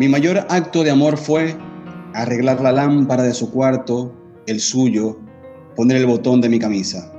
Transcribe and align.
Mi 0.00 0.08
mayor 0.08 0.46
acto 0.48 0.82
de 0.82 0.90
amor 0.90 1.18
fue 1.18 1.54
arreglar 2.14 2.62
la 2.62 2.72
lámpara 2.72 3.22
de 3.22 3.34
su 3.34 3.50
cuarto, 3.50 4.10
el 4.46 4.58
suyo, 4.58 5.20
poner 5.76 5.98
el 5.98 6.06
botón 6.06 6.40
de 6.40 6.48
mi 6.48 6.58
camisa. 6.58 7.12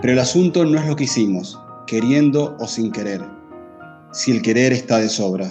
Pero 0.00 0.14
el 0.14 0.18
asunto 0.18 0.64
no 0.64 0.80
es 0.80 0.88
lo 0.88 0.96
que 0.96 1.04
hicimos, 1.04 1.56
queriendo 1.86 2.56
o 2.58 2.66
sin 2.66 2.90
querer, 2.90 3.22
si 4.10 4.32
el 4.32 4.42
querer 4.42 4.72
está 4.72 4.98
de 4.98 5.08
sobra, 5.08 5.48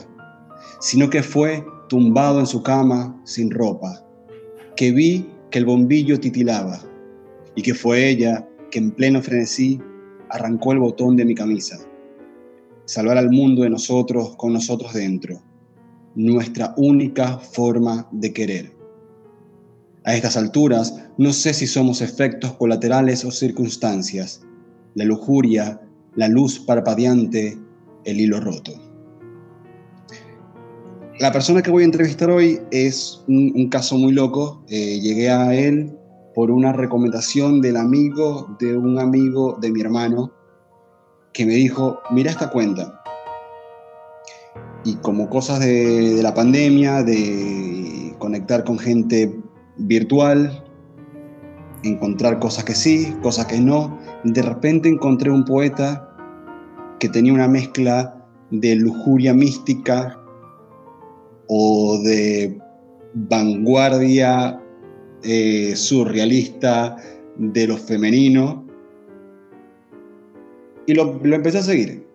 sino 0.81 1.09
que 1.09 1.23
fue 1.23 1.65
tumbado 1.87 2.41
en 2.41 2.47
su 2.47 2.61
cama 2.63 3.17
sin 3.23 3.49
ropa, 3.49 4.05
que 4.75 4.91
vi 4.91 5.25
que 5.51 5.59
el 5.59 5.65
bombillo 5.65 6.19
titilaba 6.19 6.81
y 7.55 7.61
que 7.61 7.73
fue 7.73 8.09
ella 8.09 8.45
que 8.71 8.79
en 8.79 8.91
pleno 8.91 9.21
frenesí 9.21 9.79
arrancó 10.31 10.73
el 10.73 10.79
botón 10.79 11.15
de 11.15 11.23
mi 11.23 11.33
camisa. 11.33 11.79
Salvar 12.83 13.17
al 13.17 13.31
mundo 13.31 13.63
de 13.63 13.69
nosotros 13.69 14.35
con 14.35 14.51
nosotros 14.51 14.93
dentro, 14.93 15.41
nuestra 16.15 16.73
única 16.77 17.37
forma 17.37 18.07
de 18.11 18.33
querer. 18.33 18.79
A 20.05 20.15
estas 20.15 20.37
alturas, 20.37 20.95
no 21.17 21.33
sé 21.33 21.53
si 21.53 21.67
somos 21.67 22.01
efectos 22.01 22.53
colaterales 22.53 23.25
o 23.25 23.31
circunstancias, 23.31 24.41
la 24.95 25.05
lujuria, 25.05 25.81
la 26.15 26.27
luz 26.27 26.59
parpadeante, 26.59 27.57
el 28.05 28.19
hilo 28.19 28.39
roto. 28.39 28.73
La 31.19 31.33
persona 31.33 31.61
que 31.61 31.69
voy 31.69 31.83
a 31.83 31.85
entrevistar 31.85 32.29
hoy 32.29 32.61
es 32.71 33.21
un, 33.27 33.67
caso 33.69 33.97
muy 33.97 34.13
loco. 34.13 34.63
Eh, 34.69 35.01
llegué 35.01 35.29
a 35.29 35.53
él 35.53 35.93
por 36.33 36.49
una 36.49 36.71
recomendación 36.71 37.59
del 37.59 37.75
amigo 37.75 38.55
de 38.59 38.77
un 38.77 38.97
amigo 38.97 39.57
de 39.59 39.69
mi 39.69 39.81
hermano 39.81 40.31
que 41.33 41.45
me 41.45 41.55
dijo, 41.55 41.99
mira 42.11 42.31
esta 42.31 42.49
cuenta. 42.49 42.98
Y 44.83 44.95
como 44.95 45.29
cosas 45.29 45.59
de, 45.59 46.19
la 46.21 46.33
pandemia, 46.33 47.03
de 47.03 48.15
conectar 48.17 48.63
con 48.63 48.79
gente 48.79 49.39
virtual, 49.77 50.63
encontrar 51.83 52.39
cosas 52.39 52.63
que 52.63 52.75
sí, 52.75 53.15
cosas 53.21 53.45
que 53.45 53.59
no, 53.59 53.97
de 54.23 54.41
repente 54.41 54.89
encontré 54.89 55.31
un 55.31 55.45
poeta 55.45 56.09
que 56.99 57.09
tenía 57.09 57.33
una 57.33 57.47
mezcla 57.47 58.25
de 58.51 58.75
lujuria 58.75 59.33
mística 59.33 60.19
o 61.47 61.99
de 62.03 62.59
vanguardia 63.13 64.61
eh, 65.23 65.75
surrealista 65.75 66.95
de 67.37 67.67
lo 67.67 67.77
femenino. 67.77 68.65
Y 70.85 70.93
lo, 70.93 71.19
empecé 71.23 71.59
a 71.59 71.63
seguir. 71.63 72.05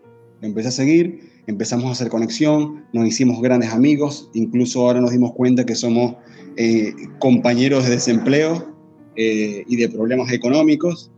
Lo 0.41 0.49
empecé 0.49 0.69
a 0.69 0.73
seguir, 0.73 1.34
empezamos 1.47 1.87
a 1.87 1.93
hacer 1.93 2.09
conexión, 2.09 2.85
nos 2.93 3.07
hicimos 3.07 3.41
grandes 3.41 3.71
amigos, 3.71 4.31
incluso 4.35 4.83
ahora 4.83 5.01
nos 5.01 5.11
dimos 5.11 5.33
cuenta 5.33 5.65
que 5.65 5.75
somos 5.75 6.17
eh, 6.57 6.95
compañeros 7.19 7.85
de 7.85 7.91
desempleo 7.91 8.75
eh, 9.17 9.65
y 9.67 9.77
de 9.77 9.89
problemas 9.89 10.33
económicos, 10.33 11.11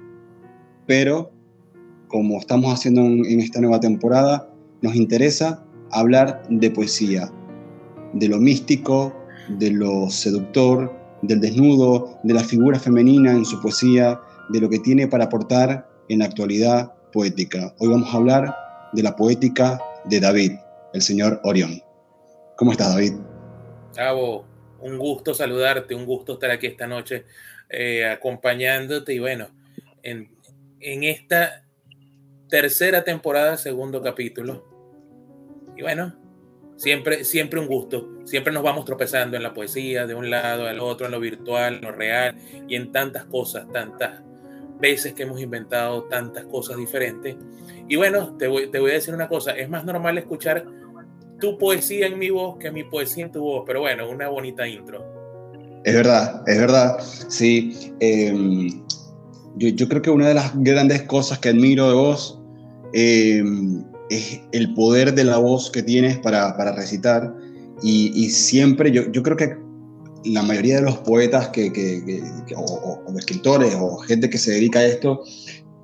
pero 0.86 1.30
como 2.08 2.38
estamos 2.38 2.72
haciendo 2.72 3.02
en 3.02 3.41
esta 3.41 3.60
nueva 3.60 3.80
temporada, 3.80 4.50
nos 4.82 4.94
interesa 4.94 5.64
hablar 5.91 6.42
de 6.48 6.70
poesía, 6.70 7.30
de 8.12 8.28
lo 8.28 8.38
místico, 8.38 9.12
de 9.58 9.70
lo 9.70 10.10
seductor, 10.10 10.92
del 11.22 11.41
desnudo, 11.41 12.19
de 12.22 12.34
la 12.34 12.44
figura 12.44 12.78
femenina 12.78 13.32
en 13.32 13.44
su 13.44 13.60
poesía, 13.60 14.20
de 14.50 14.60
lo 14.60 14.69
que 14.69 14.78
tiene 14.78 15.08
para 15.08 15.24
aportar 15.24 15.88
en 16.08 16.20
la 16.20 16.27
actualidad 16.27 16.92
poética. 17.12 17.74
Hoy 17.78 17.88
vamos 17.88 18.12
a 18.12 18.16
hablar 18.16 18.54
de 18.92 19.02
la 19.02 19.16
poética 19.16 19.80
de 20.06 20.20
David, 20.20 20.52
el 20.92 21.02
señor 21.02 21.40
Orión. 21.44 21.82
¿Cómo 22.56 22.72
estás, 22.72 22.94
David? 22.94 23.14
Chavo, 23.92 24.46
un 24.80 24.98
gusto 24.98 25.34
saludarte, 25.34 25.94
un 25.94 26.06
gusto 26.06 26.34
estar 26.34 26.50
aquí 26.50 26.66
esta 26.66 26.86
noche 26.86 27.25
eh, 27.69 28.06
acompañándote 28.06 29.14
y 29.14 29.19
bueno, 29.19 29.48
en, 30.03 30.31
en 30.81 31.04
esta 31.04 31.64
tercera 32.48 33.04
temporada, 33.04 33.56
segundo 33.56 34.03
capítulo. 34.03 34.64
Y 35.76 35.82
bueno, 35.82 36.14
Siempre, 36.76 37.25
siempre 37.25 37.58
un 37.58 37.66
gusto. 37.66 38.06
Siempre 38.25 38.52
nos 38.52 38.62
vamos 38.62 38.84
tropezando 38.84 39.36
en 39.36 39.42
la 39.42 39.54
poesía, 39.54 40.06
de 40.06 40.14
un 40.14 40.28
lado 40.28 40.66
al 40.66 40.81
otro, 40.81 41.06
en 41.06 41.12
lo 41.12 41.20
virtual, 41.20 41.76
en 41.76 41.81
lo 41.81 41.92
real 41.92 42.36
y 42.69 42.76
en 42.76 42.92
tantas 42.92 43.25
cosas, 43.25 43.70
tantas 43.72 44.20
veces 44.78 45.14
que 45.14 45.22
hemos 45.22 45.41
inventado 45.41 46.04
tantas 46.04 46.44
cosas 46.44 46.76
diferentes. 46.76 47.34
Y 47.88 47.97
bueno, 47.97 48.36
te 48.36 48.48
voy, 48.48 48.70
te 48.70 48.78
voy 48.78 48.91
a 48.91 48.94
decir 48.94 49.14
una 49.14 49.28
cosa, 49.28 49.52
es 49.52 49.69
más 49.69 49.84
normal 49.84 50.19
escuchar 50.19 50.66
tu 51.41 51.58
poesía 51.58 52.06
en 52.06 52.19
mi 52.19 52.30
voz 52.30 52.56
que 52.58 52.70
mi 52.70 52.84
poesía 52.84 53.26
en 53.26 53.32
tu 53.32 53.41
voz, 53.41 53.64
pero 53.66 53.80
bueno, 53.80 54.08
una 54.08 54.28
bonita 54.28 54.66
intro. 54.66 55.04
Es 55.84 55.94
verdad, 55.94 56.42
es 56.46 56.58
verdad. 56.58 56.98
Sí, 57.28 57.92
em, 58.00 58.82
yo, 59.56 59.69
yo, 59.69 59.88
creo 59.88 60.02
que 60.02 60.10
una 60.10 60.28
de 60.28 60.34
las 60.34 60.52
grandes 60.56 61.02
cosas 61.02 61.38
que 61.38 61.50
admiro 61.50 61.88
de 61.88 61.94
vos 61.94 62.41
eh, 62.92 63.42
es 64.10 64.41
el 64.52 64.75
poder 64.75 65.14
de 65.14 65.25
la 65.25 65.38
voz 65.38 65.70
que 65.70 65.82
tienes 65.82 66.19
para, 66.19 66.56
para 66.56 66.72
recitar. 66.72 67.34
Y, 67.82 68.30
siempre, 68.30 68.91
yo, 68.91 69.10
yo, 69.12 69.22
creo 69.22 69.36
que 69.36 69.54
la 70.25 70.42
mayoría 70.42 70.76
de 70.76 70.82
los 70.82 70.98
poetas 70.98 71.48
que, 71.50 71.70
que, 71.72 72.22
o, 72.56 73.02
escritores 73.19 73.76
o 73.78 73.98
gente 73.98 74.30
que 74.30 74.38
se 74.38 74.52
dedica 74.52 74.78
a 74.78 74.86
esto, 74.86 75.22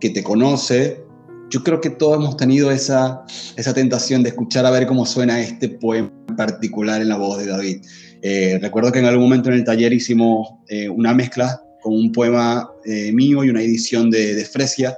que 0.01 0.11
te 0.11 0.23
conoce, 0.23 1.05
yo 1.53 1.63
creo 1.63 1.81
que 1.83 1.91
todos 1.91 2.17
hemos 2.17 2.39
tenido 2.39 2.71
esa, 2.71 3.23
esa 3.57 3.75
tentación 3.75 4.23
de 4.23 4.31
escuchar 4.31 4.65
a 4.65 4.71
ver 4.71 4.87
cómo 4.87 5.05
suena 5.05 5.39
este 5.41 5.69
poema 5.69 6.11
en 6.29 6.37
particular 6.37 7.03
en 7.03 7.11
la 7.11 7.19
voz 7.19 7.39
de 7.39 7.47
David. 7.47 7.83
Eh, 8.23 8.59
recuerdo 8.63 8.91
que 8.91 9.01
en 9.01 9.05
algún 9.05 9.25
momento 9.25 9.51
en 9.51 9.57
el 9.57 9.65
taller 9.65 9.93
hicimos 9.93 10.49
eh, 10.69 10.89
una 10.89 11.13
mezcla 11.13 11.63
con 11.83 11.93
un 11.93 12.11
poema 12.11 12.71
eh, 12.87 13.13
mío 13.13 13.45
y 13.45 13.51
una 13.51 13.61
edición 13.61 14.11
de, 14.11 14.35
de 14.35 14.45
Fresia, 14.47 14.97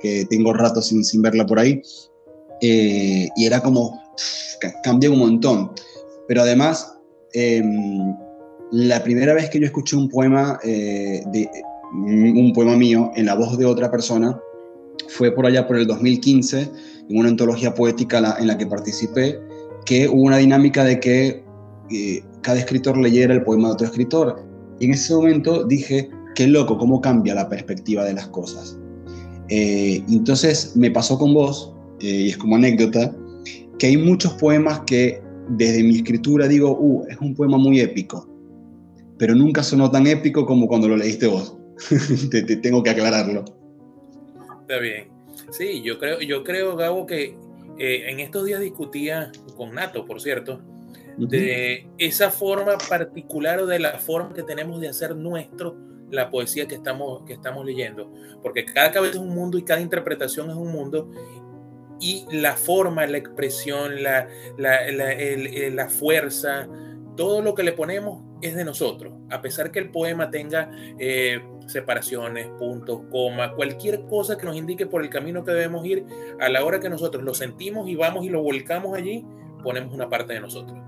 que 0.00 0.24
tengo 0.30 0.52
rato 0.52 0.80
sin, 0.80 1.04
sin 1.04 1.22
verla 1.22 1.44
por 1.44 1.58
ahí, 1.58 1.82
eh, 2.60 3.28
y 3.34 3.46
era 3.46 3.60
como, 3.60 4.00
cambia 4.84 5.10
un 5.10 5.18
montón. 5.18 5.72
Pero 6.28 6.42
además, 6.42 6.94
em, 7.32 8.14
la 8.70 9.02
primera 9.02 9.34
vez 9.34 9.50
que 9.50 9.58
yo 9.58 9.66
escuché 9.66 9.96
un 9.96 10.08
poema, 10.08 10.60
eh, 10.62 11.22
de, 11.32 11.50
un 11.92 12.52
poema 12.52 12.76
mío 12.76 13.10
en 13.16 13.26
la 13.26 13.34
voz 13.34 13.56
de 13.58 13.64
otra 13.64 13.90
persona 13.90 14.38
fue 15.08 15.30
por 15.30 15.46
allá 15.46 15.66
por 15.66 15.76
el 15.76 15.86
2015, 15.86 16.70
en 17.08 17.18
una 17.18 17.28
antología 17.28 17.74
poética 17.74 18.36
en 18.38 18.46
la 18.46 18.58
que 18.58 18.66
participé, 18.66 19.40
que 19.84 20.08
hubo 20.08 20.22
una 20.22 20.38
dinámica 20.38 20.84
de 20.84 20.98
que 21.00 21.44
eh, 21.90 22.22
cada 22.42 22.58
escritor 22.58 22.96
leyera 22.96 23.34
el 23.34 23.42
poema 23.42 23.68
de 23.68 23.74
otro 23.74 23.86
escritor. 23.86 24.44
Y 24.80 24.86
en 24.86 24.94
ese 24.94 25.14
momento 25.14 25.64
dije, 25.64 26.10
qué 26.34 26.46
loco, 26.46 26.78
cómo 26.78 27.00
cambia 27.00 27.34
la 27.34 27.48
perspectiva 27.48 28.04
de 28.04 28.14
las 28.14 28.28
cosas. 28.28 28.78
entonces 29.48 30.74
me 30.74 30.90
pasó 30.90 31.18
con 31.18 31.32
vos 31.32 31.72
eh, 32.00 32.06
y 32.06 32.28
es 32.30 32.36
como 32.36 32.56
anécdota, 32.56 33.14
que 33.78 33.86
hay 33.86 33.96
muchos 33.96 34.32
poemas 34.34 34.80
que 34.86 35.20
desde 35.50 35.82
mi 35.82 35.96
escritura 35.96 36.48
digo, 36.48 36.76
uh, 36.78 37.04
es 37.08 37.16
un 37.20 37.34
poema 37.34 37.56
muy 37.56 37.80
épico, 37.80 38.28
pero 39.18 39.34
nunca 39.34 39.62
sonó 39.62 39.90
tan 39.90 40.06
épico 40.06 40.44
como 40.44 40.66
cuando 40.66 40.88
lo 40.88 40.96
leíste 40.96 41.26
vos. 41.26 41.56
te, 42.30 42.42
tengo 42.42 42.82
que 42.82 42.90
aclararlo. 42.90 43.44
Está 44.66 44.80
bien. 44.80 45.12
Sí, 45.52 45.80
yo 45.82 45.96
creo, 46.00 46.18
yo 46.20 46.42
creo 46.42 46.74
Gabo, 46.74 47.06
que 47.06 47.36
eh, 47.78 48.10
en 48.10 48.18
estos 48.18 48.44
días 48.44 48.60
discutía 48.60 49.30
con 49.56 49.76
Nato, 49.76 50.04
por 50.04 50.20
cierto, 50.20 50.60
de 51.16 51.86
esa 51.98 52.32
forma 52.32 52.76
particular 52.76 53.60
o 53.60 53.66
de 53.66 53.78
la 53.78 53.92
forma 54.00 54.34
que 54.34 54.42
tenemos 54.42 54.80
de 54.80 54.88
hacer 54.88 55.14
nuestro 55.14 55.76
la 56.10 56.30
poesía 56.30 56.66
que 56.66 56.74
estamos, 56.74 57.22
que 57.24 57.34
estamos 57.34 57.64
leyendo, 57.64 58.12
porque 58.42 58.64
cada 58.64 58.90
cabeza 58.90 59.14
es 59.14 59.20
un 59.20 59.34
mundo 59.34 59.56
y 59.56 59.62
cada 59.62 59.80
interpretación 59.80 60.50
es 60.50 60.56
un 60.56 60.72
mundo. 60.72 61.12
Y 62.00 62.26
la 62.32 62.56
forma, 62.56 63.06
la 63.06 63.18
expresión, 63.18 64.02
la, 64.02 64.28
la, 64.58 65.88
fuerza, 65.88 66.68
todo 67.16 67.40
lo 67.40 67.54
que 67.54 67.62
le 67.62 67.72
ponemos 67.72 68.24
es 68.48 68.54
de 68.54 68.64
nosotros. 68.64 69.14
A 69.30 69.40
pesar 69.42 69.70
que 69.70 69.78
el 69.78 69.90
poema 69.90 70.30
tenga 70.30 70.70
eh, 70.98 71.40
separaciones, 71.66 72.48
puntos, 72.58 73.00
comas, 73.10 73.52
cualquier 73.52 74.06
cosa 74.06 74.36
que 74.36 74.46
nos 74.46 74.56
indique 74.56 74.86
por 74.86 75.02
el 75.02 75.10
camino 75.10 75.44
que 75.44 75.52
debemos 75.52 75.84
ir, 75.86 76.04
a 76.40 76.48
la 76.48 76.64
hora 76.64 76.80
que 76.80 76.88
nosotros 76.88 77.22
lo 77.24 77.34
sentimos 77.34 77.88
y 77.88 77.96
vamos 77.96 78.24
y 78.24 78.28
lo 78.28 78.42
volcamos 78.42 78.96
allí, 78.96 79.24
ponemos 79.62 79.92
una 79.92 80.08
parte 80.08 80.32
de 80.32 80.40
nosotros. 80.40 80.78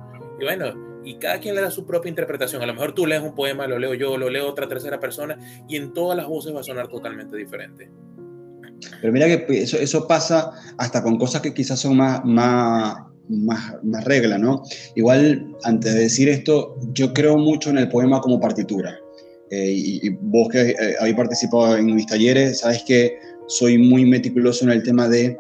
Y 0.40 0.44
bueno, 0.44 0.72
y 1.05 1.19
cada 1.19 1.38
quien 1.40 1.55
le 1.55 1.62
da 1.62 1.70
su 1.70 1.87
propia 1.87 2.08
interpretación. 2.08 2.62
A 2.62 2.66
lo 2.66 2.75
mejor 2.75 2.93
tú 2.93 3.06
lees 3.06 3.22
un 3.22 3.34
poema, 3.34 3.66
lo 3.66 3.78
leo 3.78 3.94
yo, 3.94 4.16
lo 4.16 4.28
leo 4.28 4.49
otra 4.49 4.69
tercera 4.69 5.00
persona, 5.00 5.38
y 5.69 5.76
en 5.76 5.93
todas 5.93 6.16
las 6.16 6.26
voces 6.26 6.55
va 6.55 6.60
a 6.60 6.64
sonar 6.64 6.88
totalmente 6.88 7.37
diferente. 7.37 7.90
Pero 9.00 9.12
mira 9.12 9.26
que 9.26 9.62
eso, 9.62 9.76
eso 9.78 10.06
pasa 10.06 10.52
hasta 10.76 11.02
con 11.02 11.19
cosas 11.19 11.43
que 11.43 11.55
quizás 11.55 11.81
son 11.81 11.96
más, 11.96 12.22
más, 13.28 13.75
más 13.82 14.04
regla, 14.04 14.38
¿no? 14.38 14.62
Igual, 14.94 15.54
antes 15.64 15.94
de 15.94 16.00
decir 16.00 16.28
esto, 16.28 16.76
yo 16.92 17.12
creo 17.12 17.36
mucho 17.36 17.70
en 17.70 17.78
el 17.78 17.88
poema 17.88 18.20
como 18.20 18.40
partitura. 18.40 18.98
Eh, 19.50 19.72
y, 19.75 20.08
vos 20.20 20.48
que 20.50 20.70
eh, 20.70 20.76
habéis 21.00 21.16
participado 21.16 21.76
en 21.76 21.94
mis 21.94 22.06
talleres, 22.06 22.60
sabes 22.60 22.82
que 22.86 23.16
soy 23.46 23.78
muy 23.78 24.04
meticuloso 24.04 24.64
en 24.64 24.72
el 24.72 24.82
tema 24.82 25.08
de 25.08 25.36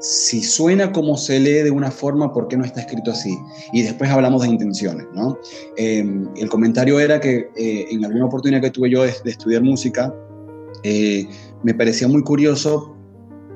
si 0.00 0.40
suena 0.42 0.92
como 0.92 1.16
se 1.16 1.40
lee 1.40 1.62
de 1.64 1.70
una 1.70 1.90
forma, 1.90 2.32
¿por 2.32 2.48
qué 2.48 2.56
no 2.56 2.64
está 2.64 2.80
escrito 2.80 3.10
así? 3.10 3.36
Y 3.72 3.82
después 3.82 4.08
hablamos 4.08 4.42
de 4.42 4.48
intenciones, 4.48 5.06
¿no? 5.12 5.36
Em, 5.76 6.28
el 6.36 6.48
comentario 6.48 7.00
era 7.00 7.20
que 7.20 7.48
eh, 7.56 7.86
en 7.90 8.04
alguna 8.04 8.26
oportunidad 8.26 8.62
que 8.62 8.70
tuve 8.70 8.90
yo 8.90 9.02
de, 9.02 9.12
estudiar 9.24 9.62
música, 9.62 10.14
me 11.64 11.74
parecía 11.74 12.06
muy 12.06 12.22
curioso 12.22 12.96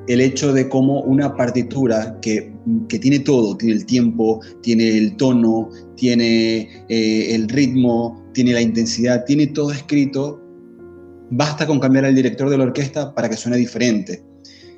el 0.08 0.20
hecho 0.20 0.52
de 0.52 0.68
cómo 0.68 1.00
una 1.02 1.36
partitura 1.36 2.18
que, 2.20 2.52
que, 2.88 2.98
tiene 2.98 3.20
todo, 3.20 3.56
tiene 3.56 3.74
el 3.74 3.86
tiempo, 3.86 4.40
tiene 4.62 4.98
el 4.98 5.16
tono, 5.16 5.68
tiene 5.96 6.68
eh, 6.88 7.34
el 7.34 7.48
ritmo, 7.48 8.22
tiene 8.32 8.52
la 8.52 8.60
intensidad, 8.60 9.24
tiene 9.24 9.48
todo 9.48 9.70
escrito, 9.70 10.40
basta 11.30 11.66
con 11.66 11.80
cambiar 11.80 12.04
al 12.04 12.14
director 12.14 12.50
de 12.50 12.58
la 12.58 12.64
orquesta 12.64 13.14
para 13.14 13.28
que 13.28 13.36
suene 13.36 13.56
diferente. 13.56 14.22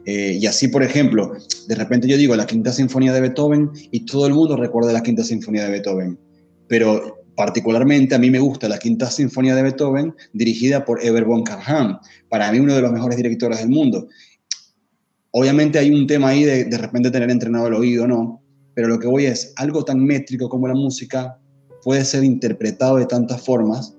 Eh, 0.07 0.39
y 0.41 0.47
así, 0.47 0.69
por 0.69 0.83
ejemplo, 0.83 1.33
de 1.67 1.75
repente 1.75 2.07
yo 2.07 2.17
digo 2.17 2.37
la 2.37 2.47
Quinta 2.47 2.73
Sinfonía 2.73 3.13
de 3.13 3.23
Beethoven 3.23 3.71
y 3.91 4.05
todo 4.05 4.27
el 4.27 4.35
mundo 4.35 4.57
recuerda 4.57 4.93
la 4.93 5.03
Quinta 5.03 5.25
Sinfonía 5.25 5.65
de 5.65 5.71
Beethoven. 5.71 6.19
Pero 6.69 7.25
particularmente 7.37 8.15
a 8.15 8.19
mí 8.19 8.31
me 8.31 8.39
gusta 8.39 8.69
la 8.69 8.79
Quinta 8.79 9.11
Sinfonía 9.11 9.55
de 9.55 9.63
Beethoven 9.63 10.15
dirigida 10.33 10.85
por 10.85 11.05
Eber 11.05 11.25
von 11.25 11.43
Karajan, 11.43 11.99
para 12.29 12.53
mí 12.53 12.61
uno 12.61 12.75
de 12.75 12.83
los 12.83 12.93
mejores 12.93 13.17
directores 13.17 13.59
del 13.61 13.71
mundo. 13.71 14.09
Obviamente 15.37 15.81
hay 15.81 15.91
un 15.91 16.07
tema 16.07 16.29
ahí 16.29 16.45
de 16.45 16.65
de 16.65 16.79
repente 16.79 17.11
tener 17.11 17.29
entrenado 17.29 17.67
el 17.67 17.75
oído, 17.75 18.07
¿no? 18.07 18.41
Pero 18.75 18.87
lo 18.87 19.01
que 19.01 19.09
voy 19.09 19.27
es, 19.27 19.53
algo 19.57 19.85
tan 19.85 19.99
métrico 20.05 20.49
como 20.49 20.69
la 20.69 20.75
música 20.75 21.39
puede 21.83 22.05
ser 22.05 22.23
interpretado 22.23 22.99
de 22.99 23.07
tantas 23.07 23.45
formas 23.45 23.97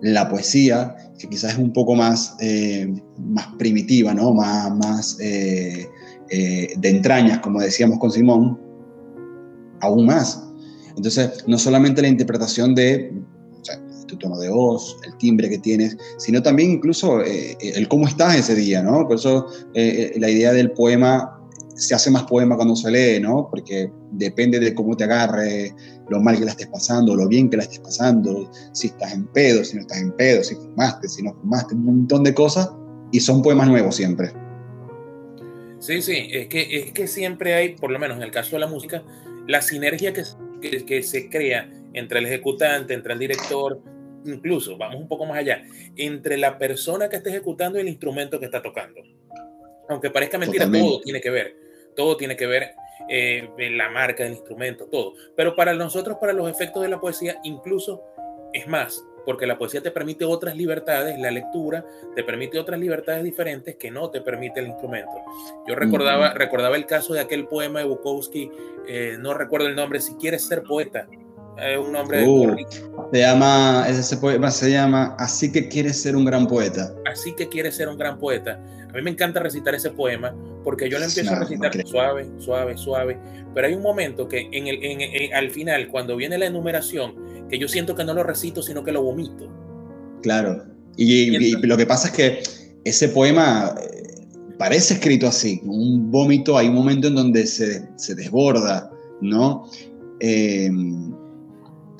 la 0.00 0.28
poesía, 0.28 0.94
que 1.18 1.28
quizás 1.28 1.54
es 1.54 1.58
un 1.58 1.72
poco 1.72 1.96
más, 1.96 2.36
eh, 2.40 2.94
más 3.18 3.48
primitiva, 3.58 4.14
¿no? 4.14 4.32
más, 4.32 4.74
más 4.76 5.18
eh, 5.20 5.88
eh, 6.30 6.74
de 6.76 6.88
entrañas, 6.88 7.40
como 7.40 7.60
decíamos 7.60 7.98
con 7.98 8.12
Simón, 8.12 8.58
aún 9.80 10.06
más. 10.06 10.48
Entonces, 10.96 11.44
no 11.48 11.58
solamente 11.58 12.02
la 12.02 12.08
interpretación 12.08 12.74
de 12.74 13.12
tu 14.10 14.18
tono 14.18 14.38
de 14.38 14.50
voz, 14.50 14.96
el 15.04 15.16
timbre 15.18 15.48
que 15.48 15.58
tienes, 15.58 15.96
sino 16.18 16.42
también 16.42 16.72
incluso 16.72 17.22
el 17.22 17.88
cómo 17.88 18.06
estás 18.06 18.36
ese 18.36 18.54
día, 18.54 18.82
¿no? 18.82 19.06
Por 19.06 19.16
eso 19.16 19.46
la 19.74 20.28
idea 20.28 20.52
del 20.52 20.72
poema 20.72 21.40
se 21.80 21.94
hace 21.94 22.10
más 22.10 22.24
poema 22.24 22.56
cuando 22.56 22.76
se 22.76 22.90
lee, 22.90 23.20
¿no? 23.20 23.48
Porque 23.50 23.90
depende 24.12 24.60
de 24.60 24.74
cómo 24.74 24.96
te 24.96 25.04
agarre, 25.04 25.74
lo 26.10 26.20
mal 26.20 26.38
que 26.38 26.44
la 26.44 26.50
estés 26.50 26.66
pasando, 26.66 27.16
lo 27.16 27.26
bien 27.26 27.48
que 27.48 27.56
la 27.56 27.62
estés 27.62 27.78
pasando, 27.78 28.50
si 28.72 28.88
estás 28.88 29.14
en 29.14 29.26
pedo, 29.28 29.64
si 29.64 29.76
no 29.76 29.82
estás 29.82 29.98
en 29.98 30.12
pedo, 30.12 30.44
si 30.44 30.56
fumaste, 30.56 31.08
si 31.08 31.22
no 31.22 31.32
fumaste, 31.34 31.74
un 31.74 31.84
montón 31.84 32.24
de 32.24 32.34
cosas, 32.34 32.70
y 33.12 33.20
son 33.20 33.40
poemas 33.42 33.68
nuevos 33.68 33.96
siempre. 33.96 34.30
Sí, 35.78 36.02
sí, 36.02 36.28
es 36.30 36.48
que, 36.48 36.68
es 36.70 36.92
que 36.92 37.06
siempre 37.06 37.54
hay, 37.54 37.76
por 37.76 37.90
lo 37.90 37.98
menos 37.98 38.18
en 38.18 38.24
el 38.24 38.30
caso 38.30 38.56
de 38.56 38.60
la 38.60 38.66
música, 38.66 39.02
la 39.46 39.62
sinergia 39.62 40.12
que, 40.12 40.24
que, 40.60 40.84
que 40.84 41.02
se 41.02 41.30
crea 41.30 41.72
entre 41.94 42.18
el 42.18 42.26
ejecutante, 42.26 42.92
entre 42.92 43.14
el 43.14 43.18
director, 43.18 43.80
incluso, 44.24 44.76
vamos 44.76 45.00
un 45.00 45.08
poco 45.08 45.26
más 45.26 45.38
allá, 45.38 45.62
entre 45.96 46.36
la 46.36 46.58
persona 46.58 47.08
que 47.08 47.16
está 47.16 47.30
ejecutando 47.30 47.78
y 47.78 47.82
el 47.82 47.88
instrumento 47.88 48.38
que 48.38 48.46
está 48.46 48.62
tocando. 48.62 49.00
Aunque 49.88 50.10
parezca 50.10 50.38
mentira, 50.38 50.70
todo 50.70 51.00
tiene 51.00 51.20
que 51.20 51.30
ver 51.30 51.70
todo 51.94 52.16
tiene 52.16 52.36
que 52.36 52.46
ver 52.46 52.70
eh, 53.08 53.48
en 53.58 53.78
la 53.78 53.90
marca 53.90 54.24
del 54.24 54.32
instrumento, 54.32 54.86
todo. 54.86 55.14
Pero 55.36 55.56
para 55.56 55.74
nosotros, 55.74 56.18
para 56.20 56.32
los 56.32 56.50
efectos 56.50 56.82
de 56.82 56.88
la 56.88 57.00
poesía, 57.00 57.38
incluso 57.44 58.02
es 58.52 58.66
más, 58.66 59.04
porque 59.24 59.46
la 59.46 59.58
poesía 59.58 59.82
te 59.82 59.90
permite 59.90 60.24
otras 60.24 60.56
libertades, 60.56 61.18
la 61.18 61.30
lectura 61.30 61.84
te 62.14 62.24
permite 62.24 62.58
otras 62.58 62.80
libertades 62.80 63.22
diferentes 63.22 63.76
que 63.76 63.90
no 63.90 64.10
te 64.10 64.20
permite 64.20 64.60
el 64.60 64.68
instrumento. 64.68 65.12
Yo 65.68 65.74
recordaba, 65.74 66.32
recordaba 66.34 66.76
el 66.76 66.86
caso 66.86 67.14
de 67.14 67.20
aquel 67.20 67.46
poema 67.46 67.80
de 67.80 67.86
Bukowski, 67.86 68.50
eh, 68.88 69.16
no 69.18 69.34
recuerdo 69.34 69.66
el 69.68 69.76
nombre, 69.76 70.00
si 70.00 70.14
quieres 70.14 70.46
ser 70.46 70.62
poeta, 70.62 71.06
es 71.58 71.78
un 71.78 71.92
nombre 71.92 72.26
uh, 72.26 72.56
se 73.12 73.18
llama 73.18 73.86
ese 73.88 74.16
poema 74.16 74.50
se 74.50 74.70
llama 74.70 75.14
así 75.18 75.52
que 75.52 75.68
quieres 75.68 76.00
ser 76.00 76.16
un 76.16 76.24
gran 76.24 76.46
poeta. 76.46 76.94
Así 77.10 77.34
que 77.34 77.48
quieres 77.48 77.76
ser 77.76 77.88
un 77.88 77.98
gran 77.98 78.18
poeta. 78.18 78.60
A 78.88 78.92
mí 78.92 79.02
me 79.02 79.10
encanta 79.10 79.40
recitar 79.40 79.74
ese 79.74 79.90
poema 79.90 80.34
porque 80.64 80.88
yo 80.88 80.98
lo 80.98 81.04
empiezo 81.04 81.32
a 81.32 81.40
recitar 81.40 81.86
suave 81.86 82.28
suave 82.38 82.76
suave. 82.76 83.18
Pero 83.54 83.66
hay 83.66 83.74
un 83.74 83.82
momento 83.82 84.28
que 84.28 84.48
en 84.52 84.66
el, 84.66 84.82
en, 84.82 85.34
al 85.34 85.50
final 85.50 85.88
cuando 85.88 86.16
viene 86.16 86.38
la 86.38 86.46
enumeración 86.46 87.48
que 87.48 87.58
yo 87.58 87.68
siento 87.68 87.94
que 87.94 88.04
no 88.04 88.14
lo 88.14 88.22
recito 88.22 88.62
sino 88.62 88.82
que 88.82 88.92
lo 88.92 89.02
vomito. 89.02 89.48
Claro. 90.22 90.64
Y, 90.96 91.56
lo 91.66 91.76
que 91.76 91.86
pasa 91.86 92.08
es 92.08 92.14
que 92.14 92.42
ese 92.84 93.08
poema 93.08 93.74
eh, 93.80 94.26
parece 94.58 94.94
escrito 94.94 95.26
así. 95.26 95.60
Un 95.64 96.10
vómito 96.10 96.56
hay 96.56 96.68
un 96.68 96.74
momento 96.74 97.08
en 97.08 97.14
donde 97.14 97.46
se, 97.46 97.88
se 97.96 98.14
desborda 98.14 98.90
no 99.20 99.68
eh, 100.20 100.70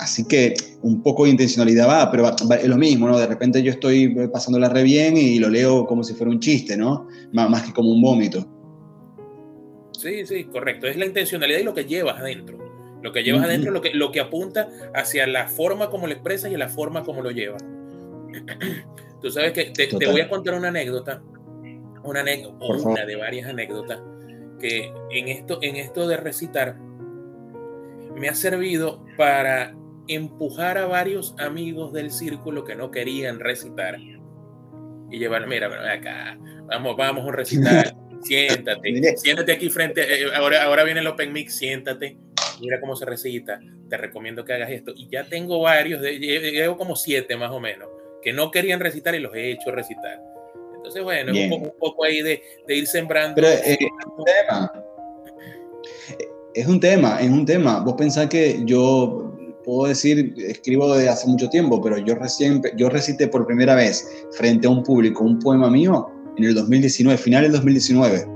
Así 0.00 0.26
que 0.26 0.54
un 0.80 1.02
poco 1.02 1.24
de 1.24 1.30
intencionalidad 1.30 1.86
va, 1.86 2.10
pero 2.10 2.26
es 2.26 2.66
lo 2.66 2.76
mismo, 2.78 3.06
¿no? 3.06 3.18
De 3.18 3.26
repente 3.26 3.62
yo 3.62 3.70
estoy 3.70 4.08
pasándola 4.32 4.70
re 4.70 4.82
bien 4.82 5.14
y 5.18 5.38
lo 5.38 5.50
leo 5.50 5.86
como 5.86 6.02
si 6.02 6.14
fuera 6.14 6.30
un 6.30 6.40
chiste, 6.40 6.74
¿no? 6.74 7.06
más 7.32 7.62
que 7.64 7.72
como 7.74 7.90
un 7.92 8.00
vómito. 8.00 8.46
Sí, 9.92 10.24
sí, 10.24 10.44
correcto. 10.44 10.86
Es 10.86 10.96
la 10.96 11.04
intencionalidad 11.04 11.60
y 11.60 11.64
lo 11.64 11.74
que 11.74 11.84
llevas 11.84 12.18
adentro. 12.18 12.58
Lo 13.02 13.12
que 13.12 13.22
llevas 13.22 13.44
adentro, 13.44 13.70
lo 13.72 13.82
que, 13.82 13.92
lo 13.92 14.10
que 14.10 14.20
apunta 14.20 14.70
hacia 14.94 15.26
la 15.26 15.48
forma 15.48 15.90
como 15.90 16.06
lo 16.06 16.14
expresas 16.14 16.50
y 16.50 16.56
la 16.56 16.70
forma 16.70 17.04
como 17.04 17.20
lo 17.20 17.30
llevas. 17.30 17.62
Tú 19.20 19.30
sabes 19.30 19.52
que 19.52 19.64
te, 19.64 19.88
voy 20.06 20.22
a 20.22 20.30
contar 20.30 20.54
una 20.54 20.68
anécdota, 20.68 21.22
una, 22.04 22.20
anécdota, 22.20 22.64
una 22.64 23.04
de 23.04 23.16
varias 23.16 23.50
anécdotas, 23.50 24.00
que 24.58 24.90
en 25.10 25.28
esto, 25.28 25.58
en 25.60 25.76
esto 25.76 26.08
de 26.08 26.16
recitar 26.16 26.78
me 28.16 28.28
ha 28.30 28.34
servido 28.34 29.04
para 29.18 29.74
empujar 30.14 30.76
a 30.76 30.86
varios 30.86 31.34
amigos 31.38 31.92
del 31.92 32.10
círculo 32.10 32.64
que 32.64 32.74
no 32.74 32.90
querían 32.90 33.38
recitar 33.38 33.98
y 33.98 35.18
llevar, 35.18 35.46
mira, 35.46 35.68
acá, 35.92 36.38
vamos, 36.66 36.96
vamos 36.96 37.28
a 37.28 37.32
recitar, 37.32 37.94
siéntate, 38.22 39.16
siéntate 39.16 39.52
aquí 39.52 39.70
frente, 39.70 40.02
eh, 40.02 40.26
ahora, 40.34 40.64
ahora 40.64 40.84
viene 40.84 41.00
el 41.00 41.06
Open 41.06 41.32
Mix, 41.32 41.56
siéntate, 41.56 42.16
mira 42.60 42.80
cómo 42.80 42.96
se 42.96 43.06
recita, 43.06 43.60
te 43.88 43.96
recomiendo 43.96 44.44
que 44.44 44.52
hagas 44.52 44.70
esto. 44.70 44.92
Y 44.96 45.08
ya 45.08 45.24
tengo 45.24 45.60
varios, 45.60 46.00
llevo 46.02 46.76
como 46.76 46.96
siete 46.96 47.36
más 47.36 47.50
o 47.50 47.60
menos, 47.60 47.88
que 48.22 48.32
no 48.32 48.50
querían 48.50 48.80
recitar 48.80 49.14
y 49.14 49.20
los 49.20 49.34
he 49.34 49.52
hecho 49.52 49.70
recitar. 49.70 50.20
Entonces, 50.76 51.02
bueno, 51.02 51.32
un 51.32 51.50
poco, 51.50 51.64
un 51.64 51.78
poco, 51.78 52.04
ahí 52.04 52.22
de, 52.22 52.42
de 52.66 52.74
ir 52.74 52.86
sembrando. 52.86 53.34
Pero, 53.34 53.48
eh, 53.48 53.78
un 54.16 54.24
tema. 54.24 54.72
Es 56.54 56.66
un 56.66 56.80
tema, 56.80 57.20
es 57.20 57.30
un 57.30 57.46
tema. 57.46 57.80
Vos 57.80 57.94
pensás 57.94 58.28
que 58.28 58.60
yo 58.64 59.29
puedo 59.64 59.88
decir, 59.88 60.34
escribo 60.38 60.94
desde 60.94 61.08
hace 61.08 61.28
mucho 61.28 61.48
tiempo, 61.48 61.80
pero 61.80 61.98
yo 61.98 62.14
recién, 62.14 62.62
yo 62.76 62.88
recité 62.88 63.28
por 63.28 63.46
primera 63.46 63.74
vez 63.74 64.06
frente 64.32 64.66
a 64.66 64.70
un 64.70 64.82
público 64.82 65.24
un 65.24 65.38
poema 65.38 65.70
mío 65.70 66.08
en 66.36 66.44
el 66.44 66.54
2019, 66.54 67.18
final 67.18 67.42
del 67.42 67.52
2019, 67.52 68.26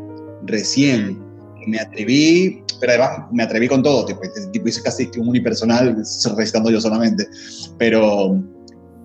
recién. 0.47 1.23
Me 1.67 1.79
atreví, 1.79 2.63
pero 2.79 2.93
además 2.93 3.27
me 3.33 3.43
atreví 3.43 3.69
con 3.69 3.83
todo, 3.83 4.05
tipo, 4.05 4.23
este 4.23 4.47
tipo 4.49 4.69
hice 4.69 4.83
casi 4.83 5.09
un 5.17 5.29
unipersonal 5.29 5.97
recitando 6.37 6.71
yo 6.71 6.79
solamente, 6.79 7.27
pero, 7.79 8.39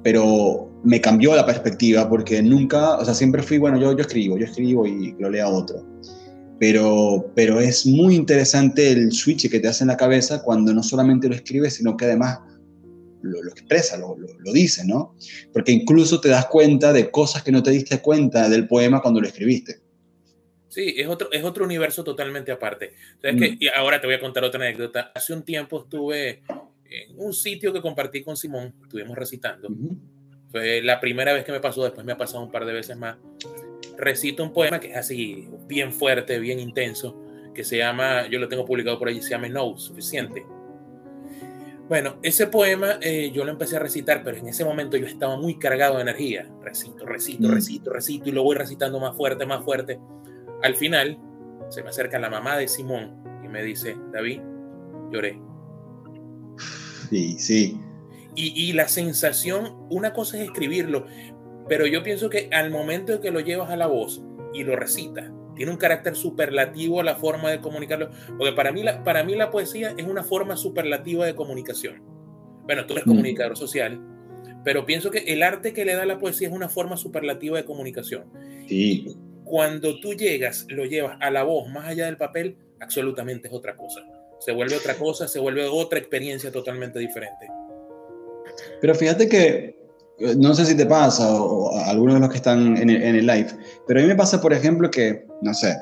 pero 0.04 0.70
me 0.84 1.00
cambió 1.00 1.34
la 1.36 1.46
perspectiva 1.46 2.10
porque 2.10 2.42
nunca, 2.42 2.98
o 2.98 3.06
sea, 3.06 3.14
siempre 3.14 3.42
fui, 3.44 3.60
bueno, 3.60 3.80
yo, 3.80 3.94
yo 3.94 4.02
escribo, 4.02 4.38
yo 4.38 4.46
escribo 4.46 4.86
y 4.86 5.16
lo 5.20 5.30
leo 5.30 5.48
a 5.48 5.50
otro 5.50 5.86
pero, 6.60 7.32
pero 7.36 7.60
es 7.60 7.86
muy 7.86 8.16
interesante 8.16 8.92
el 8.92 9.12
switch 9.12 9.50
que 9.50 9.60
te 9.60 9.68
hace 9.68 9.84
en 9.84 9.88
la 9.88 9.98
cabeza 9.98 10.44
cuando 10.44 10.74
no 10.74 10.84
solamente 10.84 11.30
lo 11.30 11.36
escribes, 11.36 11.76
sino 11.76 11.96
que 11.96 12.06
además 12.06 12.40
lo, 13.22 13.40
expresa, 13.50 13.98
lo, 13.98 14.18
lo, 14.18 14.54
dice, 14.54 14.86
¿no? 14.86 15.16
Porque 15.54 15.72
incluso 15.72 16.20
te 16.20 16.30
das 16.30 16.46
cuenta 16.48 16.94
de 16.94 17.10
cosas 17.12 17.44
que 17.44 17.52
no 17.52 17.64
te 17.64 17.72
diste 17.72 18.02
cuenta 18.02 18.50
del 18.50 18.68
poema 18.68 19.02
cuando 19.02 19.22
lo 19.22 19.28
escribiste. 19.28 19.80
Sí, 20.68 20.94
es 20.98 21.08
otro, 21.08 21.32
es 21.32 21.44
otro 21.44 21.66
universo 21.66 22.04
totalmente 22.04 22.52
aparte. 22.52 22.94
¿Sabes 23.22 23.42
que, 23.42 23.52
mm. 23.52 23.58
y 23.60 23.68
ahora 23.70 24.00
te 24.00 24.08
voy 24.08 24.16
a 24.16 24.20
contar 24.20 24.44
otra 24.44 24.62
anécdota. 24.62 25.12
Hace 25.16 25.34
un 25.34 25.44
tiempo 25.44 25.84
estuve 25.84 26.44
en 26.90 27.18
un 27.18 27.34
sitio 27.34 27.74
que 27.74 27.82
compartí 27.82 28.22
con 28.24 28.36
Simón, 28.38 28.74
estuvimos 28.84 29.18
recitando. 29.18 29.70
Fue 30.52 30.82
la 30.82 31.00
primera 31.00 31.34
vez 31.34 31.44
que 31.44 31.52
me 31.52 31.60
pasó, 31.60 31.84
después 31.84 32.06
me 32.06 32.12
ha 32.12 32.18
pasado 32.18 32.44
un 32.44 32.52
par 32.52 32.66
de 32.66 32.74
veces 32.74 32.98
más 32.98 33.18
recito 33.98 34.44
un 34.44 34.54
poema 34.54 34.80
que 34.80 34.92
es 34.92 34.98
así, 34.98 35.50
bien 35.68 35.92
fuerte, 35.92 36.40
bien 36.40 36.60
intenso, 36.60 37.22
que 37.54 37.64
se 37.64 37.78
llama, 37.78 38.28
yo 38.28 38.40
lo 38.40 38.48
tengo 38.48 38.66
publicado 38.66 38.98
por 38.98 39.08
ahí, 39.08 39.22
se 39.22 39.32
llama 39.32 39.50
No, 39.50 39.78
suficiente. 39.78 40.46
Bueno, 41.90 42.18
ese 42.22 42.46
poema 42.46 43.00
eh, 43.02 43.32
yo 43.34 43.44
lo 43.44 43.52
empecé 43.52 43.76
a 43.76 43.80
recitar, 43.80 44.24
pero 44.24 44.38
en 44.38 44.48
ese 44.48 44.64
momento 44.64 44.96
yo 44.96 45.08
estaba 45.08 45.38
muy 45.38 45.58
cargado 45.58 45.96
de 45.96 46.04
energía. 46.04 46.48
Recito, 46.62 47.04
recito, 47.06 47.48
mm. 47.48 47.52
recito, 47.52 47.92
recito, 47.92 48.30
y 48.30 48.32
lo 48.32 48.44
voy 48.44 48.56
recitando 48.56 49.00
más 49.00 49.18
fuerte, 49.18 49.48
más 49.48 49.66
fuerte. 49.66 50.00
Al 50.62 50.76
final, 50.76 51.20
se 51.70 51.82
me 51.82 51.90
acerca 51.90 52.20
la 52.20 52.30
mamá 52.30 52.58
de 52.58 52.68
Simón 52.68 53.24
y 53.44 53.48
me 53.48 53.64
dice, 53.64 53.96
David, 54.14 54.40
lloré. 55.12 55.42
Sí, 57.10 57.40
sí. 57.40 57.82
Y, 58.36 58.70
y 58.70 58.74
la 58.74 58.88
sensación, 58.88 59.88
una 59.90 60.14
cosa 60.14 60.38
es 60.38 60.44
escribirlo, 60.44 61.08
pero 61.70 61.86
yo 61.86 62.04
pienso 62.04 62.30
que 62.30 62.50
al 62.52 62.72
momento 62.72 63.14
de 63.14 63.20
que 63.22 63.32
lo 63.32 63.40
llevas 63.40 63.70
a 63.70 63.78
la 63.78 63.88
voz 63.88 64.22
y 64.54 64.64
lo 64.64 64.76
recitas, 64.76 65.32
tiene 65.56 65.72
un 65.72 65.78
carácter 65.78 66.16
superlativo 66.16 67.04
la 67.04 67.16
forma 67.16 67.52
de 67.52 67.62
comunicarlo, 67.62 68.10
porque 68.38 68.54
para 68.54 68.72
mí 68.72 68.82
la, 68.82 69.04
para 69.04 69.24
mí 69.24 69.36
la 69.36 69.52
poesía 69.52 69.94
es 69.98 70.06
una 70.06 70.24
forma 70.24 70.58
superlativa 70.58 71.26
de 71.26 71.36
comunicación. 71.36 72.02
Bueno, 72.64 72.86
tú 72.86 72.94
eres 72.94 73.06
mm. 73.06 73.10
comunicador 73.10 73.58
social, 73.58 74.02
pero 74.64 74.86
pienso 74.86 75.12
que 75.12 75.20
el 75.20 75.44
arte 75.44 75.74
que 75.74 75.86
le 75.86 75.94
da 75.94 76.06
la 76.06 76.18
poesía 76.18 76.48
es 76.48 76.54
una 76.54 76.70
forma 76.70 76.98
superlativa 76.98 77.58
de 77.58 77.66
comunicación. 77.66 78.26
Sí. 78.68 79.16
Cuando 79.44 80.00
tú 80.00 80.14
llegas, 80.14 80.66
lo 80.70 80.86
llevas 80.86 81.18
a 81.22 81.32
la 81.32 81.44
voz 81.44 81.70
más 81.70 81.88
allá 81.88 82.06
del 82.06 82.18
papel, 82.18 82.58
absolutamente 82.80 83.48
es 83.48 83.54
otra 83.54 83.76
cosa. 83.76 84.02
Se 84.40 84.52
vuelve 84.54 84.76
otra 84.76 84.96
cosa, 84.96 85.28
se 85.28 85.40
vuelve 85.40 85.68
otra 85.68 86.00
experiencia 86.00 86.52
totalmente 86.52 87.00
diferente. 87.00 87.48
Pero 88.80 88.96
fíjate 88.96 89.28
que, 89.28 89.79
no 90.38 90.54
sé 90.54 90.66
si 90.66 90.76
te 90.76 90.86
pasa 90.86 91.42
o, 91.42 91.76
algunos 91.86 92.16
de 92.16 92.22
los 92.22 92.30
que 92.30 92.38
están 92.38 92.78
en 92.78 92.90
el, 92.90 93.26
live, 93.26 93.48
pero 93.88 94.00
a 94.00 94.04
mí 94.04 94.10
me 94.10 94.16
pasa, 94.16 94.42
por 94.42 94.54
ejemplo, 94.54 94.90
que, 94.90 95.26
no 95.42 95.54
sé, 95.54 95.76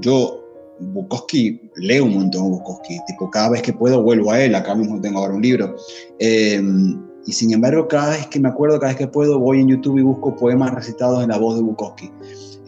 yo 0.00 0.42
Bukowski, 0.80 1.70
leo 1.76 2.04
un 2.04 2.14
montón 2.14 2.50
Bukowski, 2.50 2.98
tipo 3.06 3.30
cada 3.30 3.50
vez 3.50 3.62
que 3.62 3.72
puedo 3.72 4.02
vuelvo 4.02 4.32
a 4.32 4.40
él, 4.40 4.54
acá 4.54 4.74
mismo 4.74 5.00
tengo 5.00 5.20
ahora 5.20 5.34
un 5.34 5.42
libro. 5.42 5.76
Em, 6.18 7.00
y 7.24 7.32
sin 7.32 7.52
embargo, 7.52 7.86
cada 7.86 8.10
vez 8.10 8.26
que 8.26 8.40
me 8.40 8.48
acuerdo, 8.48 8.80
cada 8.80 8.92
vez 8.92 8.98
que 8.98 9.06
puedo, 9.06 9.38
voy 9.38 9.60
en 9.60 9.68
YouTube 9.68 9.98
y 9.98 10.02
busco 10.02 10.34
poemas 10.34 10.74
recitados 10.74 11.22
en 11.22 11.28
la 11.28 11.38
voz 11.38 11.56
de 11.56 11.62
Bukowski. 11.62 12.10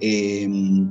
Em, 0.00 0.88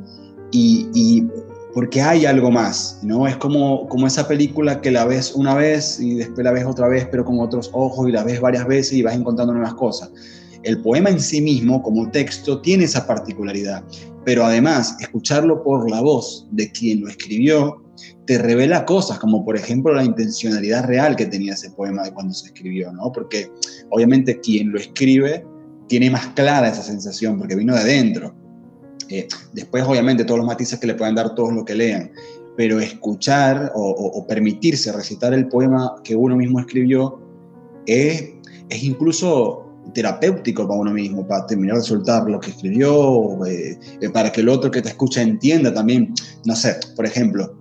y, 0.51 1.23
porque 1.73 2.01
hay 2.01 2.25
algo 2.25 2.51
más, 2.51 2.99
¿no? 3.01 3.27
Es 3.27 3.35
como, 3.37 3.87
como 3.87 4.05
esa 4.05 4.27
película 4.27 4.79
que 4.79 4.91
la 4.91 5.05
ves 5.05 5.33
una 5.33 5.55
vez 5.55 5.99
y 5.99 6.15
después 6.15 6.43
la 6.43 6.51
ves 6.51 6.65
otra 6.65 6.87
vez, 6.87 7.07
pero 7.09 7.25
con 7.25 7.39
otros 7.39 7.69
ojos 7.73 8.07
y 8.07 8.11
la 8.11 8.23
ves 8.23 8.39
varias 8.39 8.67
veces 8.67 8.93
y 8.93 9.01
vas 9.01 9.15
encontrando 9.15 9.53
nuevas 9.53 9.73
cosas. 9.73 10.11
El 10.61 10.81
poema 10.81 11.09
en 11.09 11.19
sí 11.19 11.41
mismo, 11.41 11.81
como 11.81 12.09
texto, 12.11 12.61
tiene 12.61 12.85
esa 12.85 13.07
particularidad, 13.07 13.83
pero 14.23 14.45
además, 14.45 14.95
escucharlo 14.99 15.63
por 15.63 15.89
la 15.89 16.01
voz 16.01 16.47
de 16.51 16.71
quien 16.71 17.01
lo 17.01 17.09
escribió, 17.09 17.83
te 18.25 18.37
revela 18.37 18.85
cosas, 18.85 19.19
como 19.19 19.43
por 19.43 19.57
ejemplo 19.57 19.93
la 19.93 20.03
intencionalidad 20.03 20.85
real 20.85 21.15
que 21.15 21.25
tenía 21.25 21.53
ese 21.53 21.71
poema 21.71 22.03
de 22.03 22.13
cuando 22.13 22.33
se 22.33 22.47
escribió, 22.47 22.91
¿no? 22.93 23.11
Porque 23.11 23.51
obviamente 23.89 24.39
quien 24.39 24.71
lo 24.71 24.79
escribe 24.79 25.45
tiene 25.87 26.09
más 26.09 26.27
clara 26.27 26.69
esa 26.69 26.83
sensación, 26.83 27.37
porque 27.37 27.55
vino 27.55 27.75
de 27.75 27.81
adentro. 27.81 28.33
Eh, 29.09 29.27
después, 29.53 29.83
obviamente, 29.83 30.25
todos 30.25 30.39
los 30.39 30.47
matices 30.47 30.79
que 30.79 30.87
le 30.87 30.95
pueden 30.95 31.15
dar 31.15 31.35
todos 31.35 31.53
los 31.53 31.65
que 31.65 31.75
lean, 31.75 32.11
pero 32.55 32.79
escuchar 32.79 33.71
o, 33.75 34.25
permitirse 34.27 34.91
recitar 34.91 35.33
el 35.33 35.47
poema 35.47 35.95
que 36.03 36.15
uno 36.15 36.35
mismo 36.35 36.59
escribió 36.59 37.19
es, 37.85 38.31
es 38.69 38.83
incluso 38.83 39.63
terapéutico 39.93 40.67
para 40.67 40.79
uno 40.79 40.91
mismo, 40.91 41.27
para 41.27 41.45
terminar 41.45 41.77
de 41.77 41.83
soltar 41.83 42.29
lo 42.29 42.39
que 42.39 42.51
escribió, 42.51 43.45
eh, 43.45 43.77
para 44.13 44.31
que 44.31 44.41
el 44.41 44.49
otro 44.49 44.71
que 44.71 44.81
te 44.81 44.89
escucha 44.89 45.21
entienda 45.21 45.73
también, 45.73 46.13
no 46.45 46.55
sé, 46.55 46.77
por 46.95 47.05
ejemplo, 47.05 47.55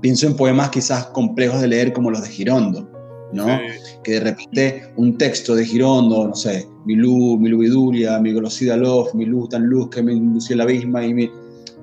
pienso 0.00 0.26
en 0.26 0.36
poemas 0.36 0.70
quizás 0.70 1.06
complejos 1.06 1.60
de 1.60 1.68
leer 1.68 1.92
como 1.92 2.10
los 2.10 2.22
de 2.22 2.28
Girondo, 2.28 2.88
¿no? 3.32 3.60
Que 4.02 4.12
de 4.12 4.20
repente 4.20 4.92
un 4.96 5.18
texto 5.18 5.54
de 5.54 5.64
Girondo, 5.64 6.28
no 6.28 6.34
sé, 6.34 6.66
mi 6.84 6.94
luz, 6.94 7.38
mi 7.38 7.48
lubidulia, 7.48 8.18
mi 8.18 8.32
golosida 8.32 8.76
luz, 8.76 9.14
mi 9.14 9.24
luz 9.24 9.48
tan 9.50 9.66
luz 9.66 9.90
que 9.90 10.02
me 10.02 10.12
indució 10.12 10.54
el 10.54 10.60
abismo 10.60 11.00
y 11.00 11.30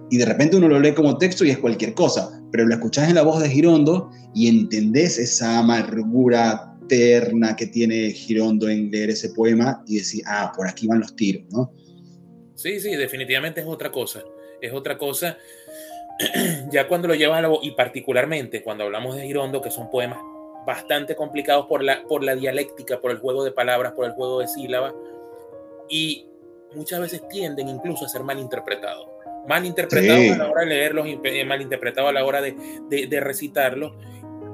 Y 0.10 0.18
de 0.18 0.26
repente 0.26 0.56
uno 0.56 0.68
lo 0.68 0.80
lee 0.80 0.94
como 0.94 1.18
texto 1.18 1.44
y 1.46 1.50
es 1.50 1.58
cualquier 1.58 1.94
cosa, 1.94 2.42
pero 2.52 2.66
lo 2.66 2.74
escuchás 2.74 3.10
en 3.10 3.16
la 3.16 3.24
voz 3.24 3.42
de 3.42 3.50
Girondo 3.50 4.12
y 4.34 4.48
entendés 4.48 5.18
esa 5.18 5.60
amargura 5.60 6.76
terna 6.88 7.56
que 7.56 7.68
tiene 7.68 8.12
Girondo 8.12 8.70
en 8.70 8.92
leer 8.92 9.12
ese 9.12 9.30
poema 9.30 9.84
y 9.88 9.98
decir, 9.98 10.24
ah, 10.28 10.52
por 10.56 10.68
aquí 10.68 10.88
van 10.88 11.00
los 11.00 11.16
tiros, 11.16 11.46
¿no? 11.52 11.72
Sí, 12.56 12.80
sí, 12.80 12.96
definitivamente 12.96 13.62
es 13.62 13.68
otra 13.68 13.92
cosa. 13.92 14.24
Es 14.62 14.72
otra 14.72 14.98
cosa. 14.98 15.38
ya 16.72 16.88
cuando 16.88 17.08
lo 17.08 17.16
llevas 17.16 17.40
a 17.40 17.42
la 17.42 17.48
voz, 17.48 17.60
y 17.64 17.72
particularmente 17.72 18.62
cuando 18.62 18.84
hablamos 18.84 19.16
de 19.16 19.26
Girondo, 19.26 19.62
que 19.62 19.72
son 19.72 19.90
poemas 19.90 20.20
bastante 20.66 21.16
complicados 21.16 21.66
por 21.68 21.84
la, 21.84 22.04
por 22.04 22.24
la 22.24 22.36
dialéctica, 22.36 23.00
por 23.00 23.12
el 23.12 23.18
juego 23.18 23.44
de 23.44 23.52
palabras, 23.52 23.94
por 23.94 24.06
el 24.06 24.12
juego 24.12 24.40
de 24.40 24.48
sílabas, 24.48 24.94
y 25.90 26.28
muchas 26.76 27.00
veces 27.00 27.28
tienden 27.30 27.68
incluso 27.68 28.06
a 28.06 28.10
ser 28.10 28.24
mal 28.24 28.40
interpretados. 28.40 29.08
Mal 29.48 29.66
interpretados 29.66 30.32
a 30.32 30.38
la 30.38 30.50
hora 30.50 30.62
de 30.62 30.68
leerlos, 30.68 31.08
eh, 31.24 31.46
mal 31.46 31.62
interpretados 31.62 32.10
a 32.10 32.14
la 32.14 32.24
hora 32.26 32.42
de, 32.42 32.56
de, 32.90 33.20
recitarlos, 33.20 33.94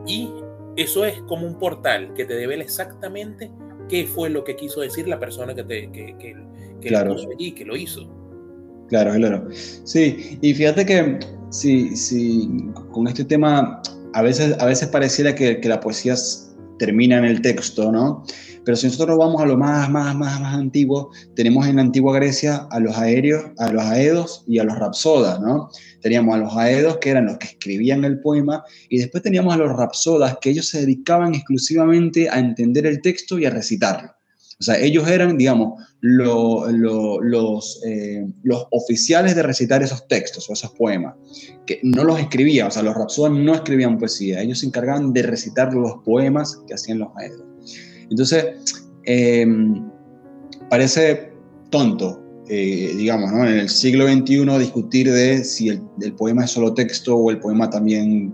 y 0.07 0.31
eso 0.75 1.05
es 1.05 1.21
como 1.23 1.45
un 1.45 1.59
portal 1.59 2.13
que 2.15 2.25
te 2.25 2.33
devela 2.35 2.63
exactamente 2.63 3.51
qué 3.87 4.07
fue 4.07 4.29
lo 4.29 4.43
que 4.43 4.55
quiso 4.55 4.81
decir 4.81 5.07
la 5.07 5.19
persona 5.19 5.53
que, 5.53 5.63
te, 5.63 5.91
que, 5.91 6.15
que, 6.17 6.35
que 6.81 6.89
lo 6.89 7.13
puso 7.13 7.29
allí, 7.29 7.51
que 7.51 7.65
lo 7.65 7.75
hizo. 7.75 8.07
Claro, 8.87 9.13
claro. 9.13 9.47
Sí, 9.51 10.39
y 10.41 10.53
fíjate 10.53 10.85
que 10.85 11.19
sí, 11.49 11.95
sí, 11.95 12.71
con 12.91 13.07
este 13.07 13.23
tema 13.23 13.81
a 14.13 14.21
veces, 14.21 14.55
a 14.59 14.65
veces 14.65 14.87
pareciera 14.89 15.35
que, 15.35 15.59
que, 15.59 15.69
la 15.69 15.79
poesía 15.79 16.15
termina 16.77 17.17
en 17.17 17.25
el 17.25 17.41
texto, 17.41 17.91
¿no? 17.91 18.23
Pero 18.65 18.75
si 18.75 18.87
nosotros 18.87 19.17
vamos 19.17 19.41
a 19.41 19.45
lo 19.45 19.57
más, 19.57 19.89
más, 19.89 20.15
más, 20.15 20.39
más 20.39 20.53
antiguo, 20.55 21.11
tenemos 21.35 21.67
en 21.67 21.77
la 21.77 21.81
antigua 21.81 22.13
Grecia 22.15 22.67
a 22.69 22.79
los 22.79 22.95
aéreos, 22.97 23.45
a 23.57 23.71
los 23.71 23.83
aedos 23.83 24.43
y 24.47 24.59
a 24.59 24.63
los 24.63 24.77
rapsodas, 24.77 25.39
¿no? 25.39 25.69
Teníamos 26.01 26.35
a 26.35 26.37
los 26.39 26.55
aedos, 26.55 26.97
que 26.97 27.09
eran 27.09 27.25
los 27.25 27.37
que 27.37 27.47
escribían 27.47 28.03
el 28.05 28.19
poema, 28.21 28.63
y 28.89 28.99
después 28.99 29.23
teníamos 29.23 29.53
a 29.53 29.57
los 29.57 29.75
rapsodas, 29.75 30.37
que 30.41 30.51
ellos 30.51 30.67
se 30.67 30.81
dedicaban 30.81 31.35
exclusivamente 31.35 32.29
a 32.29 32.39
entender 32.39 32.85
el 32.85 33.01
texto 33.01 33.39
y 33.39 33.45
a 33.45 33.49
recitarlo. 33.49 34.18
O 34.59 34.63
sea, 34.63 34.77
ellos 34.77 35.07
eran, 35.07 35.37
digamos, 35.37 35.81
los, 36.01 37.81
eh, 37.85 38.27
los 38.43 38.67
oficiales 38.71 39.33
de 39.33 39.43
recitar 39.43 39.81
esos 39.83 40.05
textos 40.09 40.49
o 40.49 40.53
esos 40.53 40.71
poemas, 40.71 41.15
que 41.65 41.79
no 41.81 42.03
los 42.03 42.19
escribían, 42.19 42.67
o 42.67 42.71
sea, 42.71 42.83
los 42.83 42.93
rapsodas 42.93 43.31
no 43.31 43.55
escribían 43.55 43.97
poesía, 43.97 44.41
ellos 44.41 44.59
se 44.59 44.65
encargaban 44.65 45.13
de 45.13 45.23
recitar 45.23 45.73
los 45.73 46.03
poemas 46.03 46.61
que 46.67 46.73
hacían 46.73 46.99
los 46.99 47.13
maestros. 47.13 47.47
Entonces, 48.09 48.45
em, 49.05 49.89
parece 50.69 51.31
tonto, 51.69 52.21
eh, 52.49 52.93
digamos, 52.97 53.31
¿no? 53.31 53.45
en 53.45 53.59
el 53.59 53.69
siglo 53.69 54.07
XXI 54.07 54.45
discutir 54.59 55.09
de 55.09 55.43
si 55.45 55.69
el, 55.69 56.13
poema 56.17 56.43
es 56.43 56.51
solo 56.51 56.73
texto 56.73 57.15
o 57.15 57.31
el 57.31 57.39
poema 57.39 57.69
también 57.69 58.33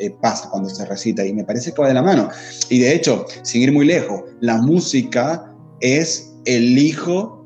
eh, 0.00 0.10
pasa 0.20 0.48
cuando 0.50 0.68
se 0.68 0.84
recita, 0.86 1.24
y 1.26 1.32
me 1.32 1.44
parece 1.44 1.72
que 1.72 1.82
va 1.82 1.88
de 1.88 1.94
la 1.94 2.02
mano. 2.02 2.30
Y 2.68 2.78
de 2.78 2.94
hecho, 2.94 3.26
sin 3.42 3.62
ir 3.62 3.72
muy 3.72 3.86
lejos, 3.86 4.22
la 4.40 4.56
música 4.56 5.54
es 5.80 6.34
el 6.46 6.78
hijo 6.78 7.44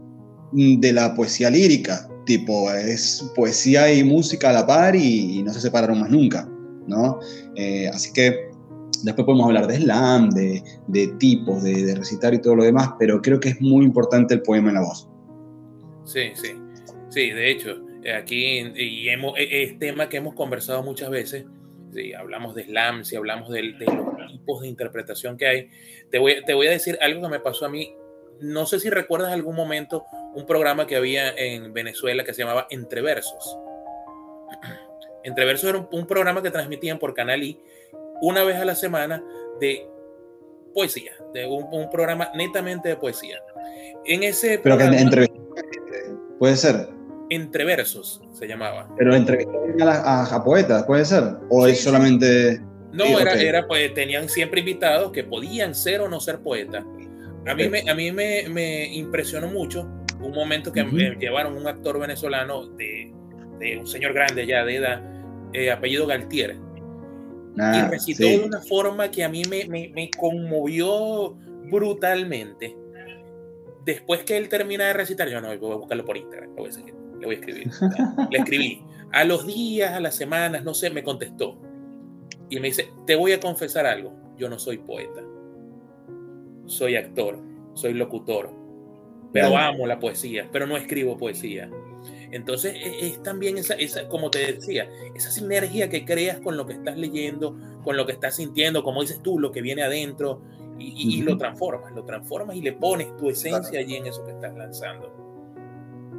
de 0.53 0.93
la 0.93 1.15
poesía 1.15 1.51
lírica, 1.51 2.09
tipo, 2.27 2.71
es 2.73 3.29
poesía 3.35 3.93
y 3.93 4.05
música 4.05 4.51
a 4.51 4.53
la 4.53 4.67
par 4.67 4.95
y, 4.95 5.43
no 5.43 5.53
se 5.53 5.61
separaron 5.61 6.01
más 6.01 6.11
nunca, 6.11 6.49
¿no? 6.87 7.19
Eh, 7.57 7.89
así 7.89 8.13
que 8.13 8.51
después 9.03 9.27
podemos 9.27 9.47
hablar 9.47 9.67
de 9.67 9.79
slam, 9.79 10.31
de, 10.31 10.63
de 10.87 11.09
tipos, 11.19 11.63
de, 11.65 11.95
recitar 11.95 12.35
y 12.35 12.41
todo 12.41 12.55
lo 12.55 12.65
demás, 12.65 12.91
pero 12.99 13.21
creo 13.21 13.41
que 13.41 13.51
es 13.51 13.61
muy 13.61 13.85
importante 13.85 14.35
el 14.35 14.43
poema 14.43 14.69
en 14.69 14.75
la 14.75 14.83
voz. 14.83 15.09
Sí, 16.05 16.31
sí, 16.35 16.53
sí, 17.09 17.31
de 17.31 17.51
hecho, 17.51 17.71
aquí 18.17 18.61
y 18.77 19.09
hemos, 19.09 19.37
e, 19.39 19.65
es 19.65 19.79
tema 19.79 20.09
que 20.09 20.19
hemos 20.19 20.35
conversado 20.35 20.85
muchas 20.85 21.11
veces, 21.11 21.47
si 21.95 22.13
hablamos 22.13 22.55
de 22.55 22.65
slam, 22.65 23.05
si 23.05 23.17
hablamos 23.17 23.49
de, 23.51 23.63
de, 23.79 23.87
los 23.87 24.33
tipos 24.33 24.61
de 24.63 24.69
interpretación 24.69 25.37
que 25.37 25.47
hay, 25.47 25.71
te 26.11 26.19
voy, 26.19 26.45
te 26.45 26.55
voy 26.55 26.67
a 26.67 26.71
decir 26.71 26.99
algo 27.01 27.23
que 27.23 27.29
me 27.29 27.41
pasó 27.41 27.67
a 27.67 27.69
mí 27.69 27.95
no 28.41 28.67
sé 28.67 28.81
si 28.81 28.91
recuerdas 28.91 29.33
algún 29.33 29.57
momento 29.57 30.05
un 30.35 30.47
programa 30.47 30.87
que 30.87 30.97
había 30.97 31.31
en 31.31 31.73
Venezuela 31.73 32.25
que 32.25 32.35
se 32.35 32.43
llamaba 32.43 32.67
Entreversos. 32.71 33.59
Entreversos 35.25 35.71
era 35.71 35.89
un, 35.91 36.07
programa 36.07 36.43
que 36.43 36.51
transmitían 36.51 36.99
por 36.99 37.15
Canal 37.15 37.43
I 37.43 37.61
una 38.21 38.45
vez 38.45 38.57
a 38.57 38.65
la 38.65 38.75
semana 38.75 39.23
de 39.61 39.89
poesía, 40.75 41.13
de 41.33 41.47
un, 41.47 41.89
programa 41.91 42.31
netamente 42.35 42.89
de 42.89 42.97
poesía. 42.97 43.41
En 44.05 44.23
ese 44.23 44.59
Pero 44.59 44.77
que 44.77 44.85
entre 44.85 45.29
puede 46.39 46.57
ser. 46.57 46.89
Entreversos 47.31 48.21
se 48.33 48.47
llamaba. 48.47 48.88
Pero 48.99 49.14
entrevistaban 49.14 49.83
a, 49.83 50.25
a, 50.25 50.45
poetas, 50.45 50.85
puede 50.85 51.04
ser. 51.04 51.25
O 51.49 51.66
es 51.66 51.83
solamente. 51.83 52.61
No, 52.93 53.19
era, 53.19 53.35
era, 53.35 53.66
pues 53.66 53.93
tenían 53.95 54.28
siempre 54.28 54.61
invitados 54.61 55.11
que 55.11 55.25
podían 55.25 55.75
ser 55.75 56.00
o 56.00 56.09
no 56.09 56.21
ser 56.21 56.40
poetas. 56.40 56.85
A 57.47 57.54
mí, 57.54 57.69
me, 57.69 57.90
a 57.90 57.95
mí 57.95 58.12
me, 58.12 58.49
me 58.49 58.87
impresionó 58.95 59.49
mucho 59.49 59.88
un 60.21 60.33
momento 60.33 60.73
que 60.73 60.85
me 60.85 61.16
llevaron 61.16 61.57
un 61.57 61.66
actor 61.66 61.99
venezolano 61.99 62.66
de, 62.66 63.12
de, 63.59 63.78
un 63.78 63.87
señor 63.87 64.14
grande 64.14 64.47
ya 64.47 64.64
de 64.64 64.76
edad, 64.76 65.02
eh, 65.52 65.71
apellido 65.71 66.07
Galtier. 66.07 66.57
Ah, 67.59 67.85
y 67.87 67.90
recitó 67.90 68.25
de 68.25 68.38
una 68.38 68.61
forma 68.61 69.11
que 69.11 69.23
a 69.23 69.28
mí 69.28 69.43
me, 69.49 69.66
me, 69.66 69.88
me, 69.95 70.11
conmovió 70.11 71.37
brutalmente. 71.71 72.76
Después 73.85 74.25
que 74.25 74.37
él 74.37 74.49
termina 74.49 74.87
de 74.87 74.95
recitar, 74.95 75.28
yo 75.28 75.40
no, 75.40 75.57
voy 75.59 75.73
a 75.73 75.76
buscarlo 75.76 76.04
por 76.04 76.16
Instagram, 76.16 76.54
voy 76.57 76.71
a, 76.71 77.04
le 77.25 77.26
voy 77.26 77.37
a 77.37 77.38
escribir. 77.38 77.71
le 78.31 78.38
escribí. 78.38 78.83
A 79.12 79.25
los 79.25 79.47
días, 79.47 79.93
a 79.93 80.00
las 80.00 80.14
semanas, 80.14 80.64
no 80.64 80.75
sé, 80.75 80.90
me 80.90 81.02
contestó. 81.02 81.57
Y 82.50 82.61
me 82.61 82.69
dice, 82.69 82.90
te 83.07 83.16
voy 83.16 83.33
a 83.33 83.40
confesar 83.40 83.87
algo, 83.87 84.12
yo 84.37 84.49
no 84.49 84.59
soy 84.59 84.78
poeta 84.78 85.23
soy 86.66 86.97
actor, 86.97 87.38
soy 87.75 87.95
locutor, 87.95 88.50
pero 89.33 89.57
amo 89.57 89.87
la 89.87 89.99
poesía, 89.99 90.49
pero 90.52 90.66
no 90.66 90.76
escribo 90.76 91.16
poesía. 91.16 91.71
Entonces 92.31 92.75
e, 92.75 93.09
es, 93.09 93.23
también 93.23 93.59
esa, 93.59 93.75
esa, 93.75 94.09
como 94.09 94.31
te 94.31 94.52
decía, 94.52 94.88
esa 95.14 95.31
sinergia 95.31 95.88
que 95.88 96.04
creas 96.04 96.40
con 96.40 96.57
lo 96.57 96.66
que 96.66 96.75
estás 96.75 96.97
leyendo, 96.97 97.57
con 97.83 97.97
lo 97.97 98.07
que 98.07 98.12
estás 98.12 98.37
sintiendo, 98.37 98.83
como 98.83 99.02
dices 99.02 99.21
tú, 99.23 99.38
lo 99.38 99.52
que 99.52 99.62
viene 99.62 99.83
adentro, 99.83 100.43
y, 100.76 101.23
lo 101.23 101.38
transformas, 101.38 101.93
lo 101.93 102.04
transformas 102.04 102.57
y 102.57 102.61
le 102.61 102.73
pones 102.73 103.16
tu 103.16 103.31
esencia 103.31 103.78
allí 103.78 103.95
en 103.95 104.07
eso 104.09 104.25
que 104.25 104.33
estás 104.33 104.57
lanzando. 104.57 105.24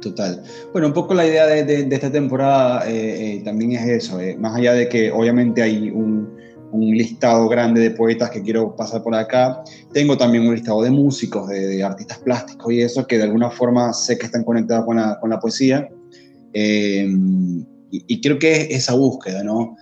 Total. 0.06 0.40
Bueno, 0.72 0.86
un 0.86 0.92
poco 0.92 1.14
la 1.14 1.26
idea 1.26 1.46
de, 1.46 1.88
esta 1.90 2.12
temporada 2.12 2.88
eh, 2.88 3.38
eh, 3.38 3.42
también 3.44 3.72
es 3.72 4.04
eso, 4.04 4.20
eh, 4.20 4.36
más 4.38 4.54
allá 4.54 4.72
de 4.72 4.88
que 4.88 5.10
obviamente 5.10 5.62
hay 5.62 5.90
un, 5.90 6.32
un, 6.70 6.96
listado 6.96 7.48
grande 7.48 7.80
de 7.80 7.90
poetas 7.90 8.30
que 8.30 8.40
quiero 8.40 8.76
pasar 8.76 9.02
por 9.02 9.16
acá, 9.16 9.64
tengo 9.92 10.16
también 10.16 10.46
un 10.46 10.54
listado 10.54 10.80
de 10.82 10.90
músicos, 10.90 11.48
de, 11.48 11.82
artistas 11.82 12.18
plásticos 12.20 12.72
y 12.72 12.82
eso, 12.82 13.04
que 13.04 13.18
de 13.18 13.24
alguna 13.24 13.50
forma 13.50 13.92
sé 13.92 14.16
que 14.16 14.26
están 14.26 14.44
conectados 14.44 14.86
con 14.86 14.96
la, 14.96 15.18
con 15.18 15.28
la 15.28 15.40
poesía. 15.40 15.88
y, 16.52 17.04
y, 17.90 18.20
creo 18.20 18.38
que 18.38 18.54
es 18.54 18.70
esa 18.70 18.94
búsqueda, 18.94 19.42
¿no? 19.42 19.76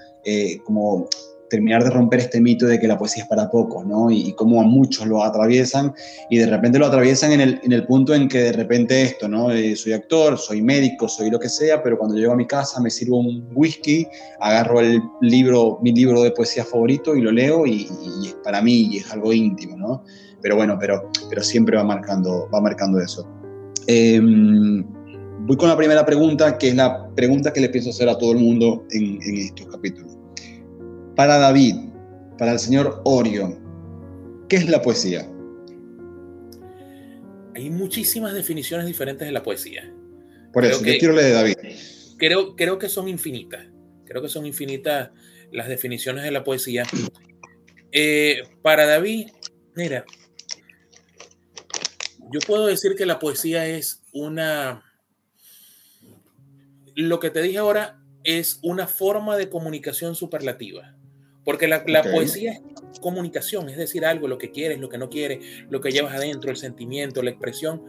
como 0.65 1.07
terminar 1.55 1.85
de 1.85 1.91
romper 1.91 2.19
este 2.19 2.41
mito 2.41 2.67
de 2.67 2.81
que 2.81 2.89
la 2.89 2.99
poesía 2.99 3.23
es 3.23 3.29
para 3.29 3.49
pocos, 3.49 3.87
¿no? 3.87 4.11
Y, 4.11 4.33
cómo 4.35 4.61
a 4.61 4.65
muchos 4.65 5.07
lo 5.07 5.23
atraviesan 5.23 5.95
y 6.29 6.39
de 6.39 6.47
repente 6.47 6.81
lo 6.81 6.87
atraviesan 6.87 7.31
en 7.31 7.41
el, 7.41 7.61
en 7.63 7.73
el 7.73 7.87
punto 7.87 8.13
en 8.13 8.27
que 8.27 8.39
de 8.39 8.53
repente 8.53 9.03
esto, 9.03 9.29
¿no? 9.29 9.53
Eh, 9.53 9.77
soy 9.77 9.93
actor, 9.93 10.37
soy 10.37 10.63
médico, 10.63 11.09
soy 11.09 11.31
lo 11.31 11.39
que 11.39 11.49
sea, 11.49 11.81
pero 11.81 11.97
cuando 11.97 12.17
llego 12.17 12.33
a 12.33 12.37
mi 12.37 12.47
casa 12.47 12.81
me 12.81 12.91
sirvo 12.91 13.21
un 13.21 13.49
whisky, 13.55 14.05
agarro 14.41 14.81
el 14.81 15.01
libro, 15.21 15.79
mi 15.81 15.93
libro 15.93 16.25
de 16.25 16.33
poesía 16.33 16.65
favorito 16.65 17.15
y 17.15 17.21
lo 17.21 17.31
leo 17.31 17.65
y, 17.67 17.87
es 18.25 18.35
para 18.43 18.61
mí 18.61 18.89
y 18.91 18.97
es 18.97 19.13
algo 19.13 19.33
íntimo, 19.33 19.77
¿no? 19.77 20.03
Pero 20.43 20.57
bueno, 20.57 20.77
pero, 20.81 21.09
pero 21.29 21.41
siempre 21.41 21.77
va 21.77 21.85
marcando, 21.85 22.49
va 22.53 22.61
marcando 22.61 22.99
eso. 22.99 23.25
Em, 23.87 24.85
voy 25.47 25.57
con 25.57 25.69
la 25.69 25.77
primera 25.77 26.05
pregunta, 26.05 26.59
que 26.59 26.71
es 26.71 26.75
la 26.75 27.09
pregunta 27.15 27.53
que 27.53 27.61
le 27.61 27.69
pienso 27.69 27.91
hacer 27.91 28.09
a 28.09 28.19
todo 28.19 28.33
el 28.33 28.39
mundo 28.39 28.85
en, 28.91 29.23
en 29.23 29.37
estos 29.37 29.69
capítulos. 29.69 30.14
Para 31.17 31.39
David, 31.39 31.77
para 32.39 32.53
el 32.53 32.59
señor 32.59 33.01
Orio, 33.05 33.57
¿qué 34.49 34.57
es 34.57 34.69
la 34.69 34.83
poesía? 34.83 35.29
Hay 37.55 37.71
muchísimas 37.71 38.35
definiciones 38.35 38.87
diferentes 38.87 39.27
de 39.27 39.33
la 39.33 39.43
poesía. 39.43 39.95
Por 40.53 40.65
eso, 40.65 40.85
yo 40.85 40.99
quiero 40.99 41.15
leer 41.15 41.29
de 41.29 41.33
David. 41.33 41.55
Creo, 42.19 42.57
creo 42.57 42.79
que 42.79 42.89
son 42.89 43.07
infinitas. 43.09 43.65
Creo 44.07 44.23
que 44.23 44.29
son 44.29 44.45
infinitas 44.45 45.11
las 45.53 45.69
definiciones 45.69 46.25
de 46.25 46.33
la 46.33 46.43
poesía. 46.43 46.85
Eh, 47.93 48.43
para 48.61 48.87
David, 48.87 49.29
mira, 49.77 50.05
yo 52.33 52.41
puedo 52.45 52.67
decir 52.67 52.97
que 52.97 53.07
la 53.07 53.21
poesía 53.21 53.67
es 53.69 54.03
una... 54.13 54.83
Lo 56.97 57.21
que 57.21 57.31
te 57.31 57.41
dije 57.41 57.59
ahora 57.59 58.01
es 58.25 58.59
una 58.63 58.89
forma 58.89 59.37
de 59.37 59.49
comunicación 59.49 60.17
superlativa. 60.17 60.94
Porque 61.45 61.69
la, 61.69 61.85
poesía 62.03 62.53
es 62.53 63.01
comunicación, 63.01 63.69
es 63.69 63.77
decir, 63.77 64.05
algo, 64.07 64.29
lo 64.29 64.39
que 64.39 64.51
quieres, 64.51 64.81
lo 64.81 64.89
que 64.89 64.99
no 64.99 65.11
quieres, 65.11 65.45
lo 65.69 65.81
que 65.81 65.91
llevas 65.91 66.15
adentro, 66.15 66.51
el 66.51 66.57
sentimiento, 66.57 67.23
la 67.23 67.31
expresión, 67.31 67.83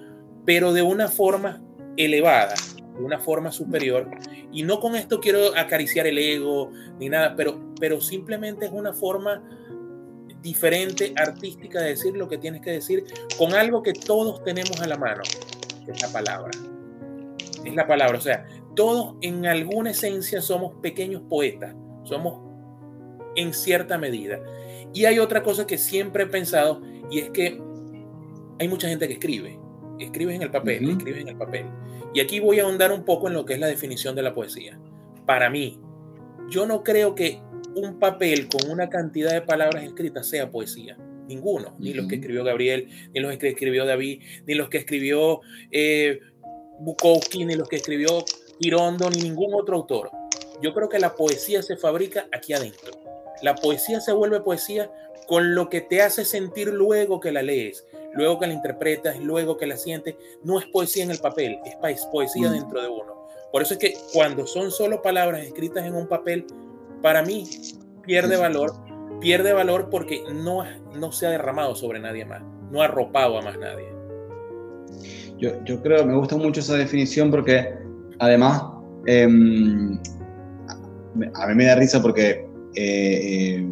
pero 0.45 0.73
de 0.73 0.81
una 0.81 1.07
forma 1.07 1.63
elevada, 1.95 2.53
de 2.97 3.03
una 3.03 3.19
forma 3.19 3.51
superior. 3.51 4.09
Y 4.51 4.63
no 4.63 4.79
con 4.79 4.95
esto 4.95 5.19
quiero 5.21 5.57
acariciar 5.57 6.07
el 6.07 6.17
ego 6.17 6.71
ni 6.99 7.09
nada, 7.09 7.35
pero, 7.35 7.73
pero 7.79 8.01
simplemente 8.01 8.65
es 8.65 8.71
una 8.73 8.93
forma 8.93 9.41
diferente, 10.41 11.11
artística 11.17 11.81
de 11.81 11.89
decir 11.89 12.15
lo 12.15 12.29
que 12.29 12.37
tienes 12.37 12.61
que 12.61 12.69
decir 12.69 13.03
con 13.35 13.53
algo 13.53 13.81
que 13.81 13.93
todos 13.93 14.43
tenemos 14.43 14.79
a 14.79 14.87
la 14.87 14.95
mano, 14.95 15.23
que 15.85 15.91
es 15.91 16.01
la 16.01 16.09
palabra. 16.09 16.51
Es 17.63 17.73
la 17.73 17.87
palabra, 17.87 18.19
o 18.19 18.21
sea, 18.21 18.45
todos 18.75 19.15
en 19.21 19.47
alguna 19.47 19.89
esencia 19.89 20.41
somos 20.41 20.73
pequeños 20.81 21.23
poetas, 21.27 21.75
somos 22.03 22.44
en 23.35 23.53
cierta 23.53 23.97
medida. 23.97 24.39
Y 24.93 25.05
hay 25.05 25.19
otra 25.19 25.43
cosa 25.43 25.67
que 25.67 25.77
siempre 25.77 26.23
he 26.23 26.27
pensado 26.27 26.81
y 27.09 27.19
es 27.19 27.29
que 27.29 27.59
hay 28.59 28.67
mucha 28.67 28.87
gente 28.87 29.07
que 29.07 29.13
escribe. 29.13 29.59
Escribes 29.99 30.35
en 30.35 30.41
el 30.41 30.51
papel, 30.51 30.89
escribes 30.89 31.21
en 31.21 31.29
el 31.29 31.37
papel. 31.37 31.65
Y 32.13 32.19
aquí 32.19 32.39
voy 32.39 32.59
a 32.59 32.63
ahondar 32.63 32.91
un 32.91 33.03
poco 33.03 33.27
en 33.27 33.33
lo 33.33 33.45
que 33.45 33.53
es 33.53 33.59
la 33.59 33.67
definición 33.67 34.15
de 34.15 34.23
la 34.23 34.33
poesía. 34.33 34.79
Para 35.25 35.49
mí, 35.49 35.79
yo 36.49 36.65
no 36.65 36.83
creo 36.83 37.15
que 37.15 37.41
un 37.75 37.99
papel 37.99 38.47
con 38.47 38.71
una 38.71 38.89
cantidad 38.89 39.31
de 39.33 39.41
palabras 39.41 39.83
escritas 39.83 40.27
sea 40.27 40.49
poesía. 40.49 40.97
Ninguno. 41.27 41.75
Ni 41.79 41.93
los 41.93 42.07
que 42.07 42.15
escribió 42.15 42.43
Gabriel, 42.43 42.87
ni 43.13 43.19
los 43.19 43.35
que 43.37 43.49
escribió 43.49 43.85
David, 43.85 44.21
ni 44.45 44.53
los 44.53 44.69
que 44.69 44.77
escribió 44.77 45.41
eh, 45.71 46.19
Bukowski, 46.79 47.45
ni 47.45 47.55
los 47.55 47.67
que 47.67 47.77
escribió 47.77 48.23
Girondo, 48.61 49.09
ni 49.09 49.23
ningún 49.23 49.53
otro 49.53 49.75
autor. 49.75 50.11
Yo 50.61 50.73
creo 50.73 50.87
que 50.87 50.99
la 50.99 51.15
poesía 51.15 51.61
se 51.61 51.75
fabrica 51.75 52.27
aquí 52.31 52.53
adentro. 52.53 53.04
La 53.41 53.55
poesía 53.55 53.99
se 54.01 54.13
vuelve 54.13 54.39
poesía 54.41 54.89
con 55.27 55.55
lo 55.55 55.69
que 55.69 55.81
te 55.81 56.01
hace 56.01 56.23
sentir 56.25 56.67
luego 56.67 57.19
que 57.19 57.31
la 57.31 57.41
lees, 57.41 57.85
luego 58.13 58.39
que 58.39 58.47
la 58.47 58.53
interpretas, 58.53 59.19
luego 59.19 59.57
que 59.57 59.65
la 59.65 59.77
sientes. 59.77 60.15
No 60.43 60.59
es 60.59 60.65
poesía 60.65 61.03
en 61.03 61.11
el 61.11 61.19
papel, 61.19 61.59
es 61.65 62.05
poesía 62.05 62.49
mm. 62.49 62.53
dentro 62.53 62.81
de 62.81 62.87
uno. 62.87 63.27
Por 63.51 63.61
eso 63.61 63.75
es 63.75 63.79
que 63.79 63.93
cuando 64.13 64.45
son 64.45 64.71
solo 64.71 65.01
palabras 65.01 65.41
escritas 65.43 65.85
en 65.85 65.95
un 65.95 66.07
papel, 66.07 66.45
para 67.01 67.23
mí 67.23 67.47
pierde 68.03 68.37
valor, 68.37 68.73
pierde 69.19 69.53
valor 69.53 69.89
porque 69.89 70.21
no, 70.33 70.63
no 70.93 71.11
se 71.11 71.27
ha 71.27 71.29
derramado 71.29 71.75
sobre 71.75 71.99
nadie 71.99 72.25
más, 72.25 72.41
no 72.69 72.81
ha 72.81 72.85
arropado 72.85 73.37
a 73.37 73.41
más 73.41 73.57
nadie. 73.57 73.87
Yo, 75.37 75.63
yo 75.63 75.81
creo, 75.81 76.05
me 76.05 76.15
gusta 76.15 76.35
mucho 76.37 76.59
esa 76.59 76.75
definición 76.75 77.31
porque 77.31 77.73
además 78.19 78.63
em, 79.05 79.99
a 81.33 81.47
mí 81.47 81.55
me 81.55 81.65
da 81.65 81.75
risa 81.75 82.01
porque 82.01 82.45
eh, 82.75 83.55
eh, 83.55 83.65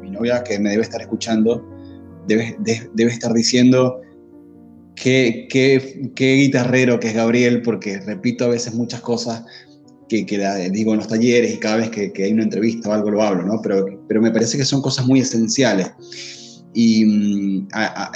mi 0.00 0.10
novia 0.10 0.42
que 0.42 0.58
me 0.58 0.70
debe 0.70 0.82
estar 0.82 1.00
escuchando, 1.00 1.64
debe, 2.26 2.56
debe 2.94 3.10
estar 3.10 3.32
diciendo 3.32 4.00
qué, 4.96 5.46
qué, 5.50 6.10
qué, 6.14 6.34
guitarrero 6.34 7.00
que 7.00 7.08
es 7.08 7.14
Gabriel, 7.14 7.62
porque 7.62 8.00
repito 8.00 8.44
a 8.44 8.48
veces 8.48 8.74
muchas 8.74 9.00
cosas 9.00 9.44
que, 10.08 10.26
que 10.26 10.38
digo 10.70 10.92
en 10.92 10.98
los 10.98 11.08
talleres 11.08 11.54
y 11.54 11.58
cada 11.58 11.76
vez 11.76 11.90
que, 11.90 12.12
que, 12.12 12.24
hay 12.24 12.32
una 12.32 12.44
entrevista 12.44 12.88
o 12.88 12.92
algo 12.92 13.10
lo 13.10 13.22
hablo, 13.22 13.44
¿no? 13.44 13.60
Pero, 13.62 14.04
pero 14.08 14.20
me 14.20 14.30
parece 14.30 14.56
que 14.56 14.64
son 14.64 14.82
cosas 14.82 15.06
muy 15.06 15.20
esenciales. 15.20 15.90
Y 16.74 17.04
mm, 17.04 17.68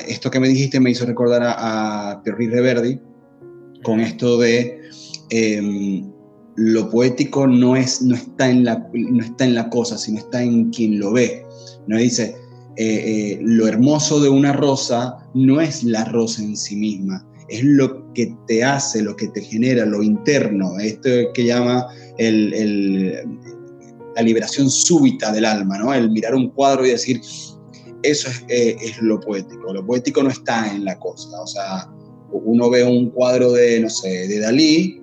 esto 0.08 0.30
que 0.30 0.40
me 0.40 0.48
dijiste 0.48 0.80
me 0.80 0.90
hizo 0.90 1.06
recordar 1.06 1.42
a, 1.42 2.10
a 2.10 2.22
Pierre 2.22 2.48
Reverdi 2.48 3.00
con 3.82 4.00
esto 4.00 4.38
de 4.38 4.80
em, 5.30 6.10
lo 6.58 6.90
poético 6.90 7.46
no, 7.46 7.76
es, 7.76 8.02
no, 8.02 8.16
está 8.16 8.50
en 8.50 8.64
la, 8.64 8.84
no 8.92 9.22
está 9.22 9.44
en 9.44 9.54
la 9.54 9.70
cosa, 9.70 9.96
sino 9.96 10.18
está 10.18 10.42
en 10.42 10.70
quien 10.70 10.98
lo 10.98 11.12
ve. 11.12 11.46
¿no? 11.86 11.96
Dice, 11.98 12.34
eh, 12.76 12.84
eh, 13.36 13.38
lo 13.42 13.68
hermoso 13.68 14.20
de 14.20 14.28
una 14.28 14.52
rosa 14.52 15.18
no 15.34 15.60
es 15.60 15.84
la 15.84 16.04
rosa 16.06 16.42
en 16.42 16.56
sí 16.56 16.74
misma, 16.74 17.24
es 17.48 17.62
lo 17.62 18.12
que 18.12 18.34
te 18.48 18.64
hace, 18.64 19.02
lo 19.02 19.14
que 19.14 19.28
te 19.28 19.40
genera, 19.40 19.86
lo 19.86 20.02
interno, 20.02 20.78
esto 20.80 21.08
que 21.32 21.44
llama 21.44 21.86
el, 22.18 23.14
la 24.16 24.22
liberación 24.22 24.68
súbita 24.68 25.30
del 25.30 25.44
alma, 25.44 25.78
¿no? 25.78 25.94
el 25.94 26.10
mirar 26.10 26.34
un 26.34 26.50
cuadro 26.50 26.84
y 26.84 26.90
decir, 26.90 27.20
eso 28.02 28.28
es, 28.30 28.44
eh, 28.48 28.76
es, 28.80 29.00
lo 29.00 29.20
poético, 29.20 29.72
lo 29.72 29.86
poético 29.86 30.24
no 30.24 30.30
está 30.30 30.74
en 30.74 30.84
la 30.84 30.98
cosa, 30.98 31.40
o 31.40 31.46
sea, 31.46 31.88
uno 32.32 32.68
ve 32.68 32.82
un 32.82 33.10
cuadro 33.10 33.52
de, 33.52 33.78
no 33.78 33.88
sé, 33.88 34.26
de 34.26 34.40
Dalí 34.40 35.00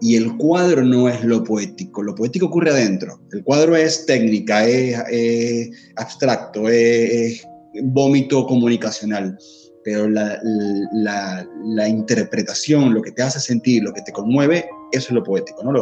y 0.00 0.16
el 0.16 0.36
cuadro 0.36 0.82
no 0.82 1.08
es 1.08 1.22
lo 1.24 1.44
poético, 1.44 2.02
lo 2.02 2.14
poético 2.14 2.46
ocurre 2.46 2.70
adentro. 2.70 3.20
El 3.32 3.44
cuadro 3.44 3.76
es 3.76 4.06
técnica, 4.06 4.66
es, 4.66 5.70
abstracto, 5.96 6.68
es, 6.68 7.46
vómito 7.82 8.46
comunicacional, 8.46 9.38
pero 9.84 10.08
la, 10.08 11.88
interpretación, 11.88 12.94
lo 12.94 13.02
que 13.02 13.12
te 13.12 13.22
hace 13.22 13.40
sentir, 13.40 13.82
lo 13.82 13.92
que 13.92 14.02
te 14.02 14.12
conmueve, 14.12 14.68
eso 14.92 15.08
es 15.08 15.12
lo 15.12 15.22
poético, 15.22 15.62
¿no? 15.62 15.72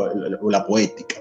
la 0.50 0.66
poética. 0.66 1.16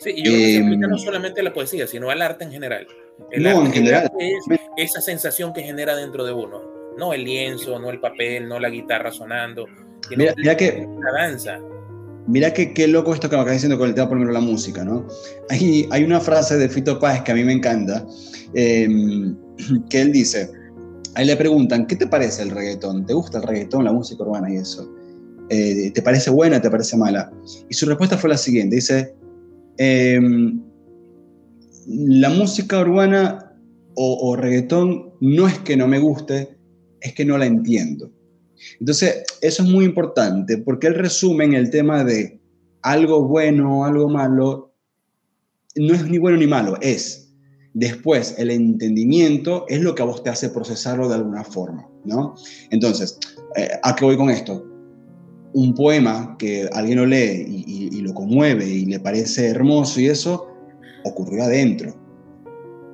Sí, 0.00 0.12
y 0.16 0.22
yo 0.22 0.30
creo 0.30 0.38
que 0.38 0.52
se 0.52 0.60
aplica 0.60 0.86
no 0.86 0.96
em, 0.96 1.02
solamente 1.02 1.40
a 1.40 1.44
la 1.44 1.54
poesía, 1.54 1.86
sino 1.86 2.10
al 2.10 2.20
arte 2.20 2.44
en 2.44 2.52
general. 2.52 2.86
El 3.30 3.46
arte 3.46 3.64
en 3.64 3.72
general. 3.72 4.12
Es 4.18 4.44
esa 4.76 5.00
sensación 5.00 5.54
que 5.54 5.62
genera 5.62 5.96
dentro 5.96 6.26
de 6.26 6.32
uno. 6.32 6.60
No 6.98 7.14
el 7.14 7.24
lienzo, 7.24 7.78
no 7.78 7.88
el 7.88 8.00
papel, 8.00 8.46
no 8.46 8.60
la 8.60 8.68
guitarra 8.68 9.10
sonando, 9.10 9.66
mira, 10.16 10.56
que. 10.56 10.88
Mira 12.26 12.54
que 12.54 12.72
qué 12.72 12.88
loco 12.88 13.12
esto 13.12 13.28
que 13.28 13.36
me 13.36 13.42
acabas 13.42 13.56
diciendo 13.56 13.78
con 13.78 13.88
el 13.88 13.94
tema, 13.94 14.08
por 14.08 14.16
ejemplo, 14.16 14.32
la 14.32 14.40
música, 14.40 14.82
¿no? 14.84 15.06
Hay, 15.50 15.86
hay 15.90 16.04
una 16.04 16.20
frase 16.20 16.56
de 16.56 16.68
Fito 16.68 16.98
Páez 16.98 17.22
que 17.22 17.32
a 17.32 17.34
mí 17.34 17.44
me 17.44 17.52
encanta, 17.52 18.06
em, 18.54 19.36
que 19.90 20.00
él 20.00 20.12
dice, 20.12 20.50
ahí 21.14 21.26
le 21.26 21.36
preguntan, 21.36 21.86
¿qué 21.86 21.96
te 21.96 22.06
parece 22.06 22.42
el 22.42 22.50
reggaetón? 22.50 23.04
¿Te 23.04 23.12
gusta 23.12 23.38
el 23.38 23.44
reggaetón, 23.44 23.84
la 23.84 23.92
música 23.92 24.22
urbana 24.22 24.50
y 24.50 24.56
eso? 24.56 24.90
Eh, 25.50 25.90
¿Te 25.90 26.00
parece 26.00 26.30
buena, 26.30 26.62
te 26.62 26.70
parece 26.70 26.96
mala? 26.96 27.30
Y 27.68 27.74
su 27.74 27.84
respuesta 27.84 28.16
fue 28.16 28.30
la 28.30 28.38
siguiente, 28.38 28.76
dice, 28.76 29.14
em, 29.76 30.62
la 31.86 32.30
música 32.30 32.80
urbana 32.80 33.52
o, 33.96 34.30
o 34.30 34.36
reggaetón 34.36 35.12
no 35.20 35.46
es 35.46 35.58
que 35.58 35.76
no 35.76 35.86
me 35.86 35.98
guste, 35.98 36.56
es 37.02 37.12
que 37.12 37.26
no 37.26 37.36
la 37.36 37.44
entiendo. 37.44 38.10
Entonces, 38.80 39.24
eso 39.40 39.62
es 39.62 39.68
muy 39.68 39.84
importante 39.84 40.58
porque 40.58 40.86
él 40.86 40.94
resume 40.94 41.44
en 41.44 41.54
el 41.54 41.70
tema 41.70 42.04
de 42.04 42.40
algo 42.82 43.26
bueno, 43.26 43.84
algo 43.84 44.08
malo, 44.08 44.72
no 45.76 45.94
es 45.94 46.08
ni 46.08 46.18
bueno 46.18 46.38
ni 46.38 46.46
malo, 46.46 46.76
es 46.80 47.24
después 47.74 48.36
el 48.38 48.50
entendimiento 48.50 49.66
es 49.68 49.82
lo 49.82 49.94
que 49.94 50.02
a 50.02 50.06
vos 50.06 50.22
te 50.22 50.30
hace 50.30 50.48
procesarlo 50.48 51.08
de 51.08 51.16
alguna 51.16 51.44
forma, 51.44 51.86
¿no? 52.04 52.34
Entonces, 52.70 53.18
eh, 53.56 53.68
¿a 53.82 53.94
qué 53.94 54.04
voy 54.04 54.16
con 54.16 54.30
esto? 54.30 54.64
Un 55.52 55.74
poema 55.74 56.36
que 56.38 56.68
alguien 56.72 56.98
lo 56.98 57.06
lee 57.06 57.64
y, 57.66 58.00
lo 58.00 58.12
conmueve 58.12 58.66
y 58.66 58.84
le 58.84 59.00
parece 59.00 59.48
hermoso 59.48 60.00
y 60.00 60.08
eso, 60.08 60.46
ocurrió 61.04 61.44
adentro. 61.44 61.94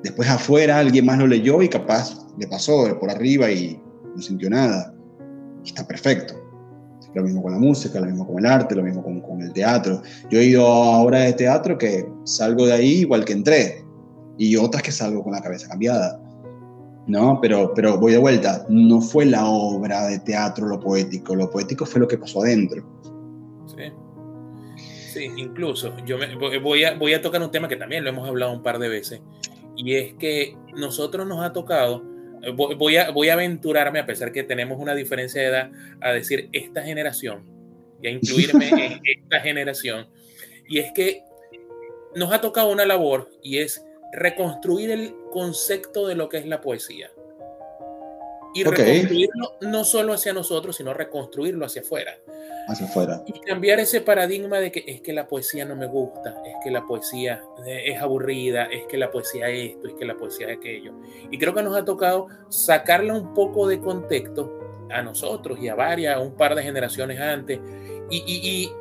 Después 0.02 0.28
afuera 0.28 0.78
alguien 0.78 1.04
más 1.04 1.18
lo 1.18 1.26
leyó 1.26 1.62
y 1.62 1.68
capaz 1.68 2.16
le 2.38 2.46
pasó 2.46 2.96
por 2.98 3.11
arriba 3.11 3.50
y 3.50 3.80
no 4.14 4.22
sintió 4.22 4.48
nada. 4.48 4.94
Y 5.64 5.68
está 5.68 5.87
perfecto. 5.87 6.35
Lo 7.14 7.23
mismo 7.23 7.42
con 7.42 7.53
la 7.53 7.59
música, 7.59 7.99
lo 7.99 8.07
mismo 8.07 8.27
con 8.27 8.38
el 8.38 8.46
arte, 8.46 8.75
lo 8.75 8.83
mismo 8.83 9.03
con, 9.03 9.20
con 9.20 9.42
el 9.42 9.53
teatro. 9.53 10.01
Yo 10.31 10.38
he 10.38 10.44
ido 10.44 10.66
a 10.66 11.01
obras 11.01 11.27
de 11.27 11.33
teatro 11.33 11.77
que 11.77 12.09
salgo 12.25 12.66
de 12.66 12.73
ahí 12.73 13.01
igual 13.01 13.25
que 13.25 13.33
entré. 13.33 13.85
Y 14.38 14.57
otras 14.57 14.83
que 14.83 14.92
salgo 14.92 15.23
con 15.23 15.33
la 15.33 15.42
cabeza 15.42 15.68
cambiada. 15.68 16.20
¿no? 17.07 17.38
Pero, 17.40 17.73
pero 17.75 17.99
voy 17.99 18.12
de 18.12 18.18
vuelta, 18.18 18.64
no 18.68 19.01
fue 19.01 19.27
la 19.27 19.44
obra 19.44 20.07
de 20.07 20.18
teatro 20.20 20.66
lo 20.66 20.79
poético, 20.79 21.35
lo 21.35 21.51
poético 21.51 21.85
fue 21.85 22.01
lo 22.01 22.09
que 22.09 22.18
pasó 22.18 22.42
adentro. 22.42 22.85
Sí. 23.66 23.92
Sí, 25.12 25.29
incluso 25.37 25.92
yo 26.07 26.18
me, 26.18 26.37
voy, 26.37 26.85
a, 26.85 26.96
voy 26.96 27.14
a 27.14 27.20
tocar 27.20 27.42
un 27.42 27.51
tema 27.51 27.66
que 27.66 27.77
también 27.77 28.05
lo 28.05 28.11
hemos 28.11 28.29
hablado 28.29 28.53
un 28.53 28.62
par 28.62 28.79
de 28.79 28.88
veces, 28.88 29.20
y 29.77 29.94
es 29.94 30.14
que 30.14 30.57
nosotros 30.77 31.27
nos 31.27 31.44
ha 31.44 31.53
tocado 31.53 32.05
voy 32.55 32.96
a, 32.96 33.11
voy 33.11 33.29
a 33.29 33.35
aventurarme, 33.35 33.98
a 33.98 34.07
pesar 34.07 34.33
que 34.33 34.42
tenemos 34.42 34.79
una 34.79 34.94
diferencia 34.94 35.40
de 35.40 35.48
edad, 35.48 35.70
a 36.00 36.12
decir 36.12 36.48
esta 36.53 36.83
generación 36.83 37.44
y 38.03 38.09
a 38.09 38.11
incluirme 38.11 38.68
en 38.70 39.00
esta 39.05 39.40
generación. 39.40 40.09
Y 40.68 40.79
es 40.79 40.92
que 40.92 41.22
nos 42.14 42.33
ha 42.33 42.40
tocado 42.40 42.70
una 42.70 42.87
labor 42.87 43.31
y 43.42 43.59
es 43.59 43.85
reconstruir 44.12 44.90
el 44.90 45.14
concepto 45.33 46.07
de 46.07 46.14
lo 46.14 46.29
que 46.29 46.38
es 46.38 46.46
la 46.46 46.61
poesía. 46.61 47.11
Y 48.54 48.64
reconstruirlo 48.64 49.56
no 49.60 49.84
solo 49.84 50.12
hacia 50.12 50.32
nosotros, 50.32 50.76
sino 50.76 50.92
reconstruirlo 50.92 51.66
hacia 51.66 51.82
afuera. 51.82 52.18
Hacia 52.68 52.86
afuera. 52.86 53.22
Y 53.26 53.40
cambiar 53.40 53.80
ese 53.80 54.00
paradigma 54.00 54.58
de 54.58 54.72
que 54.72 54.84
es 54.86 55.00
que 55.00 55.12
la 55.12 55.26
poesía 55.26 55.64
no 55.64 55.76
me 55.76 55.86
gusta, 55.86 56.42
es 56.44 56.54
que 56.62 56.70
la 56.70 56.84
poesía 56.84 57.42
es 57.66 58.00
aburrida, 58.00 58.64
es 58.64 58.86
que 58.86 58.96
la 58.96 59.10
poesía 59.10 59.48
es 59.48 59.70
esto, 59.72 59.88
es 59.88 59.94
que 59.94 60.04
la 60.04 60.16
poesía 60.16 60.50
es 60.50 60.58
aquello. 60.58 60.92
Y 61.30 61.38
creo 61.38 61.54
que 61.54 61.62
nos 61.62 61.76
ha 61.76 61.84
tocado 61.84 62.28
sacarla 62.48 63.14
un 63.14 63.34
poco 63.34 63.68
de 63.68 63.80
contexto 63.80 64.86
a 64.90 65.02
nosotros 65.02 65.58
y 65.60 65.68
a 65.68 65.74
varias, 65.74 66.16
a 66.16 66.20
un 66.20 66.34
par 66.34 66.54
de 66.54 66.62
generaciones 66.62 67.20
antes, 67.20 67.60
y 68.10 68.72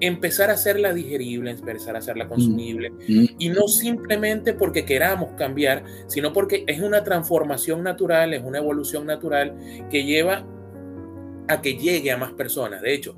empezar 0.00 0.50
a 0.50 0.54
hacerla 0.54 0.92
digerible, 0.92 1.50
empezar 1.50 1.94
a 1.94 1.98
hacerla 1.98 2.28
consumible. 2.28 2.92
Y 3.06 3.48
no 3.50 3.68
simplemente 3.68 4.54
porque 4.54 4.84
queramos 4.84 5.32
cambiar, 5.36 5.84
sino 6.06 6.32
porque 6.32 6.64
es 6.66 6.80
una 6.80 7.04
transformación 7.04 7.82
natural, 7.82 8.34
es 8.34 8.42
una 8.42 8.58
evolución 8.58 9.06
natural 9.06 9.54
que 9.90 10.04
lleva 10.04 10.46
a 11.48 11.60
que 11.60 11.76
llegue 11.76 12.10
a 12.10 12.16
más 12.16 12.32
personas. 12.32 12.80
De 12.80 12.94
hecho, 12.94 13.16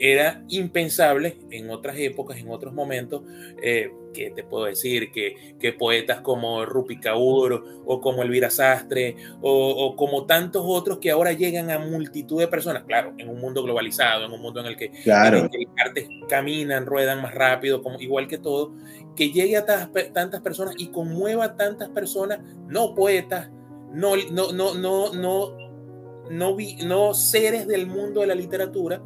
era 0.00 0.42
impensable 0.48 1.36
en 1.50 1.70
otras 1.70 1.96
épocas, 1.98 2.38
en 2.38 2.50
otros 2.50 2.72
momentos, 2.72 3.22
eh, 3.62 3.90
que 4.12 4.30
te 4.30 4.42
puedo 4.42 4.64
decir 4.64 5.12
que, 5.12 5.54
que, 5.60 5.72
poetas 5.72 6.20
como 6.20 6.64
Rupi 6.64 6.98
Kaur 6.98 7.82
o 7.84 8.00
como 8.00 8.22
Elvira 8.22 8.50
Sastre 8.50 9.14
o, 9.40 9.94
como 9.96 10.26
tantos 10.26 10.62
otros 10.66 10.98
que 10.98 11.10
ahora 11.10 11.32
llegan 11.32 11.70
a 11.70 11.78
multitud 11.78 12.40
de 12.40 12.48
personas, 12.48 12.84
claro, 12.84 13.14
en 13.18 13.28
un 13.28 13.40
mundo 13.40 13.62
globalizado, 13.62 14.24
en 14.24 14.32
un 14.32 14.40
mundo 14.40 14.60
en 14.60 14.66
el 14.66 14.76
que, 14.76 14.90
claro. 15.04 15.42
las 15.42 15.86
artes 15.86 16.08
caminan, 16.28 16.86
ruedan 16.86 17.22
más 17.22 17.34
rápido, 17.34 17.82
como, 17.82 18.00
igual 18.00 18.26
que 18.26 18.38
todo, 18.38 18.72
que 19.14 19.30
llegue 19.30 19.56
a 19.56 19.64
tantas, 19.66 20.40
personas 20.40 20.74
y 20.78 20.88
conmueva 20.88 21.44
a 21.44 21.56
tantas 21.56 21.90
personas, 21.90 22.40
no 22.66 22.94
poetas, 22.94 23.50
no, 23.92 24.16
no, 24.16 24.52
no, 24.52 24.74
no, 24.74 25.12
no, 25.12 25.56
no, 26.30 26.56
no 26.86 27.14
seres 27.14 27.66
del 27.66 27.86
mundo 27.86 28.22
de 28.22 28.26
la 28.26 28.34
literatura, 28.34 29.02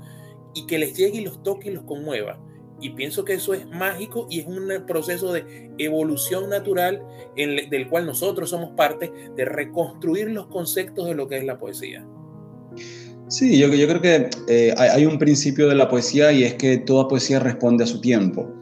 y 0.54 0.66
que 0.66 0.78
les 0.78 0.96
llegue 0.96 1.18
y 1.18 1.24
los 1.24 1.42
toque 1.42 1.70
y 1.70 1.72
los 1.72 1.84
conmueva. 1.84 2.38
Y 2.80 2.90
pienso 2.90 3.24
que 3.24 3.34
eso 3.34 3.54
es 3.54 3.66
mágico 3.68 4.26
y 4.30 4.40
es 4.40 4.46
un 4.46 4.68
proceso 4.86 5.32
de 5.32 5.70
evolución 5.78 6.50
natural 6.50 7.02
del 7.36 7.88
cual 7.88 8.06
nosotros 8.06 8.50
somos 8.50 8.70
parte 8.70 9.12
de 9.36 9.44
reconstruir 9.44 10.30
los 10.30 10.46
conceptos 10.48 11.06
de 11.06 11.14
lo 11.14 11.28
que 11.28 11.38
es 11.38 11.44
la 11.44 11.58
poesía. 11.58 12.06
Sí, 13.28 13.58
yo, 13.58 13.68
yo 13.68 13.88
creo 13.88 14.00
que 14.00 14.28
eh, 14.48 14.74
hay 14.76 15.06
un 15.06 15.18
principio 15.18 15.68
de 15.68 15.74
la 15.74 15.88
poesía 15.88 16.32
y 16.32 16.44
es 16.44 16.54
que 16.54 16.78
toda 16.78 17.08
poesía 17.08 17.38
responde 17.40 17.84
a 17.84 17.86
su 17.86 18.00
tiempo 18.00 18.52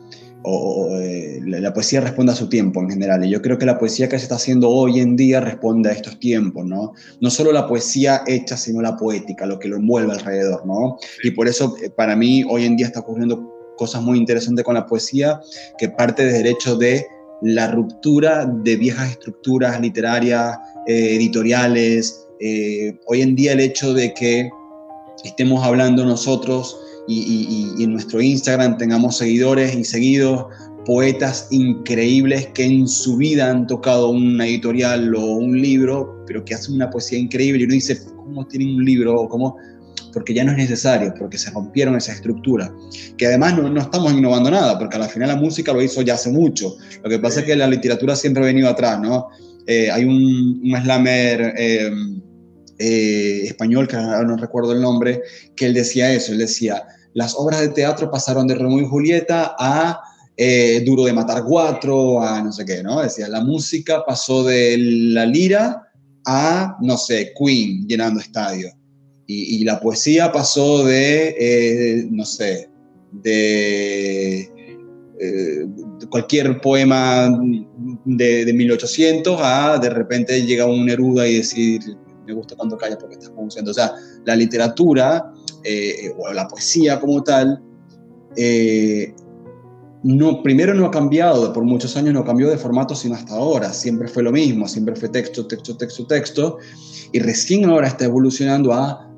o, 0.45 0.99
eh, 1.01 1.41
la 1.45 1.73
poesía 1.73 2.01
responde 2.01 2.33
a 2.33 2.35
su 2.35 2.49
tiempo 2.49 2.81
en 2.81 2.91
general. 2.91 3.25
Y 3.25 3.31
yo 3.31 3.43
creo 3.43 3.59
que 3.59 3.67
la 3.67 3.79
poesía 3.79 4.09
que 4.09 4.19
se 4.19 4.25
está 4.25 4.37
haciendo 4.37 4.69
hoy 4.71 5.01
en 5.01 5.17
día 5.17 5.41
responde 5.41 5.91
a 5.91 5.93
estos 5.93 6.19
tiempos, 6.19 6.65
¿no? 6.65 6.93
No 7.21 7.31
solo 7.31 7.53
la 7.53 7.67
poesía 7.67 8.23
hecha, 8.27 8.57
sino 8.57 8.81
la 8.83 8.97
poética, 8.97 9.47
lo 9.47 9.59
que 9.59 9.69
lo 9.69 9.77
envuelve 9.77 10.13
alrededor, 10.13 10.67
¿no? 10.67 10.99
Y 11.23 11.31
por 11.33 11.49
eso, 11.49 11.77
eh, 11.83 11.91
para 11.91 12.17
mí, 12.17 12.45
hoy 12.49 12.65
en 12.65 12.77
día 12.77 12.87
está 12.87 13.01
ocurriendo 13.01 13.53
cosas 13.77 14.03
muy 14.03 14.19
interesantes 14.19 14.65
con 14.65 14.75
la 14.75 14.87
poesía, 14.87 15.41
que 15.79 15.89
parte 15.89 16.25
desde 16.25 16.41
el 16.41 16.47
hecho 16.47 16.77
de 16.77 17.07
la 17.43 17.69
ruptura 17.69 18.47
de 18.47 18.77
viejas 18.77 19.11
estructuras 19.11 19.81
literarias, 19.81 20.59
eh, 20.87 21.17
editoriales. 21.17 22.19
hoy 23.07 23.23
en 23.23 23.37
día 23.37 23.53
el 23.53 23.61
hecho 23.61 23.95
de 23.95 24.13
que 24.15 24.51
estemos 25.23 25.65
hablando 25.65 26.05
nosotros 26.05 26.77
y, 27.09 27.83
en 27.83 27.93
nuestro 27.93 28.21
Instagram 28.21 28.79
tengamos 28.79 29.19
seguidores 29.19 29.75
y 29.75 29.85
seguidos, 29.85 30.47
poetas 30.85 31.49
increíbles 31.51 32.49
que 32.55 32.65
en 32.65 32.89
su 32.89 33.17
vida 33.17 33.51
han 33.51 33.67
tocado 33.67 34.11
una 34.11 34.47
editorial 34.47 35.15
o 35.15 35.25
un 35.25 35.61
libro, 35.61 36.25
pero 36.27 36.45
que 36.45 36.55
hacen 36.55 36.75
una 36.75 36.91
poesía 36.91 37.19
increíble 37.19 37.63
y 37.63 37.65
uno 37.65 37.75
dice, 37.75 38.01
¿cómo 38.17 38.47
tienen 38.47 38.77
un 38.77 38.85
libro? 38.85 39.29
¿Cómo? 39.29 39.57
Porque 40.13 40.35
ya 40.35 40.45
no 40.45 40.51
es 40.51 40.59
necesario, 40.59 41.15
porque 41.19 41.39
se 41.39 41.51
rompieron 41.51 41.97
esa 41.97 42.13
estructura. 42.13 42.73
Que 43.17 43.27
además 43.27 43.57
no, 43.57 43.69
no 43.71 43.81
estamos 43.81 44.13
innovando 44.13 44.51
nada, 44.51 44.79
porque 44.79 44.97
al 44.97 45.09
final 45.09 45.29
la 45.29 45.37
música 45.37 45.73
lo 45.73 45.81
hizo 45.81 46.03
ya 46.03 46.15
hace 46.15 46.31
mucho. 46.31 46.77
Lo 47.03 47.09
que 47.09 47.19
pasa 47.19 47.41
es 47.41 47.47
que 47.47 47.57
la 47.57 47.67
literatura 47.67 48.15
siempre 48.15 48.43
ha 48.43 48.47
venido 48.47 48.69
atrás, 48.69 49.01
¿no? 49.01 49.29
Eh, 49.67 49.91
hay 49.91 50.05
un, 50.05 50.61
un 50.65 50.83
slammer... 50.83 51.55
Eh, 51.57 51.91
eh, 52.83 53.45
español, 53.47 53.87
que 53.87 53.97
no 53.97 54.37
recuerdo 54.37 54.73
el 54.73 54.81
nombre, 54.81 55.23
que 55.55 55.67
él 55.67 55.75
decía 55.75 56.13
eso, 56.13 56.33
él 56.33 56.39
decía, 56.39 56.83
las 57.15 57.37
obras 57.37 57.61
de 57.61 57.69
teatro 57.69 58.11
pasaron 58.11 58.49
de 58.49 58.57
Romeo 58.57 58.81
y 58.81 58.89
Julieta 58.89 59.55
a 59.57 60.01
eh, 60.37 60.83
Duro 60.85 61.05
de 61.05 61.13
Matar 61.13 61.45
Cuatro, 61.45 62.21
a 62.21 62.43
no 62.43 62.51
sé 62.51 62.65
qué, 62.65 62.83
¿no? 62.83 63.01
Decía, 63.01 63.29
la 63.29 63.45
música 63.45 64.03
pasó 64.05 64.43
de 64.43 64.77
la 64.79 65.25
lira 65.27 65.93
a, 66.27 66.77
no 66.81 66.97
sé, 66.97 67.33
Queen 67.39 67.87
llenando 67.87 68.21
estadios. 68.21 68.73
Y, 69.29 69.65
la 69.65 69.81
poesía 69.81 70.31
pasó 70.31 70.85
de, 70.85 71.37
eh, 71.39 72.07
no 72.11 72.27
sé, 72.27 72.69
de, 73.13 74.51
cualquier 76.11 76.61
poema 76.61 77.31
de, 78.05 78.45
de, 78.45 78.53
1800 78.53 79.41
a 79.41 79.79
de 79.79 79.89
repente 79.89 80.45
llega 80.45 80.67
un 80.67 80.85
Neruda 80.85 81.27
y 81.27 81.37
decir, 81.37 81.81
me 82.27 82.33
gusta 82.33 82.57
cuando 82.57 82.77
calla 82.77 82.99
porque 82.99 83.15
estás 83.15 83.31
pronunciando. 83.31 83.71
O 83.71 83.75
sea, 83.75 83.93
la 84.25 84.37
literatura 84.37 85.33
eh, 85.65 86.13
o 86.19 86.33
la 86.33 86.49
poesía 86.49 86.99
como 87.01 87.23
tal, 87.23 87.63
eh, 88.37 89.15
no, 90.03 90.43
primero 90.43 90.75
no 90.75 90.87
ha 90.87 90.91
cambiado, 90.91 91.53
por 91.53 91.65
muchos 91.65 91.97
años 91.97 92.15
no 92.15 92.25
cambió 92.25 92.51
de 92.51 92.59
formato 92.59 92.95
sino 92.95 93.15
hasta 93.15 93.35
ahora, 93.35 93.73
siempre 93.73 94.09
fue 94.09 94.23
lo 94.23 94.33
mismo, 94.33 94.67
siempre 94.67 94.97
fue 94.97 95.09
texto, 95.09 95.47
texto, 95.47 95.77
texto, 95.77 96.07
texto, 96.07 96.59
y 97.13 97.21
recién 97.21 97.65
ahora 97.67 97.87
está 97.87 98.07
evolucionando 98.07 98.73
a, 98.73 99.09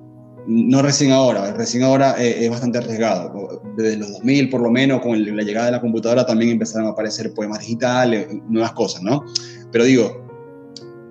no 0.47 0.83
recién 0.83 1.13
ahora, 1.13 1.55
recién 1.55 1.85
ahora 1.85 2.17
eh, 2.23 2.45
es 2.45 2.51
bastante 2.51 2.79
arriesgado, 2.79 3.63
desde 3.77 3.97
los 3.97 4.13
2000 4.13 4.51
por 4.51 4.61
lo 4.61 4.71
menos, 4.71 5.01
con 5.01 5.37
la 5.37 5.43
llegada 5.43 5.67
de 5.67 5.73
la 5.73 5.81
computadora 5.81 6.27
también 6.27 6.51
empezaron 6.51 6.89
a 6.89 6.91
aparecer 6.91 7.33
poemas 7.33 7.61
digitales, 7.61 8.29
nuevas 8.51 8.73
cosas, 8.73 9.03
¿no? 9.03 9.25
Pero 9.73 9.85
digo, 9.85 10.23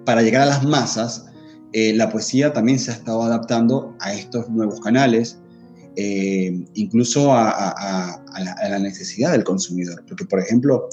para 0.06 0.22
llegar 0.22 0.44
a 0.44 0.46
las 0.46 0.64
masas, 0.64 1.26
eh, 1.74 1.94
la 1.94 2.10
poesía 2.10 2.54
también 2.54 2.78
se 2.78 2.92
ha 2.92 2.94
estado 2.94 3.24
adaptando 3.24 3.96
a 4.00 4.14
estos 4.14 4.48
nuevos 4.50 4.80
canales, 4.80 5.40
eh, 5.96 6.66
incluso 6.76 7.34
a, 7.34 8.22
la, 8.70 8.80
necesidad 8.80 9.32
del 9.32 9.44
consumidor. 9.44 10.04
Porque, 10.08 10.26
por 10.26 10.40
ejemplo, 10.40 10.88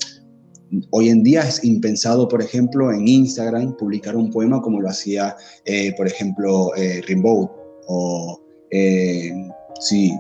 hoy 0.90 1.10
en 1.10 1.22
día 1.22 1.42
es 1.42 1.62
impensado, 1.64 2.28
por 2.28 2.40
ejemplo, 2.40 2.92
en 2.92 3.06
Instagram 3.06 3.76
publicar 3.76 4.16
un 4.16 4.30
poema 4.30 4.62
como 4.62 4.80
lo 4.80 4.88
hacía, 4.88 5.36
eh, 5.66 5.94
por 5.96 6.06
ejemplo, 6.06 6.70
Rimbaud 7.06 7.48
o, 7.86 8.40
sí, 9.80 10.12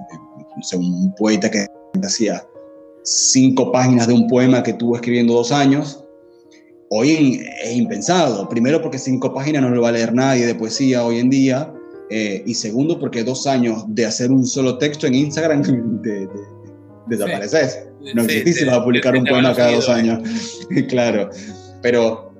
un 0.74 1.14
poeta 1.14 1.50
que 1.50 1.66
hacía 2.02 2.46
cinco 3.02 3.72
páginas 3.72 4.08
de 4.08 4.12
un 4.12 4.28
poema 4.28 4.62
que 4.62 4.74
tuvo 4.74 4.96
escribiendo 4.96 5.34
dos 5.34 5.52
años 5.52 6.04
hoy 6.90 7.42
es 7.62 7.76
impensado. 7.76 8.48
Primero 8.48 8.82
porque 8.82 8.98
cinco 8.98 9.32
páginas 9.32 9.62
no 9.62 9.70
lo 9.70 9.82
va 9.82 9.88
a 9.88 9.92
leer 9.92 10.12
nadie 10.12 10.46
de 10.46 10.54
poesía 10.54 11.04
hoy 11.04 11.18
en 11.18 11.30
día. 11.30 11.72
Eh, 12.10 12.42
y 12.44 12.54
segundo, 12.54 12.98
porque 12.98 13.22
dos 13.22 13.46
años 13.46 13.84
de 13.88 14.04
hacer 14.04 14.30
un 14.32 14.44
solo 14.44 14.78
texto 14.78 15.06
en 15.06 15.14
Instagram 15.14 15.62
desapareces. 17.06 17.86
No 18.14 18.22
existís 18.22 18.56
si 18.56 18.64
vas 18.64 18.78
a 18.78 18.84
publicar 18.84 19.16
un 19.16 19.24
poema 19.24 19.54
cada 19.54 19.72
dos 19.72 19.88
años. 19.88 20.20
claro. 20.88 21.30
Pero 21.82 22.32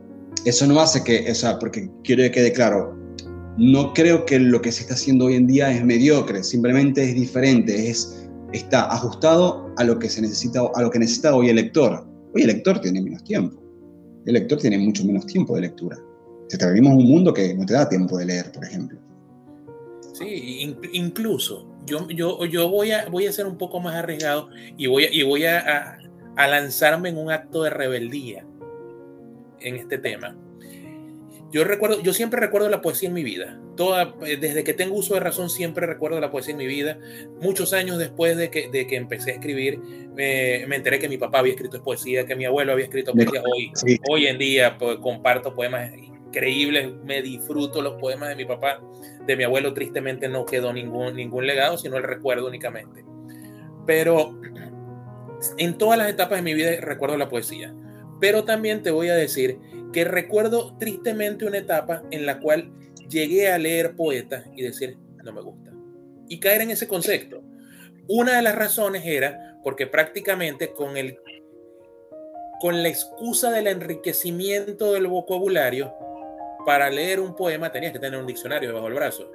eso 0.44 0.66
no 0.66 0.80
hace 0.80 1.02
que, 1.04 1.30
o 1.30 1.34
sea, 1.34 1.58
porque 1.58 1.88
quiero 2.02 2.22
que 2.24 2.30
quede 2.30 2.52
claro, 2.52 2.96
no 3.58 3.92
creo 3.92 4.24
que 4.24 4.38
lo 4.38 4.60
que 4.60 4.72
se 4.72 4.82
está 4.82 4.94
haciendo 4.94 5.26
hoy 5.26 5.34
en 5.34 5.46
día 5.46 5.70
es 5.70 5.84
mediocre, 5.84 6.42
simplemente 6.42 7.02
es 7.04 7.14
diferente, 7.14 7.90
es, 7.90 8.26
está 8.52 8.90
ajustado 8.92 9.72
a 9.76 9.84
lo 9.84 9.98
que 9.98 10.08
se 10.08 10.22
necesita, 10.22 10.62
a 10.74 10.82
lo 10.82 10.90
que 10.90 10.98
necesita 10.98 11.34
hoy 11.34 11.50
el 11.50 11.56
lector. 11.56 12.06
Hoy 12.34 12.42
el 12.42 12.48
lector 12.48 12.80
tiene 12.80 13.02
menos 13.02 13.22
tiempo. 13.24 13.59
El 14.26 14.34
lector 14.34 14.58
tiene 14.58 14.78
mucho 14.78 15.04
menos 15.04 15.26
tiempo 15.26 15.54
de 15.54 15.62
lectura. 15.62 15.98
Se 16.48 16.58
te 16.58 16.66
vivimos 16.66 16.94
un 16.94 17.08
mundo 17.08 17.32
que 17.32 17.54
no 17.54 17.64
te 17.64 17.74
da 17.74 17.88
tiempo 17.88 18.18
de 18.18 18.26
leer, 18.26 18.52
por 18.52 18.64
ejemplo. 18.64 18.98
Sí, 20.12 20.76
incluso 20.92 21.66
yo, 21.86 22.08
yo, 22.10 22.44
yo 22.44 22.68
voy, 22.68 22.90
a, 22.92 23.08
voy 23.08 23.26
a 23.26 23.32
ser 23.32 23.46
un 23.46 23.56
poco 23.56 23.80
más 23.80 23.94
arriesgado 23.94 24.48
y 24.76 24.86
voy, 24.86 25.06
y 25.10 25.22
voy 25.22 25.44
a, 25.44 25.98
a 26.36 26.48
lanzarme 26.48 27.08
en 27.08 27.18
un 27.18 27.30
acto 27.30 27.62
de 27.62 27.70
rebeldía 27.70 28.44
en 29.60 29.76
este 29.76 29.98
tema. 29.98 30.36
Yo 31.52 31.64
recuerdo, 31.64 32.00
yo 32.00 32.12
siempre 32.12 32.40
recuerdo 32.40 32.68
la 32.68 32.80
poesía 32.80 33.08
en 33.08 33.14
mi 33.14 33.24
vida. 33.24 33.60
Toda, 33.76 34.14
eh, 34.24 34.36
desde 34.36 34.62
que 34.62 34.72
tengo 34.72 34.96
uso 34.96 35.14
de 35.14 35.20
razón, 35.20 35.50
siempre 35.50 35.86
recuerdo 35.86 36.20
la 36.20 36.30
poesía 36.30 36.52
en 36.52 36.58
mi 36.58 36.66
vida. 36.66 36.98
Muchos 37.40 37.72
años 37.72 37.98
después 37.98 38.36
de 38.36 38.50
que, 38.50 38.70
de 38.70 38.86
que 38.86 38.96
empecé 38.96 39.32
a 39.32 39.34
escribir, 39.34 39.80
me 40.14 40.76
enteré 40.76 40.98
que 40.98 41.08
mi 41.08 41.18
papá 41.18 41.40
había 41.40 41.52
escrito 41.52 41.82
poesía, 41.82 42.24
que 42.24 42.36
mi 42.36 42.44
abuelo 42.44 42.72
había 42.72 42.84
escrito 42.84 43.12
poesía. 43.12 43.42
Hoy, 43.42 43.72
hoy 44.08 44.26
en 44.26 44.38
día 44.38 44.78
pues, 44.78 44.98
comparto 44.98 45.54
poemas 45.54 45.90
increíbles, 45.96 46.92
me 47.04 47.22
disfruto 47.22 47.82
los 47.82 47.94
poemas 48.00 48.28
de 48.28 48.36
mi 48.36 48.44
papá. 48.44 48.80
De 49.26 49.36
mi 49.36 49.44
abuelo, 49.44 49.74
tristemente, 49.74 50.28
no 50.28 50.44
quedó 50.44 50.72
ningún, 50.72 51.16
ningún 51.16 51.46
legado, 51.46 51.76
sino 51.76 51.96
el 51.96 52.04
recuerdo 52.04 52.46
únicamente. 52.46 53.04
Pero 53.86 54.40
en 55.58 55.78
todas 55.78 55.98
las 55.98 56.08
etapas 56.08 56.38
de 56.38 56.42
mi 56.42 56.54
vida 56.54 56.70
recuerdo 56.80 57.16
la 57.16 57.28
poesía. 57.28 57.74
Pero 58.20 58.44
también 58.44 58.82
te 58.82 58.90
voy 58.90 59.08
a 59.08 59.14
decir 59.14 59.58
que 59.92 60.04
recuerdo 60.04 60.76
tristemente 60.78 61.44
una 61.44 61.58
etapa 61.58 62.02
en 62.10 62.26
la 62.26 62.38
cual 62.38 62.72
llegué 63.08 63.50
a 63.50 63.58
leer 63.58 63.96
poetas 63.96 64.44
y 64.54 64.62
decir, 64.62 64.96
no 65.24 65.32
me 65.32 65.40
gusta. 65.42 65.72
Y 66.28 66.38
caer 66.38 66.62
en 66.62 66.70
ese 66.70 66.86
concepto. 66.86 67.42
Una 68.08 68.36
de 68.36 68.42
las 68.42 68.54
razones 68.54 69.02
era 69.04 69.58
porque 69.62 69.86
prácticamente 69.86 70.72
con 70.72 70.96
el 70.96 71.18
con 72.60 72.82
la 72.82 72.90
excusa 72.90 73.50
del 73.50 73.68
enriquecimiento 73.68 74.92
del 74.92 75.06
vocabulario, 75.06 75.94
para 76.66 76.90
leer 76.90 77.18
un 77.18 77.34
poema 77.34 77.72
tenías 77.72 77.92
que 77.92 77.98
tener 77.98 78.20
un 78.20 78.26
diccionario 78.26 78.68
debajo 78.68 78.86
del 78.86 78.94
brazo. 78.94 79.32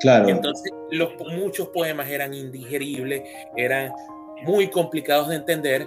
Claro. 0.00 0.28
Entonces, 0.28 0.72
los, 0.90 1.12
muchos 1.32 1.68
poemas 1.68 2.08
eran 2.08 2.34
indigeribles, 2.34 3.22
eran 3.56 3.92
muy 4.42 4.68
complicados 4.70 5.28
de 5.28 5.36
entender 5.36 5.86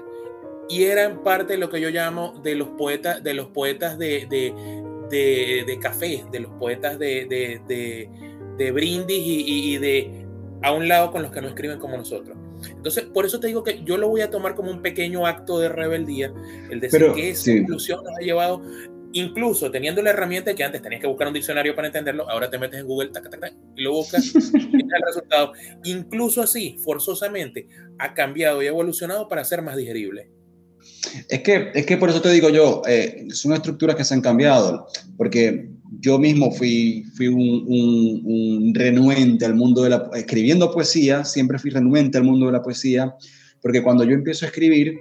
y 0.69 0.83
eran 0.83 1.23
parte 1.23 1.53
de 1.53 1.59
lo 1.59 1.69
que 1.69 1.81
yo 1.81 1.89
llamo 1.89 2.39
de 2.43 2.55
los 2.55 2.69
poetas, 2.69 3.23
de 3.23 3.33
los 3.33 3.47
poetas 3.47 3.97
de, 3.97 4.27
de, 4.29 5.63
de, 5.65 5.79
café, 5.79 6.23
de 6.31 6.39
los 6.39 6.51
poetas 6.53 6.97
de, 6.97 7.27
de 8.57 8.71
brindis 8.71 9.21
y, 9.25 9.77
de 9.77 10.25
a 10.61 10.71
un 10.71 10.87
lado 10.87 11.11
con 11.11 11.21
los 11.21 11.31
que 11.31 11.41
no 11.41 11.49
escriben 11.49 11.79
como 11.79 11.97
nosotros. 11.97 12.37
Entonces, 12.69 13.03
por 13.03 13.25
eso 13.25 13.39
te 13.39 13.47
digo 13.47 13.63
que 13.63 13.83
yo 13.83 13.97
lo 13.97 14.07
voy 14.07 14.21
a 14.21 14.29
tomar 14.29 14.55
como 14.55 14.71
un 14.71 14.81
pequeño 14.81 15.27
acto 15.27 15.59
de 15.59 15.67
rebeldía, 15.67 16.33
el 16.69 16.79
decir 16.79 17.11
que 17.13 17.31
esa 17.31 17.51
inclusión 17.51 18.01
nos 18.03 18.17
ha 18.17 18.21
llevado, 18.21 18.61
incluso 19.11 19.69
teniendo 19.69 20.01
la 20.01 20.11
herramienta 20.11 20.55
que 20.55 20.63
antes 20.63 20.81
tenías 20.81 21.01
que 21.01 21.07
buscar 21.07 21.27
un 21.27 21.33
diccionario 21.33 21.75
para 21.75 21.87
entenderlo, 21.87 22.29
ahora 22.29 22.49
te 22.49 22.57
metes 22.57 22.79
en 22.79 22.87
Google 22.87 23.11
y 23.75 23.83
lo 23.83 23.91
buscas 23.91 24.33
y 24.53 24.77
el 24.77 25.01
resultado. 25.05 25.51
Incluso 25.83 26.41
así, 26.41 26.77
forzosamente, 26.81 27.67
ha 27.99 28.13
cambiado 28.13 28.63
y 28.63 28.67
ha 28.67 28.69
evolucionado 28.69 29.27
para 29.27 29.43
ser 29.43 29.61
más 29.61 29.75
digerible. 29.75 30.29
Es 31.29 31.41
que, 31.41 31.71
es 31.73 31.85
que 31.85 31.97
por 31.97 32.09
eso 32.09 32.21
te 32.21 32.31
digo 32.31 32.49
yo, 32.49 32.81
eh, 32.87 33.27
son 33.29 33.53
estructuras 33.53 33.95
que 33.95 34.03
se 34.03 34.13
han 34.13 34.21
cambiado, 34.21 34.87
porque 35.17 35.69
yo 35.99 36.17
mismo 36.17 36.51
fui, 36.51 37.05
fui 37.15 37.27
un, 37.27 38.73
renuente 38.73 39.45
al 39.45 39.55
mundo 39.55 39.83
de 39.83 39.91
la... 39.91 40.09
Escribiendo 40.15 40.71
poesía, 40.71 41.23
siempre 41.23 41.59
fui 41.59 41.69
renuente 41.69 42.17
al 42.17 42.23
mundo 42.23 42.47
de 42.47 42.53
la 42.53 42.61
poesía, 42.61 43.15
porque 43.61 43.83
cuando 43.83 44.03
yo 44.03 44.11
empiezo 44.11 44.45
a 44.45 44.49
escribir, 44.49 44.97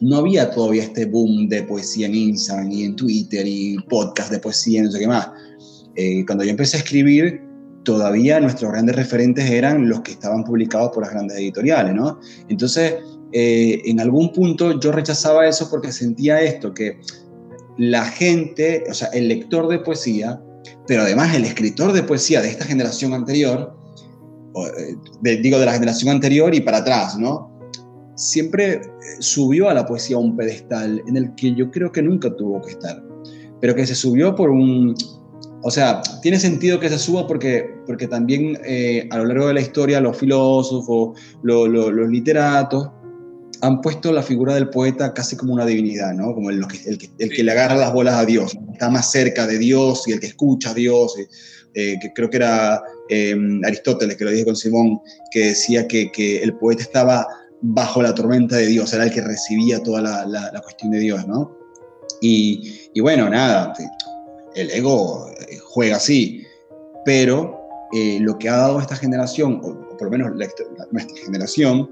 no 0.00 0.18
había 0.18 0.50
todavía 0.50 0.84
este 0.84 1.06
boom 1.06 1.48
de 1.48 1.62
poesía 1.64 2.06
en 2.06 2.14
Instagram 2.14 2.70
y 2.70 2.84
en 2.84 2.96
Twitter 2.96 3.44
y 3.46 3.78
podcast 3.88 4.30
de 4.30 4.38
poesía 4.38 4.80
y 4.80 4.84
no 4.84 4.92
sé 4.92 5.00
qué 5.00 5.08
más. 5.08 5.28
Eh, 5.96 6.24
cuando 6.26 6.44
yo 6.44 6.50
empecé 6.50 6.76
a 6.76 6.80
escribir, 6.80 7.40
todavía 7.84 8.38
nuestros 8.38 8.70
grandes 8.70 8.94
referentes 8.94 9.50
eran 9.50 9.88
los 9.88 10.02
que 10.02 10.12
estaban 10.12 10.44
publicados 10.44 10.90
por 10.92 11.02
las 11.02 11.12
grandes 11.12 11.38
editoriales, 11.38 11.94
¿no? 11.94 12.20
Entonces, 12.48 12.94
eh, 13.32 13.82
en 13.84 14.00
algún 14.00 14.32
punto 14.32 14.80
yo 14.80 14.90
rechazaba 14.90 15.46
eso 15.46 15.68
porque 15.70 15.92
sentía 15.92 16.40
esto, 16.40 16.72
que 16.72 17.00
la 17.76 18.04
gente, 18.04 18.84
o 18.90 18.94
sea, 18.94 19.08
el 19.08 19.28
lector 19.28 19.68
de 19.68 19.78
poesía, 19.78 20.40
pero 20.86 21.02
además 21.02 21.34
el 21.34 21.44
escritor 21.44 21.92
de 21.92 22.02
poesía 22.02 22.40
de 22.40 22.48
esta 22.48 22.64
generación 22.64 23.12
anterior, 23.12 23.76
eh, 25.24 25.36
digo 25.42 25.58
de 25.58 25.66
la 25.66 25.74
generación 25.74 26.10
anterior 26.10 26.54
y 26.54 26.60
para 26.60 26.78
atrás, 26.78 27.18
¿no? 27.18 27.50
Siempre 28.16 28.72
eh, 28.72 28.80
subió 29.20 29.68
a 29.68 29.74
la 29.74 29.86
poesía 29.86 30.16
a 30.16 30.20
un 30.20 30.34
pedestal 30.34 31.02
en 31.06 31.16
el 31.16 31.34
que 31.34 31.54
yo 31.54 31.70
creo 31.70 31.92
que 31.92 32.02
nunca 32.02 32.34
tuvo 32.34 32.62
que 32.62 32.70
estar, 32.70 33.02
pero 33.60 33.74
que 33.74 33.86
se 33.86 33.94
subió 33.94 34.34
por 34.34 34.50
un... 34.50 34.94
O 35.62 35.70
sea, 35.70 36.00
tiene 36.22 36.38
sentido 36.38 36.80
que 36.80 36.88
se 36.88 36.98
suba 36.98 37.26
porque, 37.26 37.68
porque 37.84 38.06
también 38.06 38.56
a 39.10 39.18
lo 39.18 39.24
largo 39.24 39.48
de 39.48 39.54
la 39.54 39.60
historia 39.60 40.00
los 40.00 40.16
filósofos, 40.16 41.18
los 41.42 42.08
literatos, 42.08 42.90
han 43.60 43.80
puesto 43.80 44.12
la 44.12 44.22
figura 44.22 44.54
del 44.54 44.70
poeta 44.70 45.12
casi 45.12 45.36
como 45.36 45.54
una 45.54 45.66
divinidad, 45.66 46.12
¿no? 46.14 46.34
Como 46.34 46.50
el, 46.50 46.64
el, 46.86 47.10
el, 47.18 47.30
que 47.30 47.42
le 47.42 47.52
agarra 47.52 47.76
las 47.76 47.92
bolas 47.92 48.14
a 48.14 48.24
Dios, 48.24 48.56
está 48.72 48.90
más 48.90 49.10
cerca 49.10 49.46
de 49.46 49.58
Dios 49.58 50.06
y 50.06 50.12
el 50.12 50.20
que 50.20 50.28
escucha 50.28 50.70
a 50.70 50.74
Dios. 50.74 51.14
Eh, 51.74 51.98
que 52.00 52.12
creo 52.12 52.30
que 52.30 52.38
era 52.38 52.82
em, 53.08 53.62
Aristóteles 53.64 54.16
que 54.16 54.24
lo 54.24 54.30
dije 54.30 54.44
con 54.44 54.56
Simón, 54.56 55.00
que 55.30 55.48
decía 55.48 55.86
que, 55.86 56.10
que, 56.10 56.42
el 56.42 56.54
poeta 56.54 56.82
estaba 56.82 57.26
bajo 57.60 58.02
la 58.02 58.14
tormenta 58.14 58.56
de 58.56 58.66
Dios, 58.66 58.92
era 58.92 59.04
el 59.04 59.12
que 59.12 59.20
recibía 59.20 59.82
toda 59.82 60.00
la, 60.00 60.26
la, 60.26 60.60
cuestión 60.62 60.90
de 60.92 60.98
Dios, 60.98 61.26
¿no? 61.28 61.56
Y, 62.20 62.90
y, 62.94 63.00
bueno, 63.00 63.28
nada, 63.28 63.74
el 64.54 64.70
ego 64.70 65.30
eh, 65.30 65.58
juega 65.62 65.96
así, 65.96 66.42
pero 67.04 67.60
eh, 67.92 68.18
lo 68.20 68.38
que 68.38 68.48
ha 68.48 68.56
dado 68.56 68.80
esta 68.80 68.96
generación, 68.96 69.60
o, 69.62 69.96
por 69.96 70.04
lo 70.04 70.10
menos 70.10 70.32
nuestra 70.34 71.16
generación, 71.24 71.90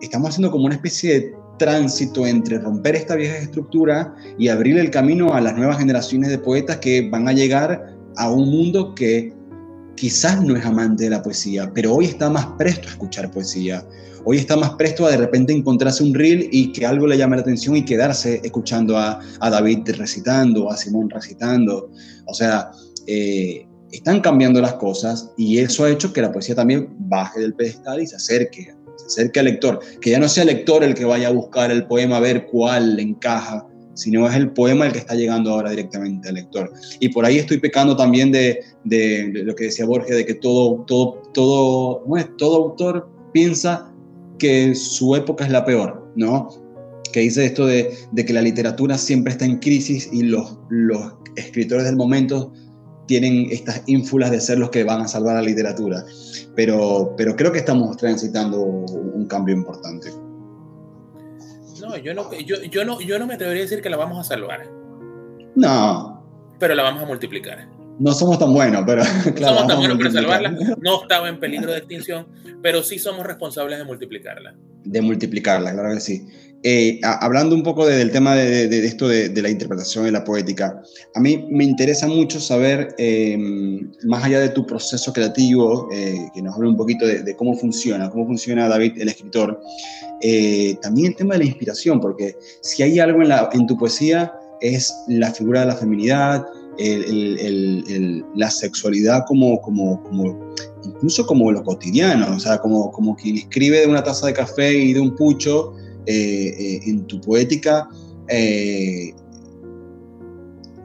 estamos 0.00 0.30
haciendo 0.30 0.50
como 0.50 0.66
una 0.66 0.74
especie 0.74 1.20
de 1.20 1.34
tránsito 1.58 2.26
entre 2.26 2.58
romper 2.58 2.96
esta 2.96 3.16
vieja 3.16 3.36
estructura 3.36 4.14
y 4.38 4.48
abrir 4.48 4.78
el 4.78 4.90
camino 4.90 5.34
a 5.34 5.40
las 5.40 5.56
nuevas 5.56 5.78
generaciones 5.78 6.30
de 6.30 6.38
poetas 6.38 6.78
que 6.78 7.08
van 7.10 7.28
a 7.28 7.32
llegar 7.32 7.94
a 8.16 8.30
un 8.30 8.50
mundo 8.50 8.94
que 8.94 9.32
quizás 9.94 10.42
no 10.42 10.56
es 10.56 10.64
amante 10.64 11.04
de 11.04 11.10
la 11.10 11.22
poesía, 11.22 11.70
pero 11.74 11.94
hoy 11.94 12.06
está 12.06 12.30
más 12.30 12.46
presto 12.58 12.88
a 12.88 12.92
escuchar 12.92 13.30
poesía. 13.30 13.86
Hoy 14.24 14.38
está 14.38 14.56
más 14.56 14.70
presto 14.70 15.06
a 15.06 15.10
de 15.10 15.18
repente 15.18 15.52
encontrarse 15.52 16.02
un 16.02 16.14
reel 16.14 16.48
y 16.50 16.72
que 16.72 16.86
algo 16.86 17.06
le 17.06 17.16
llame 17.16 17.36
la 17.36 17.42
atención 17.42 17.76
y 17.76 17.84
quedarse 17.84 18.40
escuchando 18.42 18.96
a, 18.96 19.20
David 19.40 19.80
recitando, 19.96 20.70
a 20.70 20.76
Simón 20.76 21.10
recitando. 21.10 21.90
O 22.26 22.34
sea, 22.34 22.70
eh, 23.06 23.66
están 23.92 24.20
cambiando 24.20 24.60
las 24.60 24.74
cosas 24.74 25.30
y 25.36 25.58
eso 25.58 25.84
ha 25.84 25.90
hecho 25.90 26.12
que 26.12 26.22
la 26.22 26.32
poesía 26.32 26.54
también 26.54 26.94
baje 26.98 27.40
del 27.40 27.54
pedestal 27.54 28.02
y 28.02 28.06
se 28.06 28.16
acerque 28.16 28.74
acerque 29.06 29.40
al 29.40 29.46
lector, 29.46 29.80
que 30.00 30.10
ya 30.10 30.18
no 30.18 30.28
sea 30.28 30.42
el 30.42 30.48
lector 30.48 30.84
el 30.84 30.94
que 30.94 31.04
vaya 31.04 31.28
a 31.28 31.32
buscar 31.32 31.70
el 31.70 31.86
poema 31.86 32.16
a 32.18 32.20
ver 32.20 32.46
cuál 32.46 32.96
le 32.96 33.02
encaja, 33.02 33.66
sino 33.94 34.28
es 34.28 34.34
el 34.34 34.50
poema 34.52 34.86
el 34.86 34.92
que 34.92 34.98
está 34.98 35.14
llegando 35.14 35.50
ahora 35.50 35.70
directamente 35.70 36.28
al 36.28 36.36
lector. 36.36 36.72
Y 37.00 37.08
por 37.10 37.24
ahí 37.24 37.38
estoy 37.38 37.58
pecando 37.58 37.96
también 37.96 38.32
de, 38.32 38.60
de, 38.84 39.30
lo 39.44 39.54
que 39.54 39.64
decía 39.64 39.84
Borges, 39.84 40.16
de 40.16 40.24
que 40.24 40.34
todo, 40.34 40.84
todo, 40.86 41.22
todo, 41.34 42.04
todo 42.38 42.56
autor 42.56 43.08
piensa 43.32 43.92
que 44.38 44.74
su 44.74 45.14
época 45.16 45.44
es 45.44 45.50
la 45.50 45.64
peor, 45.64 46.10
¿no? 46.16 46.48
Que 47.12 47.20
dice 47.20 47.44
esto 47.44 47.66
de, 47.66 47.94
de 48.12 48.24
que 48.24 48.32
la 48.32 48.42
literatura 48.42 48.96
siempre 48.96 49.32
está 49.32 49.44
en 49.44 49.58
crisis 49.58 50.08
y 50.12 50.22
los, 50.22 50.58
los 50.70 51.14
escritores 51.36 51.84
del 51.84 51.96
momento 51.96 52.52
tienen 53.10 53.48
estas 53.50 53.82
ínfulas 53.88 54.30
de 54.30 54.40
ser 54.40 54.56
los 54.56 54.70
que 54.70 54.84
van 54.84 55.00
a 55.00 55.08
salvar 55.08 55.34
la 55.34 55.42
literatura. 55.42 56.04
Pero, 56.54 57.12
pero 57.16 57.34
creo 57.34 57.50
que 57.50 57.58
estamos 57.58 57.96
transitando 57.96 58.62
un 58.62 59.26
cambio 59.26 59.52
importante. 59.52 60.12
No, 61.80 61.96
yo 61.96 62.14
no, 62.14 62.32
yo, 62.32 62.62
yo 62.62 62.84
no, 62.84 63.00
yo 63.00 63.18
no 63.18 63.26
me 63.26 63.34
atrevería 63.34 63.62
a 63.62 63.66
decir 63.66 63.82
que 63.82 63.90
la 63.90 63.96
vamos 63.96 64.20
a 64.20 64.22
salvar. 64.22 64.70
No. 65.56 66.24
Pero 66.60 66.76
la 66.76 66.84
vamos 66.84 67.02
a 67.02 67.06
multiplicar. 67.06 67.68
No 67.98 68.12
somos 68.12 68.38
tan 68.38 68.54
buenos, 68.54 68.84
pero. 68.86 69.02
no 69.40 69.48
somos 69.48 69.66
tan 69.66 69.78
buenos 69.78 69.98
para 69.98 70.10
salvarla. 70.12 70.56
No 70.80 71.02
estaba 71.02 71.28
en 71.28 71.40
peligro 71.40 71.72
de 71.72 71.78
extinción, 71.78 72.28
pero 72.62 72.84
sí 72.84 73.00
somos 73.00 73.26
responsables 73.26 73.76
de 73.76 73.84
multiplicarla. 73.84 74.54
De 74.84 75.00
multiplicarla, 75.00 75.72
claro 75.72 75.94
que 75.94 76.00
sí. 76.00 76.26
eh, 76.62 77.00
hablando 77.02 77.54
un 77.54 77.62
poco 77.62 77.86
del 77.86 78.10
tema 78.10 78.34
de, 78.34 78.84
esto 78.84 79.08
de, 79.08 79.30
la 79.40 79.48
interpretación 79.48 80.04
de 80.04 80.12
la 80.12 80.24
poética, 80.24 80.82
a 81.14 81.20
mí 81.20 81.46
me 81.50 81.64
interesa 81.64 82.06
mucho 82.06 82.38
saber, 82.38 82.94
em, 82.98 83.90
más 84.04 84.24
allá 84.24 84.40
de 84.40 84.50
tu 84.50 84.66
proceso 84.66 85.12
creativo, 85.12 85.88
eh, 85.92 86.28
que 86.34 86.42
nos 86.42 86.54
hable 86.54 86.68
un 86.68 86.76
poquito 86.76 87.06
de, 87.06 87.34
cómo 87.36 87.54
funciona, 87.56 88.10
cómo 88.10 88.26
funciona 88.26 88.68
David, 88.68 89.00
el 89.00 89.08
escritor, 89.08 89.60
eh, 90.20 90.76
también 90.82 91.08
el 91.08 91.16
tema 91.16 91.34
de 91.34 91.40
la 91.40 91.46
inspiración, 91.46 92.00
porque 92.00 92.36
si 92.60 92.82
hay 92.82 92.98
algo 92.98 93.22
en 93.22 93.66
tu 93.66 93.76
poesía 93.76 94.32
es 94.60 94.94
la 95.08 95.32
figura 95.32 95.60
de 95.60 95.66
la 95.66 95.76
feminidad, 95.76 96.44
la 98.34 98.50
sexualidad 98.50 99.24
como, 99.26 99.60
como, 99.60 100.02
como, 100.02 100.54
incluso 100.84 101.26
como 101.26 101.52
lo 101.52 101.62
cotidiano, 101.62 102.36
o 102.36 102.40
sea, 102.40 102.58
como, 102.58 102.90
como 102.92 103.16
quien 103.16 103.38
escribe 103.38 103.80
de 103.80 103.86
una 103.86 104.02
taza 104.02 104.26
de 104.26 104.32
café 104.32 104.72
y 104.72 104.92
de 104.92 105.00
un 105.00 105.14
pucho, 105.14 105.74
eh, 106.06 106.54
eh, 106.58 106.80
en 106.86 107.06
tu 107.06 107.20
poética, 107.20 107.88
eh, 108.28 109.12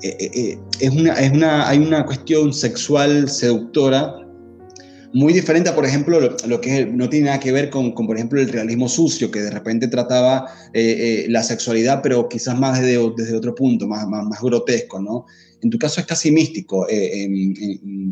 es 0.01 0.91
una, 0.91 1.13
es 1.13 1.31
una, 1.31 1.67
hay 1.67 1.79
una 1.79 2.05
cuestión 2.05 2.53
sexual 2.53 3.29
seductora 3.29 4.17
muy 5.13 5.31
diferente 5.31 5.69
a, 5.69 5.75
por 5.75 5.85
ejemplo, 5.85 6.19
lo, 6.19 6.61
que 6.61 6.85
no 6.85 7.09
tiene 7.09 7.27
nada 7.27 7.39
que 7.39 7.53
ver 7.53 7.69
con, 7.69 7.93
con, 7.93 8.05
por 8.05 8.17
ejemplo, 8.17 8.41
el 8.41 8.49
realismo 8.49 8.89
sucio, 8.89 9.31
que 9.31 9.41
de 9.41 9.49
repente 9.49 9.87
trataba 9.87 10.45
la 10.73 11.41
sexualidad, 11.41 12.01
pero 12.03 12.27
quizás 12.27 12.59
más 12.59 12.81
desde, 12.81 12.99
desde 13.15 13.37
otro 13.37 13.55
punto, 13.55 13.87
más, 13.87 14.05
más, 14.07 14.25
más, 14.25 14.41
grotesco, 14.41 14.99
¿no? 15.01 15.25
En 15.63 15.69
tu 15.69 15.79
caso 15.79 16.01
es 16.01 16.05
casi 16.05 16.31
místico, 16.31 16.85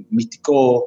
místico 0.10 0.86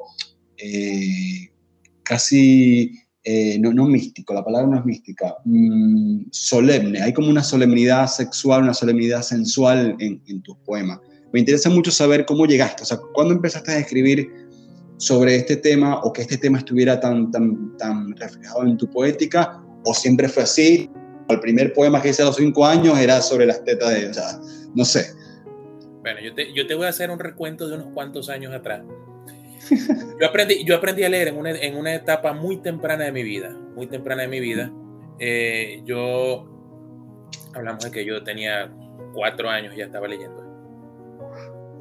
casi 2.03 3.07
eh, 3.29 3.59
no, 3.59 3.73
no 3.73 3.83
místico, 3.89 4.33
la 4.33 4.41
palabra 4.41 4.69
no 4.69 4.79
es 4.79 4.85
mística, 4.85 5.35
mm, 5.43 6.27
solemne. 6.31 7.01
Hay 7.01 7.11
como 7.11 7.29
una 7.29 7.43
solemnidad 7.43 8.07
sexual, 8.07 8.63
una 8.63 8.73
solemnidad 8.73 9.21
sensual 9.21 9.97
en, 9.99 10.41
tus 10.43 10.55
poemas. 10.59 11.01
Me 11.33 11.41
interesa 11.41 11.69
mucho 11.69 11.91
saber 11.91 12.25
cómo 12.25 12.45
llegaste, 12.45 12.83
o 12.83 12.85
sea, 12.85 12.97
cuándo 13.13 13.33
empezaste 13.33 13.71
a 13.73 13.79
escribir 13.79 14.31
sobre 14.95 15.35
este 15.35 15.57
tema 15.57 15.99
o 16.03 16.13
que 16.13 16.21
este 16.21 16.37
tema 16.37 16.59
estuviera 16.59 17.01
tan, 17.01 17.29
tan, 17.29 17.75
tan 17.77 18.15
reflejado 18.15 18.63
en 18.63 18.77
tu 18.77 18.89
poética, 18.89 19.61
o 19.83 19.93
siempre 19.93 20.29
fue 20.29 20.43
así. 20.43 20.89
El 21.27 21.41
primer 21.41 21.73
poema 21.73 22.01
que 22.01 22.11
hice 22.11 22.21
a 22.21 22.27
los 22.27 22.37
cinco 22.37 22.65
años 22.65 22.97
era 22.97 23.19
sobre 23.19 23.45
las 23.45 23.61
tetas 23.65 23.89
de, 23.89 24.09
no 24.73 24.85
sé. 24.85 25.05
Bueno, 25.99 26.21
yo 26.21 26.33
te, 26.33 26.53
yo 26.53 26.65
te 26.65 26.75
voy 26.75 26.85
a 26.85 26.89
hacer 26.91 27.11
un 27.11 27.19
recuento 27.19 27.67
de 27.67 27.75
unos 27.75 27.93
cuantos 27.93 28.29
años 28.29 28.53
atrás. 28.53 28.83
Yo 30.19 30.27
aprendí, 30.27 30.63
yo 30.65 30.75
aprendí 30.75 31.03
a 31.03 31.09
leer 31.09 31.29
en 31.29 31.37
una, 31.37 31.51
en 31.51 31.75
una, 31.75 31.95
etapa 31.95 32.33
muy 32.33 32.57
temprana 32.57 33.05
de 33.05 33.11
mi 33.11 33.23
vida, 33.23 33.55
muy 33.75 33.87
temprana 33.87 34.23
de 34.23 34.27
mi 34.27 34.39
vida. 34.39 34.71
Eh, 35.19 35.81
yo, 35.85 36.47
hablamos 37.53 37.83
de 37.83 37.91
que 37.91 38.05
yo 38.05 38.23
tenía 38.23 38.71
cuatro 39.13 39.49
años 39.49 39.73
y 39.75 39.79
ya 39.79 39.85
estaba 39.85 40.07
leyendo. 40.07 40.43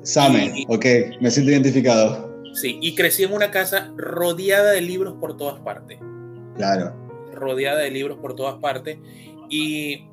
Same, 0.02 0.64
ok, 0.68 0.84
me 1.20 1.30
siento 1.30 1.52
identificado. 1.52 2.36
Sí, 2.54 2.78
y 2.80 2.94
crecí 2.94 3.24
en 3.24 3.32
una 3.32 3.50
casa 3.50 3.92
rodeada 3.96 4.72
de 4.72 4.80
libros 4.80 5.16
por 5.20 5.36
todas 5.36 5.60
partes. 5.60 5.98
Claro. 6.56 6.94
Rodeada 7.32 7.80
de 7.80 7.90
libros 7.90 8.18
por 8.18 8.34
todas 8.34 8.56
partes. 8.60 8.98
Y 9.50 10.08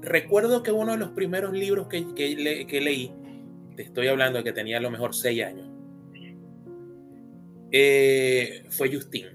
recuerdo 0.00 0.62
que 0.62 0.72
uno 0.72 0.92
de 0.92 0.98
los 0.98 1.10
primeros 1.10 1.52
libros 1.52 1.88
que, 1.88 2.14
que, 2.14 2.66
que 2.68 2.80
leí, 2.80 3.12
te 3.76 3.82
estoy 3.82 4.08
hablando 4.08 4.38
de 4.38 4.44
que 4.44 4.52
tenía 4.52 4.78
a 4.78 4.80
lo 4.80 4.90
mejor 4.90 5.14
seis 5.14 5.42
años, 5.42 5.69
eh, 7.72 8.64
fue 8.70 8.92
Justin. 8.92 9.28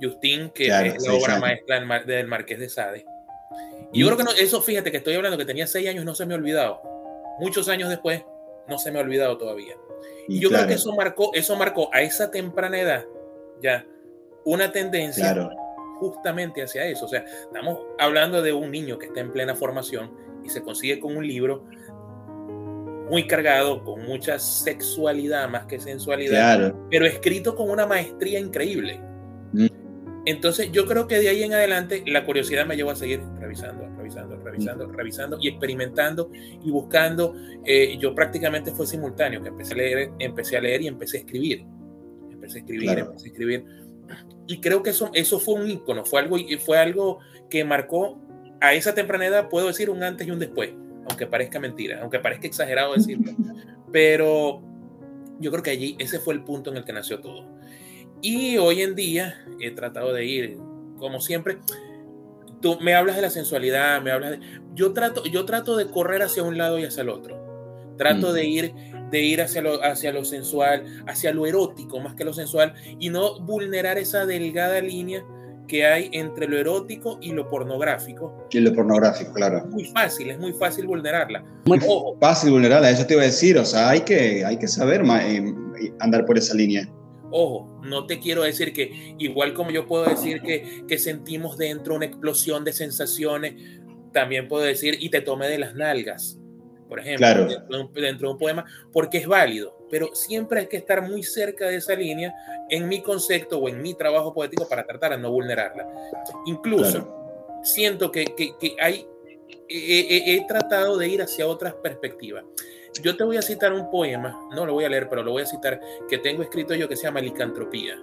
Justin, 0.00 0.50
que 0.50 0.66
es 0.66 1.06
la 1.06 1.14
obra 1.14 1.38
maestra 1.38 1.80
del, 2.04 2.26
Marqués 2.26 2.58
de 2.58 2.68
Sade. 2.68 3.06
Y 3.92 4.00
yo 4.00 4.06
creo 4.06 4.18
que 4.18 4.24
no, 4.24 4.32
eso, 4.32 4.60
fíjate 4.60 4.90
que 4.90 4.98
estoy 4.98 5.14
hablando 5.14 5.38
que 5.38 5.44
tenía 5.44 5.66
seis 5.66 5.88
años, 5.88 6.04
no 6.04 6.14
se 6.14 6.26
me 6.26 6.34
ha 6.34 6.36
olvidado. 6.36 6.82
Muchos 7.38 7.68
años 7.68 7.88
después, 7.88 8.22
no 8.68 8.78
se 8.78 8.90
me 8.90 8.98
ha 8.98 9.02
olvidado 9.02 9.38
todavía. 9.38 9.74
Y, 10.28 10.40
yo 10.40 10.50
creo 10.50 10.66
que 10.66 10.74
eso 10.74 10.94
marcó, 10.94 11.30
eso 11.34 11.56
marcó 11.56 11.88
a 11.92 12.02
esa 12.02 12.30
temprana 12.30 12.80
edad 12.80 13.04
ya 13.60 13.86
una 14.44 14.70
tendencia 14.72 15.50
justamente 15.98 16.62
hacia 16.62 16.86
eso. 16.86 17.06
O 17.06 17.08
sea, 17.08 17.24
estamos 17.24 17.80
hablando 17.98 18.42
de 18.42 18.52
un 18.52 18.70
niño 18.70 18.98
que 18.98 19.06
está 19.06 19.20
en 19.20 19.32
plena 19.32 19.54
formación 19.54 20.12
y 20.44 20.50
se 20.50 20.62
consigue 20.62 21.00
con 21.00 21.16
un 21.16 21.26
libro 21.26 21.64
muy 23.08 23.26
cargado, 23.26 23.82
con 23.84 24.04
mucha 24.04 24.38
sexualidad 24.38 25.48
más 25.48 25.66
que 25.66 25.78
sensualidad, 25.78 26.74
pero 26.90 27.06
escrito 27.06 27.54
con 27.54 27.70
una 27.70 27.86
maestría 27.86 28.38
increíble. 28.38 29.00
Mm. 29.52 29.66
Entonces 30.26 30.72
yo 30.72 30.86
creo 30.86 31.06
que 31.06 31.20
de 31.20 31.28
ahí 31.28 31.44
en 31.44 31.54
adelante 31.54 32.02
la 32.06 32.24
curiosidad 32.24 32.66
me 32.66 32.76
llevó 32.76 32.90
a 32.90 32.96
seguir 32.96 33.20
revisando, 33.38 33.88
revisando, 33.96 34.36
revisando, 34.42 34.88
mm. 34.88 34.92
revisando 34.92 35.38
y 35.40 35.48
experimentando 35.48 36.30
y 36.32 36.70
buscando. 36.70 37.34
Eh, 37.64 37.96
yo 38.00 38.14
prácticamente 38.14 38.72
fue 38.72 38.86
simultáneo, 38.86 39.40
que 39.40 39.48
empecé 39.48 39.74
a 39.74 39.76
leer, 39.76 40.10
empecé 40.18 40.56
a 40.56 40.60
leer 40.60 40.82
y 40.82 40.88
empecé 40.88 41.18
a 41.18 41.20
escribir. 41.20 41.64
Empecé 42.32 42.58
a 42.58 42.60
escribir, 42.60 42.98
empecé 42.98 43.26
a 43.26 43.30
escribir. 43.30 43.64
Y 44.48 44.60
creo 44.60 44.82
que 44.82 44.90
eso, 44.90 45.10
eso 45.14 45.38
fue 45.38 45.54
un 45.54 45.68
ícono, 45.68 46.04
fue 46.04 46.20
algo, 46.20 46.36
fue 46.64 46.78
algo 46.78 47.18
que 47.50 47.64
marcó 47.64 48.20
a 48.60 48.74
esa 48.74 48.94
temprana 48.94 49.26
edad, 49.26 49.48
puedo 49.48 49.66
decir, 49.66 49.90
un 49.90 50.02
antes 50.02 50.26
y 50.26 50.30
un 50.30 50.38
después 50.38 50.70
aunque 51.08 51.26
parezca 51.26 51.60
mentira, 51.60 52.00
aunque 52.02 52.18
parezca 52.18 52.46
exagerado 52.46 52.94
decirlo. 52.94 53.32
Pero 53.92 54.62
yo 55.38 55.50
creo 55.50 55.62
que 55.62 55.70
allí 55.70 55.96
ese 55.98 56.18
fue 56.18 56.34
el 56.34 56.42
punto 56.42 56.70
en 56.70 56.76
el 56.76 56.84
que 56.84 56.92
nació 56.92 57.20
todo. 57.20 57.46
Y 58.22 58.56
hoy 58.58 58.82
en 58.82 58.94
día 58.94 59.44
he 59.60 59.70
tratado 59.70 60.12
de 60.12 60.24
ir, 60.24 60.58
como 60.98 61.20
siempre, 61.20 61.58
tú 62.60 62.78
me 62.80 62.94
hablas 62.94 63.16
de 63.16 63.22
la 63.22 63.30
sensualidad, 63.30 64.00
me 64.02 64.10
hablas 64.10 64.32
de... 64.32 64.40
Yo 64.74 64.92
trato, 64.92 65.24
yo 65.24 65.44
trato 65.44 65.76
de 65.76 65.86
correr 65.86 66.22
hacia 66.22 66.42
un 66.42 66.58
lado 66.58 66.78
y 66.78 66.84
hacia 66.84 67.02
el 67.02 67.10
otro. 67.10 67.44
Trato 67.96 68.32
de 68.32 68.44
ir, 68.44 68.74
de 69.10 69.22
ir 69.22 69.40
hacia, 69.40 69.62
lo, 69.62 69.82
hacia 69.82 70.12
lo 70.12 70.24
sensual, 70.24 70.84
hacia 71.06 71.32
lo 71.32 71.46
erótico 71.46 72.00
más 72.00 72.14
que 72.14 72.24
lo 72.24 72.34
sensual 72.34 72.74
y 72.98 73.08
no 73.08 73.40
vulnerar 73.40 73.96
esa 73.96 74.26
delgada 74.26 74.80
línea 74.80 75.24
que 75.66 75.86
hay 75.86 76.10
entre 76.12 76.46
lo 76.48 76.58
erótico 76.58 77.18
y 77.20 77.32
lo 77.32 77.48
pornográfico. 77.48 78.46
Y 78.50 78.60
lo 78.60 78.72
pornográfico, 78.72 79.32
claro. 79.32 79.58
Es 79.58 79.66
muy 79.66 79.84
fácil, 79.86 80.30
es 80.30 80.38
muy 80.38 80.52
fácil 80.52 80.86
vulnerarla. 80.86 81.44
Muy 81.64 81.80
fácil 82.20 82.50
vulnerarla, 82.50 82.90
eso 82.90 83.06
te 83.06 83.14
iba 83.14 83.22
a 83.22 83.26
decir, 83.26 83.58
o 83.58 83.64
sea, 83.64 83.90
hay 83.90 84.00
que, 84.00 84.44
hay 84.44 84.58
que 84.58 84.68
saber 84.68 85.02
eh, 85.04 85.54
andar 86.00 86.24
por 86.24 86.38
esa 86.38 86.54
línea. 86.54 86.88
Ojo, 87.30 87.80
no 87.82 88.06
te 88.06 88.20
quiero 88.20 88.44
decir 88.44 88.72
que, 88.72 89.14
igual 89.18 89.52
como 89.52 89.70
yo 89.70 89.86
puedo 89.86 90.04
decir 90.04 90.40
que, 90.42 90.84
que 90.86 90.98
sentimos 90.98 91.58
dentro 91.58 91.94
una 91.94 92.06
explosión 92.06 92.64
de 92.64 92.72
sensaciones, 92.72 93.54
también 94.12 94.48
puedo 94.48 94.64
decir 94.64 94.96
y 95.00 95.10
te 95.10 95.20
tomé 95.20 95.48
de 95.48 95.58
las 95.58 95.74
nalgas, 95.74 96.38
por 96.88 97.00
ejemplo, 97.00 97.48
dentro 97.92 98.28
de 98.28 98.32
un 98.32 98.38
poema, 98.38 98.64
porque 98.92 99.18
es 99.18 99.26
válido 99.26 99.75
pero 99.90 100.14
siempre 100.14 100.60
hay 100.60 100.66
que 100.66 100.76
estar 100.76 101.02
muy 101.02 101.22
cerca 101.22 101.66
de 101.66 101.76
esa 101.76 101.94
línea 101.94 102.34
en 102.68 102.88
mi 102.88 103.02
concepto 103.02 103.58
o 103.58 103.68
en 103.68 103.80
mi 103.80 103.94
trabajo 103.94 104.34
poético 104.34 104.68
para 104.68 104.84
tratar 104.84 105.12
de 105.12 105.18
no 105.18 105.30
vulnerarla. 105.30 105.86
Incluso 106.46 107.16
siento 107.62 108.10
que, 108.10 108.24
que, 108.34 108.76
hay, 108.80 109.06
he, 109.68 110.44
tratado 110.46 110.96
de 110.96 111.08
ir 111.08 111.22
hacia 111.22 111.46
otras 111.46 111.74
perspectivas. 111.74 112.44
Yo 113.02 113.16
te 113.16 113.24
voy 113.24 113.36
a 113.36 113.42
citar 113.42 113.72
un 113.72 113.90
poema, 113.90 114.48
no 114.54 114.64
lo 114.64 114.72
voy 114.72 114.84
a 114.84 114.88
leer, 114.88 115.08
pero 115.08 115.22
lo 115.22 115.32
voy 115.32 115.42
a 115.42 115.46
citar, 115.46 115.80
que 116.08 116.18
tengo 116.18 116.42
escrito 116.42 116.74
yo 116.74 116.88
que 116.88 116.96
se 116.96 117.04
llama 117.04 117.20
Licantropía. 117.20 117.96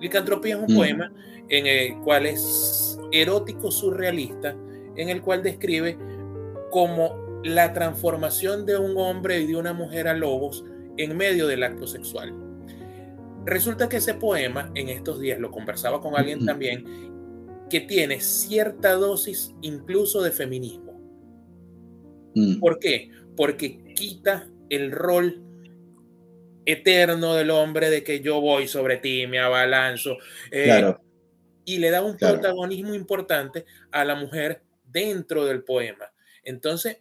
Licantropía 0.00 0.56
es 0.56 0.60
un 0.60 0.74
mm. 0.74 0.76
poema 0.76 1.12
en 1.48 1.66
el 1.66 1.98
cual 2.00 2.26
es 2.26 2.98
erótico 3.10 3.70
surrealista, 3.70 4.54
en 4.96 5.08
el 5.08 5.22
cual 5.22 5.42
describe 5.42 5.96
como 6.70 7.40
la 7.42 7.72
transformación 7.72 8.66
de 8.66 8.76
un 8.76 8.96
hombre 8.96 9.40
y 9.40 9.46
de 9.46 9.56
una 9.56 9.72
mujer 9.72 10.08
a 10.08 10.14
lobos 10.14 10.64
en 10.96 11.16
medio 11.16 11.46
del 11.46 11.62
acto 11.62 11.86
sexual. 11.86 12.34
Resulta 13.44 13.88
que 13.88 13.98
ese 13.98 14.14
poema, 14.14 14.70
en 14.74 14.88
estos 14.88 15.20
días 15.20 15.38
lo 15.38 15.50
conversaba 15.50 16.00
con 16.00 16.16
alguien 16.16 16.46
también, 16.46 16.84
que 17.68 17.80
tiene 17.80 18.20
cierta 18.20 18.92
dosis 18.92 19.54
incluso 19.60 20.22
de 20.22 20.30
feminismo. 20.30 21.00
Mm. 22.34 22.58
¿Por 22.58 22.78
qué? 22.78 23.10
Porque 23.36 23.94
quita 23.94 24.48
el 24.70 24.92
rol 24.92 25.42
eterno 26.66 27.34
del 27.34 27.50
hombre 27.50 27.90
de 27.90 28.02
que 28.02 28.20
yo 28.20 28.40
voy 28.40 28.68
sobre 28.68 28.96
ti, 28.96 29.26
me 29.26 29.38
abalanzo. 29.38 30.16
Eh, 30.50 30.94
y 31.66 31.78
le 31.78 31.90
da 31.90 32.02
un 32.02 32.16
protagonismo 32.16 32.94
importante 32.94 33.64
a 33.90 34.04
la 34.04 34.14
mujer 34.14 34.62
dentro 34.84 35.44
del 35.44 35.62
poema. 35.62 36.12
Entonces, 36.42 36.98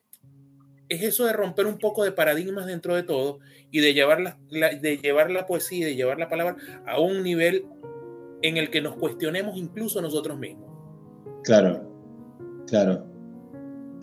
es 0.93 1.03
eso 1.03 1.25
de 1.25 1.33
romper 1.33 1.67
un 1.67 1.77
poco 1.77 2.03
de 2.03 2.11
paradigmas 2.11 2.65
dentro 2.65 2.95
de 2.95 3.03
todo 3.03 3.39
y 3.71 3.79
de 3.79 3.93
llevar 3.93 4.21
la, 4.21 4.37
de 4.49 4.97
llevar 4.97 5.31
la 5.31 5.45
poesía, 5.45 5.85
de 5.85 5.95
llevar 5.95 6.17
la 6.19 6.29
palabra 6.29 6.55
a 6.85 6.99
un 6.99 7.23
nivel 7.23 7.65
en 8.41 8.57
el 8.57 8.69
que 8.69 8.81
nos 8.81 8.95
cuestionemos 8.95 9.57
incluso 9.57 10.01
nosotros 10.01 10.37
mismos. 10.37 10.69
Claro, 11.43 11.81
claro. 12.67 13.05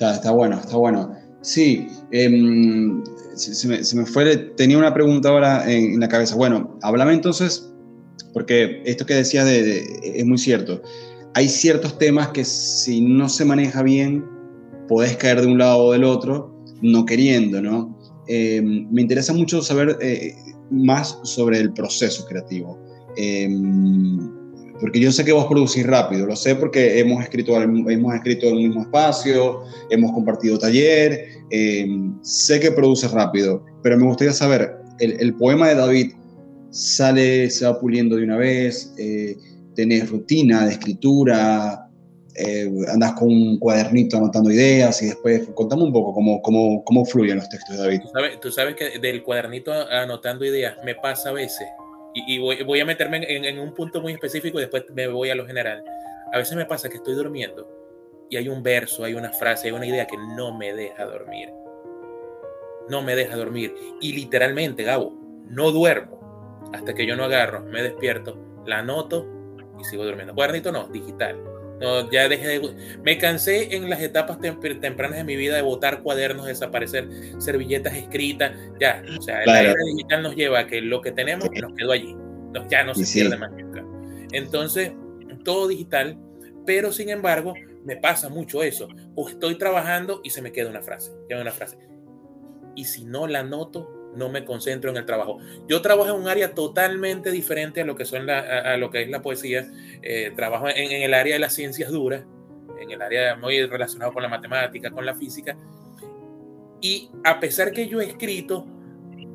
Está, 0.00 0.30
bueno, 0.30 0.58
está 0.58 0.76
bueno. 0.76 1.14
Sí, 1.42 1.86
se, 3.34 3.68
me, 3.96 4.06
fue, 4.06 4.36
tenía 4.56 4.78
una 4.78 4.94
pregunta 4.94 5.28
ahora 5.28 5.70
en, 5.70 6.00
la 6.00 6.08
cabeza. 6.08 6.36
Bueno, 6.36 6.78
háblame 6.82 7.12
entonces, 7.12 7.70
porque 8.32 8.82
esto 8.86 9.04
que 9.04 9.14
decías 9.14 9.44
de, 9.44 9.84
es 10.02 10.24
muy 10.24 10.38
cierto, 10.38 10.82
hay 11.34 11.48
ciertos 11.48 11.98
temas 11.98 12.28
que 12.28 12.44
si 12.44 13.02
no 13.02 13.28
se 13.28 13.44
maneja 13.44 13.82
bien, 13.82 14.24
podés 14.88 15.16
caer 15.16 15.42
de 15.42 15.46
un 15.48 15.58
lado 15.58 15.84
o 15.84 15.92
del 15.92 16.04
otro, 16.04 16.49
no 16.82 17.04
queriendo, 17.04 17.60
¿no? 17.60 17.96
Eh, 18.26 18.62
me 18.62 19.02
interesa 19.02 19.32
mucho 19.32 19.62
saber 19.62 19.98
eh, 20.00 20.34
más 20.70 21.18
sobre 21.24 21.58
el 21.58 21.72
proceso 21.72 22.24
creativo. 22.26 22.78
Eh, 23.16 23.48
porque 24.80 25.00
yo 25.00 25.12
sé 25.12 25.24
que 25.24 25.32
vos 25.32 25.46
producís 25.46 25.86
rápido, 25.86 26.26
lo 26.26 26.36
sé 26.36 26.54
porque 26.54 27.00
hemos 27.00 27.22
escrito, 27.22 27.60
hemos 27.60 28.14
escrito 28.14 28.46
en 28.46 28.56
el 28.56 28.68
mismo 28.68 28.82
espacio, 28.82 29.60
hemos 29.90 30.10
compartido 30.12 30.58
taller, 30.58 31.26
sé 32.22 32.60
que 32.60 32.70
produces 32.70 33.10
rápido, 33.10 33.62
pero 33.82 33.98
me 33.98 34.06
gustaría 34.06 34.32
saber, 34.32 34.76
el, 35.00 35.34
poema 35.34 35.68
de 35.68 35.74
David 35.74 36.12
sale, 36.70 37.50
se 37.50 37.66
va 37.66 37.78
puliendo 37.78 38.16
de 38.16 38.24
una 38.24 38.38
vez, 38.38 38.94
tenés 39.74 40.08
rutina 40.08 40.64
de 40.64 40.72
escritura, 40.72 41.89
eh, 42.36 42.70
andas 42.92 43.12
con 43.14 43.28
un 43.28 43.58
cuadernito 43.58 44.16
anotando 44.16 44.50
ideas 44.50 45.02
y 45.02 45.06
después 45.06 45.48
contame 45.54 45.82
un 45.82 45.92
poco 45.92 46.14
cómo, 46.14 46.40
cómo, 46.42 46.84
cómo 46.84 47.04
fluyen 47.04 47.36
los 47.36 47.48
textos 47.48 47.78
David. 47.78 48.00
¿Tú 48.40 48.50
sabes, 48.50 48.76
que 48.76 48.98
del 48.98 49.22
cuadernito 49.22 49.72
anotando 49.72 50.44
ideas 50.44 50.76
me 50.84 50.94
pasa 50.94 51.30
a 51.30 51.32
veces, 51.32 51.66
y, 52.12 52.38
voy, 52.38 52.62
voy, 52.64 52.80
a 52.80 52.84
meterme 52.84 53.18
en, 53.28 53.44
en, 53.44 53.60
un 53.60 53.72
punto 53.72 54.00
muy 54.00 54.12
específico 54.12 54.58
y 54.58 54.62
después 54.62 54.84
me 54.94 55.06
voy 55.06 55.30
a 55.30 55.36
lo 55.36 55.46
general. 55.46 55.84
A 56.32 56.38
veces 56.38 56.56
me 56.56 56.66
pasa 56.66 56.88
que 56.88 56.96
estoy 56.96 57.14
durmiendo 57.14 57.68
y 58.28 58.36
hay 58.36 58.48
un 58.48 58.64
verso, 58.64 59.04
hay 59.04 59.14
una 59.14 59.30
frase, 59.32 59.68
hay 59.68 59.74
una 59.74 59.86
idea 59.86 60.06
que 60.06 60.16
no 60.16 60.56
me 60.56 60.72
deja 60.72 61.04
dormir. 61.04 61.50
No 62.88 63.02
me 63.02 63.14
deja 63.14 63.36
dormir. 63.36 63.74
Y 64.00 64.12
literalmente, 64.12 64.82
Gabo, 64.82 65.16
no 65.48 65.70
duermo 65.70 66.68
hasta 66.72 66.94
que 66.94 67.06
yo 67.06 67.14
no 67.14 67.24
agarro, 67.24 67.62
me 67.62 67.82
despierto, 67.82 68.36
la 68.66 68.78
anoto 68.78 69.26
y 69.78 69.84
sigo 69.84 70.04
durmiendo. 70.04 70.34
Cuadernito 70.34 70.72
no, 70.72 70.88
digital 70.88 71.40
no, 71.80 72.10
ya 72.10 72.28
dejé 72.28 72.46
de, 72.46 72.74
me 73.02 73.16
cansé 73.16 73.74
en 73.74 73.88
las 73.88 74.02
etapas 74.02 74.38
tempranas 74.38 75.16
de 75.16 75.24
mi 75.24 75.34
vida 75.34 75.56
de 75.56 75.62
botar 75.62 76.02
cuadernos, 76.02 76.46
desaparecer 76.46 77.08
servilletas 77.38 77.94
escritas. 77.94 78.52
Ya, 78.78 79.02
o 79.18 79.22
sea, 79.22 79.46
la 79.46 79.62
era 79.62 79.74
digital 79.84 80.22
nos 80.22 80.36
lleva 80.36 80.60
a 80.60 80.66
que 80.66 80.82
lo 80.82 81.00
que 81.00 81.10
tenemos 81.10 81.48
nos 81.50 81.72
quedó 81.72 81.92
allí. 81.92 82.14
ya 82.68 82.84
no 82.84 82.94
se 82.94 83.10
pierde 83.10 83.38
más 83.38 83.50
nunca. 83.52 83.82
Entonces, 84.32 84.92
todo 85.42 85.68
digital, 85.68 86.18
pero 86.66 86.92
sin 86.92 87.08
embargo, 87.08 87.54
me 87.84 87.96
pasa 87.96 88.28
mucho 88.28 88.62
eso. 88.62 88.88
O 89.14 89.30
estoy 89.30 89.56
trabajando 89.56 90.20
y 90.22 90.30
se 90.30 90.42
me 90.42 90.52
queda 90.52 90.68
una 90.68 90.82
frase, 90.82 91.12
queda 91.30 91.40
una 91.40 91.52
frase. 91.52 91.78
Y 92.76 92.84
si 92.84 93.06
no 93.06 93.26
la 93.26 93.42
noto, 93.42 93.99
no 94.14 94.28
me 94.28 94.44
concentro 94.44 94.90
en 94.90 94.96
el 94.96 95.06
trabajo. 95.06 95.38
Yo 95.68 95.80
trabajo 95.82 96.10
en 96.10 96.22
un 96.22 96.28
área 96.28 96.54
totalmente 96.54 97.30
diferente 97.30 97.80
a 97.80 97.84
lo 97.84 97.96
que, 97.96 98.04
son 98.04 98.26
la, 98.26 98.38
a, 98.38 98.76
lo 98.76 98.90
que 98.90 99.02
es 99.02 99.10
la 99.10 99.22
poesía. 99.22 99.70
Eh, 100.02 100.32
trabajo 100.34 100.68
en, 100.68 101.02
el 101.02 101.14
área 101.14 101.34
de 101.34 101.40
las 101.40 101.54
ciencias 101.54 101.90
duras, 101.90 102.24
en 102.80 102.90
el 102.90 103.02
área 103.02 103.36
muy 103.36 103.64
relacionado 103.66 104.12
con 104.12 104.22
la 104.22 104.28
matemática, 104.28 104.90
con 104.90 105.06
la 105.06 105.14
física. 105.14 105.56
Y 106.80 107.10
a 107.24 107.40
pesar 107.40 107.72
que 107.72 107.88
yo 107.88 108.00
he 108.00 108.06
escrito 108.06 108.66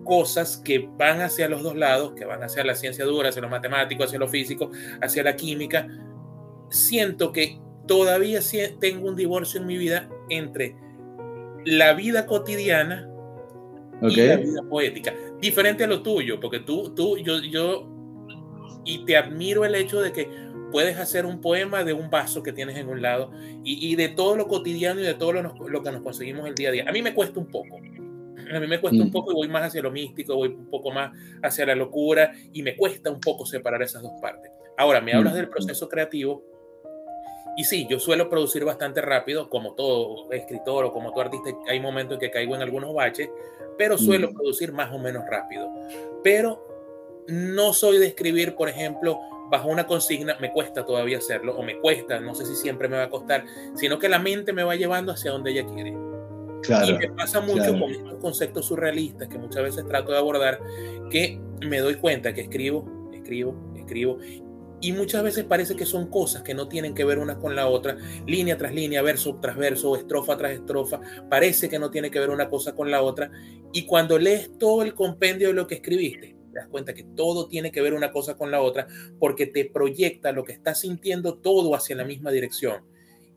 cosas 0.04 0.58
que 0.58 0.88
van 0.98 1.22
hacia 1.22 1.48
los 1.48 1.64
dos 1.64 1.76
lados, 1.76 2.14
que 2.14 2.26
van 2.26 2.44
hacia 2.44 2.64
la 2.64 2.76
ciencia 2.76 3.06
dura, 3.06 3.30
hacia 3.30 3.42
lo 3.42 3.50
matemático, 3.50 4.04
hacia 4.04 4.20
lo 4.20 4.28
físico, 4.28 4.72
hacia 5.02 5.24
la 5.24 5.36
química, 5.36 5.88
siento 6.70 7.32
que 7.32 7.60
todavía 7.88 8.40
tengo 8.80 9.08
un 9.08 9.16
divorcio 9.16 9.62
en 9.62 9.68
mi 9.68 9.78
vida 9.78 10.10
entre 10.30 10.76
la 11.66 11.94
vida 11.94 12.26
cotidiana 12.26 13.10
y 14.02 14.16
la 14.16 14.38
vida 14.38 14.64
poética. 14.70 15.14
Diferente 15.40 15.84
a 15.84 15.88
lo 15.88 16.02
tuyo, 16.02 16.40
porque 16.40 16.60
tú, 16.60 16.94
tú, 16.96 17.18
yo, 17.18 17.40
yo, 17.42 17.88
y 18.86 19.06
te 19.06 19.18
admiro 19.18 19.66
el 19.66 19.76
hecho 19.76 20.02
de 20.02 20.12
que 20.12 20.30
puedes 20.72 20.98
hacer 20.98 21.26
un 21.26 21.42
poema 21.42 21.84
de 21.84 21.94
un 21.94 22.10
vaso 22.10 22.44
que 22.44 22.52
tienes 22.52 22.78
en 22.78 22.90
un 22.90 23.02
lado 23.02 23.32
y, 23.64 23.92
y 23.92 23.96
de 23.96 24.10
todo 24.10 24.36
lo 24.36 24.48
cotidiano 24.48 25.00
y 25.00 25.04
de 25.04 25.14
todo 25.14 25.32
lo, 25.32 25.42
lo, 25.42 25.84
que 25.84 25.92
nos 25.92 26.02
conseguimos 26.02 26.48
el 26.48 26.56
día 26.56 26.70
a 26.70 26.72
día. 26.72 26.86
A 26.88 26.92
mí 26.92 27.02
me 27.02 27.14
cuesta 27.14 27.40
un 27.40 27.48
poco. 27.48 27.78
A 27.78 28.60
mí 28.60 28.68
me 28.68 28.80
cuesta 28.80 29.02
un 29.02 29.10
mm. 29.10 29.12
poco 29.12 29.32
y 29.32 29.36
voy 29.36 29.48
más 29.48 29.64
hacia 29.64 29.82
lo 29.82 29.92
místico, 29.92 30.36
voy 30.36 30.50
un 30.50 30.70
poco 30.70 30.92
más 30.92 31.12
hacia 31.42 31.66
la 31.66 31.76
locura 31.76 32.32
y 32.54 32.62
me 32.62 32.76
cuesta 32.76 33.10
un 33.10 33.20
poco 33.20 33.46
separar 33.46 33.82
esas 33.82 34.04
dos 34.04 34.12
partes. 34.22 34.52
Ahora, 34.78 35.02
me 35.02 35.14
hablas 35.14 35.34
mm. 35.34 35.38
del 35.38 35.50
proceso 35.50 35.90
creativo 35.90 36.44
y 37.58 37.64
sí, 37.64 37.88
yo 37.90 38.00
suelo 38.00 38.30
producir 38.30 38.66
bastante 38.66 39.02
rápido, 39.02 39.50
como 39.50 39.74
todo 39.74 40.32
escritor 40.32 40.86
o 40.86 40.92
como 40.92 41.12
todo 41.12 41.22
artista, 41.22 41.52
hay 41.68 41.80
momentos 41.80 42.16
en 42.16 42.20
que 42.20 42.32
caigo 42.32 42.56
en 42.56 42.62
algunos 42.62 42.94
baches, 42.94 43.30
pero 43.78 43.98
suelo 43.98 44.32
mm. 44.32 44.34
producir 44.34 44.72
más 44.74 44.94
o 44.94 45.00
menos 45.00 45.24
rápido. 45.30 45.70
Pero 46.24 47.24
no 47.28 47.74
soy 47.74 47.98
de 47.98 48.08
escribir, 48.08 48.56
por 48.56 48.70
ejemplo, 48.70 49.20
bajo 49.50 49.70
una 49.70 49.88
consigna, 49.88 50.38
me 50.40 50.52
cuesta 50.52 50.86
todavía 50.86 51.18
hacerlo, 51.18 51.56
o 51.56 51.64
me 51.64 51.80
cuesta, 51.80 52.20
no 52.20 52.36
sé 52.36 52.46
si 52.46 52.56
siempre 52.56 52.88
me 52.88 52.98
va 52.98 53.04
a 53.04 53.10
costar, 53.10 53.46
sino 53.76 54.00
que 54.00 54.10
la 54.10 54.20
mente 54.20 54.54
me 54.54 54.64
va 54.64 54.76
llevando 54.76 55.12
hacia 55.12 55.32
donde 55.32 55.52
ella 55.52 55.66
quiere. 55.66 55.96
Claro, 56.64 56.88
y 56.88 56.98
me 56.98 57.10
pasa 57.12 57.42
mucho 57.42 57.78
con 57.80 57.92
estos 57.92 58.16
conceptos 58.16 58.66
surrealistas 58.66 59.28
que 59.28 59.38
muchas 59.38 59.64
veces 59.64 59.86
trato 59.88 60.12
de 60.12 60.18
abordar, 60.18 60.60
que 61.12 61.40
me 61.62 61.80
doy 61.80 61.96
cuenta 61.96 62.34
que 62.34 62.42
escribo, 62.42 63.10
escribo, 63.14 63.56
escribo, 63.76 64.18
y 64.82 64.92
muchas 64.92 65.24
veces 65.24 65.46
parece 65.46 65.76
que 65.76 65.86
son 65.86 66.10
cosas 66.10 66.44
que 66.44 66.54
no 66.54 66.68
tienen 66.68 66.94
que 66.94 67.06
ver 67.06 67.20
una 67.20 67.38
con 67.38 67.56
la 67.56 67.68
otra, 67.68 67.98
línea 68.28 68.58
tras 68.58 68.74
línea, 68.74 69.02
verso 69.02 69.40
tras 69.42 69.58
verso, 69.58 69.96
estrofa 69.96 70.38
tras 70.38 70.52
estrofa, 70.52 71.00
parece 71.30 71.70
que 71.70 71.80
no 71.80 71.90
tiene 71.92 72.12
que 72.12 72.20
ver 72.20 72.30
una 72.30 72.50
cosa 72.50 72.76
con 72.76 72.92
la 72.92 73.02
otra. 73.02 73.32
Y 73.72 73.86
cuando 73.86 74.20
lees 74.20 74.58
todo 74.58 74.84
el 74.84 74.94
compendio 74.94 75.48
de 75.48 75.54
lo 75.54 75.68
que 75.68 75.76
escribiste, 75.76 76.36
te 76.52 76.60
das 76.60 76.68
cuenta 76.68 76.94
que 76.94 77.04
todo 77.04 77.48
tiene 77.48 77.72
que 77.72 77.82
ver 77.82 77.94
una 77.94 78.12
cosa 78.12 78.38
con 78.38 78.52
la 78.52 78.62
otra 78.62 78.88
porque 79.20 79.48
te 79.48 79.66
proyecta 79.66 80.32
lo 80.32 80.44
que 80.44 80.54
estás 80.54 80.82
sintiendo 80.82 81.40
todo 81.40 81.76
hacia 81.76 81.96
la 81.96 82.06
misma 82.06 82.32
dirección 82.32 82.86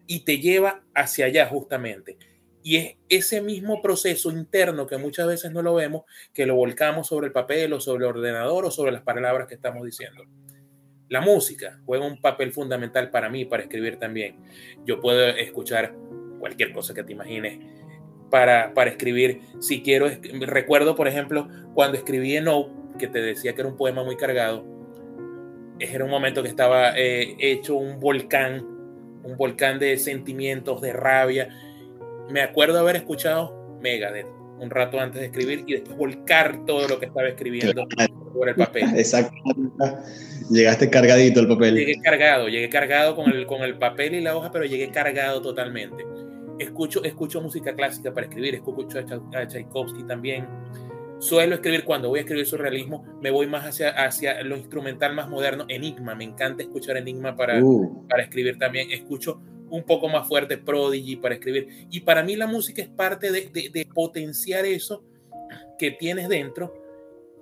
y 0.06 0.20
te 0.20 0.38
lleva 0.38 0.84
hacia 0.94 1.26
allá 1.26 1.46
justamente. 1.46 2.18
Y 2.62 2.76
es 2.76 2.96
ese 3.08 3.40
mismo 3.40 3.80
proceso 3.80 4.30
interno 4.30 4.86
que 4.86 4.98
muchas 4.98 5.26
veces 5.26 5.52
no 5.52 5.62
lo 5.62 5.74
vemos, 5.74 6.02
que 6.34 6.46
lo 6.46 6.56
volcamos 6.56 7.06
sobre 7.06 7.28
el 7.28 7.32
papel 7.32 7.72
o 7.72 7.80
sobre 7.80 8.04
el 8.04 8.10
ordenador 8.10 8.64
o 8.64 8.70
sobre 8.70 8.92
las 8.92 9.02
palabras 9.02 9.46
que 9.46 9.54
estamos 9.54 9.84
diciendo. 9.84 10.24
La 11.08 11.20
música 11.20 11.80
juega 11.86 12.06
un 12.06 12.20
papel 12.20 12.52
fundamental 12.52 13.10
para 13.10 13.30
mí, 13.30 13.44
para 13.44 13.62
escribir 13.62 13.98
también. 13.98 14.36
Yo 14.84 15.00
puedo 15.00 15.26
escuchar 15.28 15.94
cualquier 16.38 16.72
cosa 16.72 16.94
que 16.94 17.02
te 17.02 17.12
imagines 17.12 17.58
para, 18.30 18.74
para 18.74 18.90
escribir. 18.90 19.40
Si 19.60 19.82
quiero, 19.82 20.08
recuerdo, 20.40 20.94
por 20.94 21.08
ejemplo, 21.08 21.48
cuando 21.74 21.96
escribí 21.96 22.36
en 22.36 22.46
que 22.98 23.08
te 23.08 23.20
decía 23.20 23.54
que 23.54 23.62
era 23.62 23.70
un 23.70 23.76
poema 23.76 24.04
muy 24.04 24.16
cargado, 24.16 24.64
era 25.78 26.04
un 26.04 26.10
momento 26.10 26.42
que 26.42 26.48
estaba 26.48 26.98
eh, 26.98 27.36
hecho 27.38 27.76
un 27.76 28.00
volcán, 28.00 28.64
un 29.22 29.36
volcán 29.36 29.78
de 29.78 29.96
sentimientos, 29.96 30.80
de 30.80 30.92
rabia. 30.92 31.48
Me 32.30 32.42
acuerdo 32.42 32.78
haber 32.78 32.96
escuchado 32.96 33.78
Megadeth 33.80 34.26
un 34.58 34.70
rato 34.70 34.98
antes 34.98 35.20
de 35.20 35.26
escribir 35.26 35.64
y 35.66 35.74
después 35.74 35.96
volcar 35.96 36.64
todo 36.64 36.88
lo 36.88 36.98
que 36.98 37.06
estaba 37.06 37.28
escribiendo 37.28 37.86
por 38.32 38.48
el 38.48 38.54
papel. 38.54 38.84
Exacto. 38.96 39.36
Llegaste 40.50 40.88
cargadito 40.88 41.40
el 41.40 41.48
papel. 41.48 41.74
Llegué 41.74 42.00
cargado, 42.00 42.48
llegué 42.48 42.68
cargado 42.68 43.14
con 43.14 43.30
el, 43.30 43.46
con 43.46 43.62
el 43.62 43.76
papel 43.78 44.14
y 44.14 44.20
la 44.20 44.36
hoja, 44.36 44.50
pero 44.50 44.64
llegué 44.64 44.90
cargado 44.90 45.42
totalmente. 45.42 46.04
Escucho, 46.58 47.04
escucho 47.04 47.40
música 47.40 47.74
clásica 47.74 48.12
para 48.12 48.26
escribir, 48.26 48.54
escucho 48.54 48.98
a, 48.98 49.46
Tchaikovsky 49.46 50.04
también. 50.04 50.46
Suelo 51.18 51.56
escribir 51.56 51.84
cuando 51.84 52.08
voy 52.08 52.20
a 52.20 52.22
escribir 52.22 52.46
surrealismo, 52.46 53.04
me 53.20 53.30
voy 53.30 53.46
más 53.46 53.66
hacia, 53.66 53.90
hacia 53.90 54.42
lo 54.42 54.56
instrumental 54.56 55.14
más 55.14 55.28
moderno, 55.28 55.66
Enigma. 55.68 56.14
Me 56.14 56.24
encanta 56.24 56.62
escuchar 56.62 56.96
Enigma 56.96 57.36
para, 57.36 57.62
uh. 57.62 58.06
para 58.08 58.22
escribir 58.22 58.58
también. 58.58 58.90
Escucho 58.90 59.40
un 59.70 59.84
poco 59.84 60.08
más 60.08 60.26
fuerte 60.26 60.56
Prodigy 60.56 61.16
para 61.16 61.34
escribir. 61.34 61.86
Y 61.90 62.00
para 62.00 62.22
mí 62.22 62.36
la 62.36 62.46
música 62.46 62.80
es 62.80 62.88
parte 62.88 63.30
de, 63.30 63.50
de, 63.52 63.68
de 63.68 63.86
potenciar 63.92 64.64
eso 64.64 65.04
que 65.78 65.90
tienes 65.92 66.28
dentro 66.28 66.87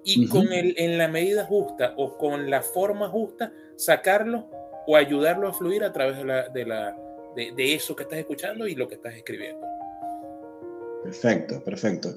y 0.06 0.28
con 0.28 0.52
el, 0.52 0.74
en 0.78 0.98
la 0.98 1.08
medida 1.08 1.44
justa 1.44 1.92
o 1.96 2.16
con 2.16 2.48
la 2.48 2.62
forma 2.62 3.08
justa 3.08 3.52
sacarlo 3.74 4.48
o 4.86 4.96
ayudarlo 4.96 5.48
a 5.48 5.52
fluir 5.52 5.82
a 5.82 5.92
través 5.92 6.16
de, 6.18 6.24
la, 6.24 6.48
de, 6.48 6.64
la, 6.64 6.96
de, 7.34 7.74
eso 7.74 7.96
que 7.96 8.04
estás 8.04 8.20
escuchando 8.20 8.68
y 8.68 8.76
lo 8.76 8.86
que 8.86 8.94
estás 8.94 9.14
escribiendo. 9.16 9.66
Perfecto, 11.02 11.62
perfecto. 11.64 12.14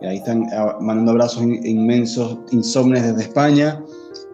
Y 0.00 0.06
ahí 0.06 0.16
están 0.16 0.46
ah, 0.52 0.78
mandando 0.80 1.12
abrazos 1.12 1.42
inmensos, 1.42 2.38
insomnes 2.50 3.06
desde 3.06 3.28
España. 3.28 3.84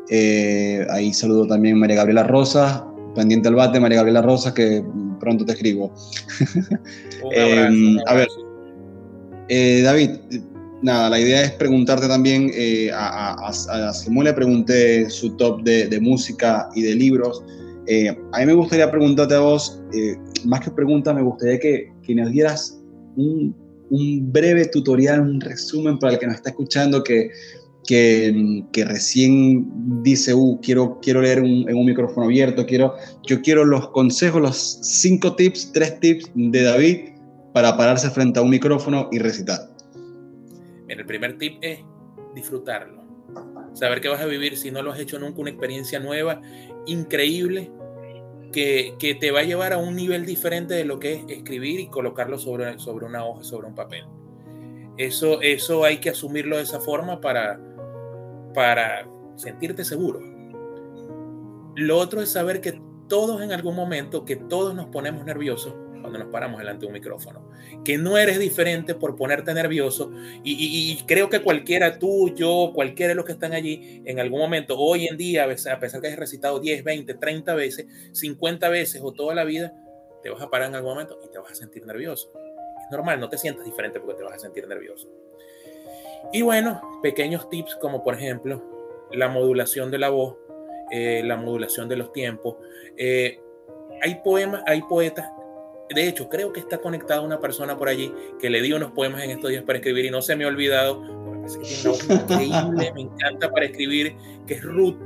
Eh, 0.08 0.86
ahí 0.90 1.12
saludo 1.12 1.48
también 1.48 1.74
a 1.74 1.78
María 1.78 1.96
Gabriela 1.96 2.22
Rosa, 2.22 2.86
pendiente 3.16 3.48
al 3.48 3.56
bate, 3.56 3.80
María 3.80 3.96
Gabriela 3.96 4.22
Rosa, 4.22 4.54
que 4.54 4.84
pronto 5.18 5.44
te 5.44 5.52
escribo. 5.52 5.92
Em, 7.32 7.98
a 8.06 8.14
ver, 8.14 8.28
eh, 9.48 9.82
David, 9.82 10.10
nada, 10.82 11.10
la 11.10 11.20
idea 11.20 11.42
es 11.42 11.52
preguntarte 11.52 12.08
también, 12.08 12.50
eh, 12.54 12.90
a, 12.92 13.34
a, 13.34 13.92
le 14.22 14.32
pregunté 14.32 15.08
su 15.10 15.36
top 15.36 15.62
de, 15.62 15.98
música 16.00 16.68
y 16.74 16.82
de 16.82 16.94
libros. 16.94 17.42
Eh, 17.86 18.16
a 18.32 18.40
mí 18.40 18.46
me 18.46 18.54
gustaría 18.54 18.90
preguntarte 18.90 19.34
a 19.34 19.40
vos, 19.40 19.80
eh, 19.94 20.16
más 20.44 20.60
que 20.60 20.70
pregunta, 20.70 21.14
me 21.14 21.22
gustaría 21.22 21.58
que, 21.58 21.92
que 22.02 22.14
nos 22.14 22.30
dieras 22.30 22.80
un, 23.16 23.54
breve 24.32 24.66
tutorial, 24.66 25.20
un 25.20 25.40
resumen 25.40 25.98
para 25.98 26.14
el 26.14 26.18
que 26.18 26.26
nos 26.26 26.36
está 26.36 26.50
escuchando, 26.50 27.04
que 27.04 27.30
recién 28.74 30.02
dice, 30.02 30.34
uh, 30.34 30.58
quiero, 30.60 30.98
quiero 31.00 31.22
leer 31.22 31.38
en 31.38 31.76
un 31.76 31.86
micrófono 31.86 32.26
abierto, 32.26 32.66
quiero, 32.66 32.94
yo 33.24 33.40
quiero 33.42 33.64
los 33.64 33.90
consejos, 33.90 34.42
los 34.42 34.78
cinco 34.82 35.36
tips, 35.36 35.70
tres 35.72 36.00
tips 36.00 36.30
de 36.34 36.62
David 36.62 36.96
para 37.52 37.76
pararse 37.76 38.10
frente 38.10 38.38
a 38.38 38.42
un 38.42 38.50
micrófono 38.50 39.08
y 39.12 39.18
recitar? 39.18 39.75
El 40.88 41.06
primer 41.06 41.38
tip 41.38 41.58
es 41.62 41.80
disfrutarlo. 42.34 43.04
Saber 43.74 44.00
que 44.00 44.08
vas 44.08 44.20
a 44.20 44.26
vivir, 44.26 44.56
si 44.56 44.70
no 44.70 44.82
lo 44.82 44.92
has 44.92 45.00
hecho 45.00 45.18
nunca, 45.18 45.40
una 45.40 45.50
experiencia 45.50 46.00
nueva, 46.00 46.40
increíble, 46.86 47.70
que, 48.52 48.94
que, 48.98 49.14
te 49.14 49.30
va 49.30 49.40
a 49.40 49.44
llevar 49.44 49.72
a 49.72 49.78
un 49.78 49.96
nivel 49.96 50.24
diferente 50.24 50.74
de 50.74 50.84
lo 50.84 50.98
que 50.98 51.14
es 51.14 51.24
escribir 51.28 51.80
y 51.80 51.88
colocarlo 51.88 52.38
sobre, 52.38 52.78
sobre 52.78 53.06
una 53.06 53.24
hoja, 53.24 53.42
sobre 53.42 53.66
un 53.66 53.74
papel. 53.74 54.04
Eso, 54.96 55.42
eso 55.42 55.84
hay 55.84 55.98
que 55.98 56.10
asumirlo 56.10 56.56
de 56.56 56.62
esa 56.62 56.80
forma 56.80 57.20
para, 57.20 57.60
para 58.54 59.06
sentirte 59.34 59.84
seguro. 59.84 60.20
Lo 61.74 61.98
otro 61.98 62.22
es 62.22 62.32
saber 62.32 62.62
que 62.62 62.80
todos 63.08 63.42
en 63.42 63.52
algún 63.52 63.76
momento, 63.76 64.24
que 64.24 64.36
todos 64.36 64.74
nos 64.74 64.86
ponemos 64.86 65.24
nerviosos 65.24 65.74
cuando 66.06 66.20
nos 66.20 66.32
paramos 66.32 66.58
delante 66.60 66.82
de 66.82 66.86
un 66.86 66.92
micrófono. 66.92 67.50
Que 67.84 67.98
no 67.98 68.16
eres 68.16 68.38
diferente 68.38 68.94
por 68.94 69.16
ponerte 69.16 69.52
nervioso 69.52 70.12
y, 70.44 70.96
creo 71.06 71.28
que 71.28 71.42
cualquiera, 71.42 71.98
tú, 71.98 72.32
yo, 72.34 72.70
cualquiera 72.72 73.10
de 73.10 73.16
los 73.16 73.24
que 73.24 73.32
están 73.32 73.52
allí, 73.52 74.02
en 74.04 74.20
algún 74.20 74.38
momento, 74.38 74.78
hoy 74.78 75.08
en 75.08 75.16
día, 75.16 75.44
a 75.44 75.80
pesar 75.80 76.00
que 76.00 76.06
hayas 76.06 76.18
recitado 76.18 76.60
10, 76.60 76.84
20, 76.84 77.14
30 77.14 77.54
veces, 77.54 77.86
50 78.12 78.68
veces 78.68 79.00
o 79.04 79.12
toda 79.12 79.34
la 79.34 79.42
vida, 79.42 79.74
te 80.22 80.30
vas 80.30 80.40
a 80.40 80.48
parar 80.48 80.68
en 80.68 80.76
algún 80.76 80.92
momento 80.92 81.18
y 81.24 81.28
te 81.28 81.38
vas 81.38 81.50
a 81.50 81.54
sentir 81.56 81.84
nervioso. 81.84 82.30
Es 82.84 82.90
normal, 82.90 83.18
no 83.18 83.28
te 83.28 83.36
sientas 83.36 83.64
diferente 83.64 83.98
porque 83.98 84.18
te 84.18 84.22
vas 84.22 84.34
a 84.34 84.38
sentir 84.38 84.68
nervioso. 84.68 85.08
Y 86.32 86.42
bueno, 86.42 87.00
pequeños 87.02 87.50
tips 87.50 87.76
como 87.76 88.04
por 88.04 88.14
ejemplo 88.14 88.62
la 89.12 89.28
modulación 89.28 89.90
de 89.90 89.98
la 89.98 90.10
voz, 90.10 90.36
eh, 90.92 91.22
la 91.24 91.36
modulación 91.36 91.88
de 91.88 91.96
los 91.96 92.12
tiempos. 92.12 92.56
Eh, 92.96 93.40
hay 94.02 94.20
poemas, 94.22 94.62
hay 94.66 94.82
poetas 94.82 95.30
de 95.94 96.08
hecho, 96.08 96.28
creo 96.28 96.52
que 96.52 96.60
está 96.60 96.78
conectada 96.78 97.20
una 97.20 97.40
persona 97.40 97.76
por 97.76 97.88
allí 97.88 98.12
que 98.40 98.50
le 98.50 98.60
dio 98.62 98.76
unos 98.76 98.92
poemas 98.92 99.22
en 99.22 99.30
estos 99.30 99.50
días 99.50 99.62
para 99.62 99.78
escribir 99.78 100.04
y 100.04 100.10
no 100.10 100.22
se 100.22 100.36
me 100.36 100.44
ha 100.44 100.48
olvidado. 100.48 101.00
Me 101.00 101.46
que 101.46 101.58
tiene 101.60 101.80
una 101.80 101.90
voz 101.90 102.10
increíble, 102.10 102.92
me 102.94 103.00
encanta 103.02 103.50
para 103.50 103.66
escribir, 103.66 104.16
que 104.46 104.54
es 104.54 104.62
Ruth 104.62 104.96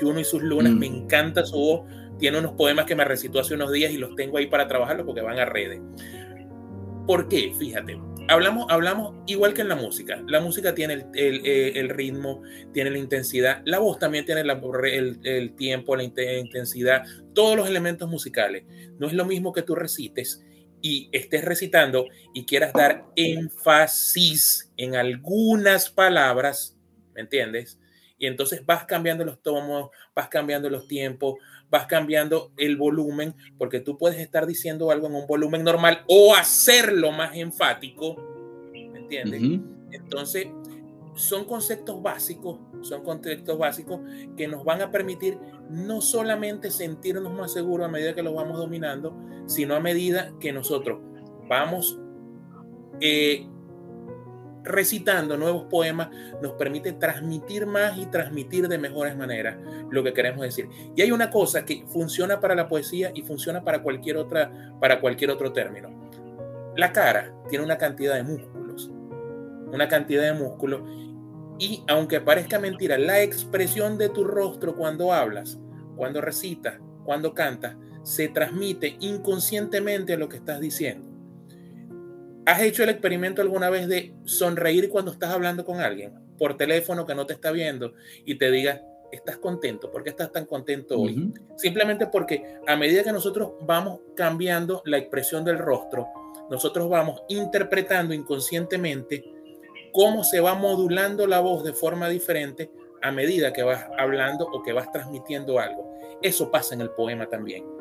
Juno 0.00 0.20
y 0.20 0.24
sus 0.24 0.42
lunas, 0.42 0.72
me 0.72 0.88
mm. 0.88 0.94
encanta 0.94 1.44
su 1.44 1.56
voz. 1.56 1.80
Tiene 2.18 2.38
unos 2.38 2.52
poemas 2.52 2.86
que 2.86 2.96
me 2.96 3.04
recitó 3.04 3.40
hace 3.40 3.54
unos 3.54 3.70
días 3.72 3.92
y 3.92 3.98
los 3.98 4.14
tengo 4.16 4.38
ahí 4.38 4.46
para 4.46 4.66
trabajarlos 4.66 5.06
porque 5.06 5.20
van 5.20 5.38
a 5.38 5.44
redes. 5.44 5.80
¿Por 7.06 7.28
qué? 7.28 7.52
Fíjate, 7.56 7.98
hablamos, 8.28 8.66
hablamos 8.68 9.14
igual 9.26 9.54
que 9.54 9.62
en 9.62 9.68
la 9.68 9.76
música. 9.76 10.22
La 10.26 10.40
música 10.40 10.74
tiene 10.74 11.06
el, 11.14 11.40
eh, 11.44 11.72
el 11.76 11.88
ritmo, 11.88 12.42
tiene 12.72 12.90
la 12.90 12.98
intensidad. 12.98 13.62
La 13.64 13.78
voz 13.78 13.98
también 13.98 14.24
tiene 14.24 14.44
la, 14.44 14.60
el, 14.84 15.20
el, 15.24 15.56
tiempo, 15.56 15.96
la 15.96 16.04
intensidad, 16.04 17.04
todos 17.34 17.56
los 17.56 17.68
elementos 17.68 18.08
musicales. 18.08 18.64
No 18.98 19.06
es 19.06 19.12
lo 19.12 19.24
mismo 19.24 19.52
que 19.52 19.62
tú 19.62 19.74
recites 19.74 20.44
y 20.80 21.08
estés 21.12 21.44
recitando 21.44 22.06
y 22.34 22.44
quieras 22.44 22.72
dar 22.72 23.06
énfasis 23.16 24.70
en 24.76 24.94
algunas 24.94 25.90
palabras, 25.90 26.76
¿me 27.14 27.22
entiendes? 27.22 27.78
Y 28.18 28.26
entonces 28.26 28.66
vas 28.66 28.84
cambiando 28.84 29.24
los 29.24 29.40
tomos, 29.42 29.90
vas 30.14 30.28
cambiando 30.28 30.68
los 30.68 30.88
tiempos, 30.88 31.36
vas 31.70 31.86
cambiando 31.86 32.52
el 32.56 32.76
volumen, 32.76 33.34
porque 33.58 33.80
tú 33.80 33.96
puedes 33.98 34.18
estar 34.20 34.46
diciendo 34.46 34.90
algo 34.90 35.06
en 35.06 35.14
un 35.14 35.26
volumen 35.26 35.64
normal 35.64 36.04
o 36.08 36.34
hacerlo 36.34 37.12
más 37.12 37.34
enfático, 37.34 38.16
¿me 38.72 38.98
entiendes? 38.98 39.60
Entonces, 39.90 40.48
son 41.14 41.44
conceptos 41.44 42.00
básicos, 42.00 42.60
son 42.82 43.02
conceptos 43.02 43.58
básicos 43.58 44.00
que 44.36 44.46
nos 44.46 44.64
van 44.64 44.82
a 44.82 44.90
permitir 44.90 45.38
no 45.68 46.00
solamente 46.00 46.70
sentirnos 46.70 47.32
más 47.32 47.52
seguros 47.52 47.86
a 47.86 47.90
medida 47.90 48.14
que 48.14 48.22
los 48.22 48.34
vamos 48.34 48.58
dominando, 48.58 49.16
sino 49.46 49.74
a 49.74 49.80
medida 49.80 50.32
que 50.38 50.52
nosotros 50.52 51.00
vamos 51.48 51.98
eh, 53.00 53.48
recitando 54.68 55.36
nuevos 55.36 55.64
poemas 55.64 56.08
nos 56.40 56.52
permite 56.52 56.92
transmitir 56.92 57.66
más 57.66 57.98
y 57.98 58.06
transmitir 58.06 58.68
de 58.68 58.78
mejores 58.78 59.16
maneras 59.16 59.56
lo 59.90 60.04
que 60.04 60.12
queremos 60.12 60.42
decir. 60.42 60.68
Y 60.94 61.02
hay 61.02 61.10
una 61.10 61.30
cosa 61.30 61.64
que 61.64 61.84
funciona 61.88 62.40
para 62.40 62.54
la 62.54 62.68
poesía 62.68 63.10
y 63.14 63.22
funciona 63.22 63.64
para 63.64 63.82
cualquier 63.82 64.16
otra 64.16 64.74
para 64.80 65.00
cualquier 65.00 65.30
otro 65.30 65.52
término. 65.52 65.90
La 66.76 66.92
cara 66.92 67.34
tiene 67.48 67.64
una 67.64 67.78
cantidad 67.78 68.14
de 68.14 68.22
músculos, 68.22 68.90
una 69.72 69.88
cantidad 69.88 70.22
de 70.22 70.32
músculos 70.32 70.82
y 71.58 71.82
aunque 71.88 72.20
parezca 72.20 72.58
mentira, 72.58 72.96
la 72.98 73.22
expresión 73.22 73.98
de 73.98 74.08
tu 74.08 74.22
rostro 74.24 74.76
cuando 74.76 75.12
hablas, 75.12 75.58
cuando 75.96 76.20
recitas, 76.20 76.78
cuando 77.04 77.34
cantas, 77.34 77.76
se 78.04 78.28
transmite 78.28 78.96
inconscientemente 79.00 80.16
lo 80.16 80.28
que 80.28 80.36
estás 80.36 80.60
diciendo. 80.60 81.07
¿Has 82.48 82.62
hecho 82.62 82.82
el 82.82 82.88
experimento 82.88 83.42
alguna 83.42 83.68
vez 83.68 83.88
de 83.88 84.14
sonreír 84.24 84.88
cuando 84.88 85.10
estás 85.10 85.34
hablando 85.34 85.66
con 85.66 85.80
alguien 85.80 86.14
por 86.38 86.56
teléfono 86.56 87.04
que 87.04 87.14
no 87.14 87.26
te 87.26 87.34
está 87.34 87.50
viendo 87.50 87.92
y 88.24 88.36
te 88.36 88.50
diga, 88.50 88.80
estás 89.12 89.36
contento? 89.36 89.90
¿Por 89.90 90.02
qué 90.02 90.08
estás 90.08 90.32
tan 90.32 90.46
contento 90.46 90.98
hoy? 90.98 91.30
Simplemente 91.58 92.06
porque 92.06 92.56
a 92.66 92.74
medida 92.74 93.04
que 93.04 93.12
nosotros 93.12 93.50
vamos 93.60 94.00
cambiando 94.16 94.80
la 94.86 94.96
expresión 94.96 95.44
del 95.44 95.58
rostro, 95.58 96.08
nosotros 96.48 96.88
vamos 96.88 97.22
interpretando 97.28 98.14
inconscientemente 98.14 99.30
cómo 99.92 100.24
se 100.24 100.40
va 100.40 100.54
modulando 100.54 101.26
la 101.26 101.40
voz 101.40 101.62
de 101.64 101.74
forma 101.74 102.08
diferente 102.08 102.70
a 103.02 103.12
medida 103.12 103.52
que 103.52 103.62
vas 103.62 103.84
hablando 103.98 104.48
o 104.50 104.62
que 104.62 104.72
vas 104.72 104.90
transmitiendo 104.90 105.58
algo. 105.58 105.98
Eso 106.22 106.50
pasa 106.50 106.74
en 106.74 106.80
el 106.80 106.88
poema 106.92 107.26
también. 107.26 107.77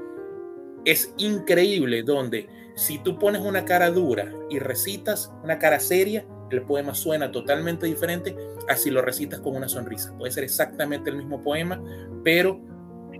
Es 0.87 1.13
increíble 1.17 2.01
donde 2.01 2.47
si 2.75 2.97
tú 2.99 3.19
pones 3.19 3.41
una 3.41 3.65
cara 3.65 3.91
dura 3.91 4.33
y 4.49 4.57
recitas 4.59 5.29
una 5.43 5.59
cara 5.59 5.81
seria, 5.81 6.25
el 6.49 6.61
poema 6.61 6.95
suena 6.95 7.29
totalmente 7.29 7.87
diferente 7.87 8.33
a 8.69 8.77
si 8.77 8.89
lo 8.89 9.01
recitas 9.01 9.41
con 9.41 9.57
una 9.57 9.67
sonrisa. 9.67 10.17
Puede 10.17 10.31
ser 10.31 10.45
exactamente 10.45 11.09
el 11.09 11.17
mismo 11.17 11.41
poema, 11.41 11.83
pero 12.23 12.61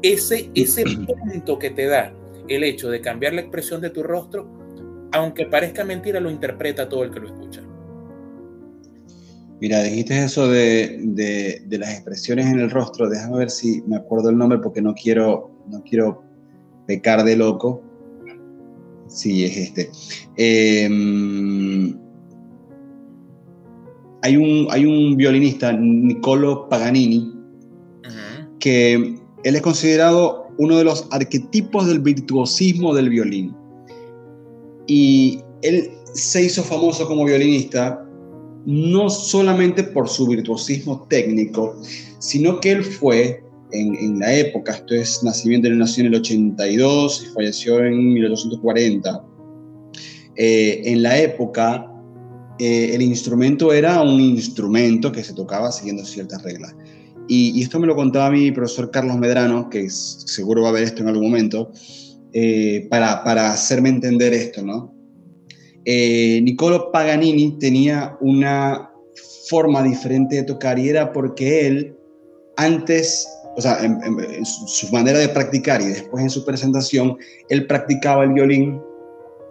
ese, 0.02 0.50
ese 0.56 0.86
punto 1.06 1.60
que 1.60 1.72
te 1.72 1.88
da 1.88 2.14
el 2.48 2.64
hecho 2.64 2.90
de 2.90 3.02
cambiar 3.02 3.34
la 3.34 3.42
expresión 3.42 3.82
de 3.82 3.90
tu 3.90 4.02
rostro, 4.02 4.50
aunque 5.12 5.46
parezca 5.46 5.84
mentira, 5.84 6.22
lo 6.22 6.32
interpreta 6.32 6.88
todo 6.88 7.04
el 7.04 7.12
que 7.12 7.20
lo 7.20 7.28
escucha. 7.28 7.62
Mira, 9.60 9.84
dijiste 9.84 10.24
eso 10.24 10.48
de, 10.48 11.02
de, 11.04 11.78
las 11.78 11.92
expresiones 11.92 12.46
en 12.46 12.62
el 12.62 12.72
rostro. 12.72 13.10
Déjame 13.10 13.40
ver 13.40 13.50
si 13.50 13.82
me 13.82 13.98
acuerdo 13.98 14.30
el 14.30 14.38
nombre 14.38 14.60
porque 14.60 14.82
no 14.82 14.94
quiero, 14.94 15.52
no 15.68 15.84
quiero 15.84 16.27
pecar 16.88 17.24
de 17.24 17.36
loco. 17.36 17.82
Sí, 19.08 19.46
es 19.46 19.58
este. 19.58 19.92
Em, 20.38 21.96
hay, 24.24 24.38
un, 24.38 24.68
hay 24.72 24.86
un 24.86 25.16
violinista, 25.16 25.72
Niccolo 25.74 26.68
Paganini, 26.70 27.34
que 28.60 29.16
él 29.44 29.56
es 29.56 29.62
considerado 29.62 30.48
uno 30.58 30.78
de 30.78 30.84
los 30.84 31.08
arquetipos 31.12 31.88
del 31.88 32.00
virtuosismo 32.00 32.96
del 32.96 33.10
violín. 33.10 33.56
Y 34.88 35.42
él 35.62 35.92
se 36.14 36.44
hizo 36.44 36.64
famoso 36.64 37.08
como 37.08 37.26
violinista 37.26 38.04
no 38.66 39.10
solamente 39.10 39.82
por 39.82 40.10
su 40.10 40.28
virtuosismo 40.28 41.06
técnico, 41.08 41.80
sino 42.20 42.60
que 42.60 42.72
él 42.72 42.84
fue 42.84 43.47
en, 43.72 44.20
la 44.20 44.34
época, 44.34 44.74
esto 44.74 44.96
es 44.96 45.24
nacimiento, 45.24 45.68
él 45.68 45.78
nació 45.78 46.02
en 46.06 46.14
el 46.14 46.20
82 46.20 47.24
y 47.24 47.34
falleció 47.34 47.84
en 47.84 48.14
1840. 48.14 49.24
Eh, 50.36 50.82
en 50.86 51.04
la 51.04 51.18
época, 51.20 51.92
eh, 52.60 52.92
el 52.94 53.02
instrumento 53.02 53.74
era 53.74 54.02
un 54.02 54.20
instrumento 54.22 55.12
que 55.12 55.24
se 55.24 55.34
tocaba 55.34 55.72
siguiendo 55.72 56.06
ciertas 56.06 56.44
reglas. 56.44 56.76
Y, 57.28 57.62
esto 57.62 57.80
me 57.80 57.88
lo 57.88 57.96
contaba 57.96 58.32
mi 58.32 58.52
profesor 58.52 58.90
Carlos 58.90 59.18
Medrano, 59.18 59.70
que 59.70 59.90
seguro 59.90 60.64
va 60.64 60.70
a 60.70 60.74
ver 60.74 60.84
esto 60.84 61.02
en 61.02 61.10
algún 61.10 61.26
momento, 61.26 61.72
eh, 62.32 62.88
para, 62.90 63.24
para, 63.24 63.52
hacerme 63.52 63.90
entender 63.90 64.34
esto, 64.34 64.64
¿no? 64.64 64.94
Niccolo 65.86 66.92
Paganini 66.92 67.58
tenía 67.60 68.18
una 68.20 68.92
forma 69.50 69.82
diferente 69.84 70.36
de 70.36 70.44
tocar 70.44 70.78
y 70.78 70.90
era 70.90 71.14
porque 71.14 71.66
él 71.66 71.98
antes 72.58 73.26
o 73.58 73.62
sea, 73.62 73.84
en, 73.84 74.46
su 74.46 74.88
manera 74.92 75.18
de 75.18 75.30
practicar 75.30 75.82
y 75.82 75.88
después 75.88 76.24
en 76.24 76.30
su 76.30 76.46
presentación, 76.46 77.18
él 77.50 77.66
practicaba 77.66 78.24
el 78.24 78.34
violín. 78.34 78.80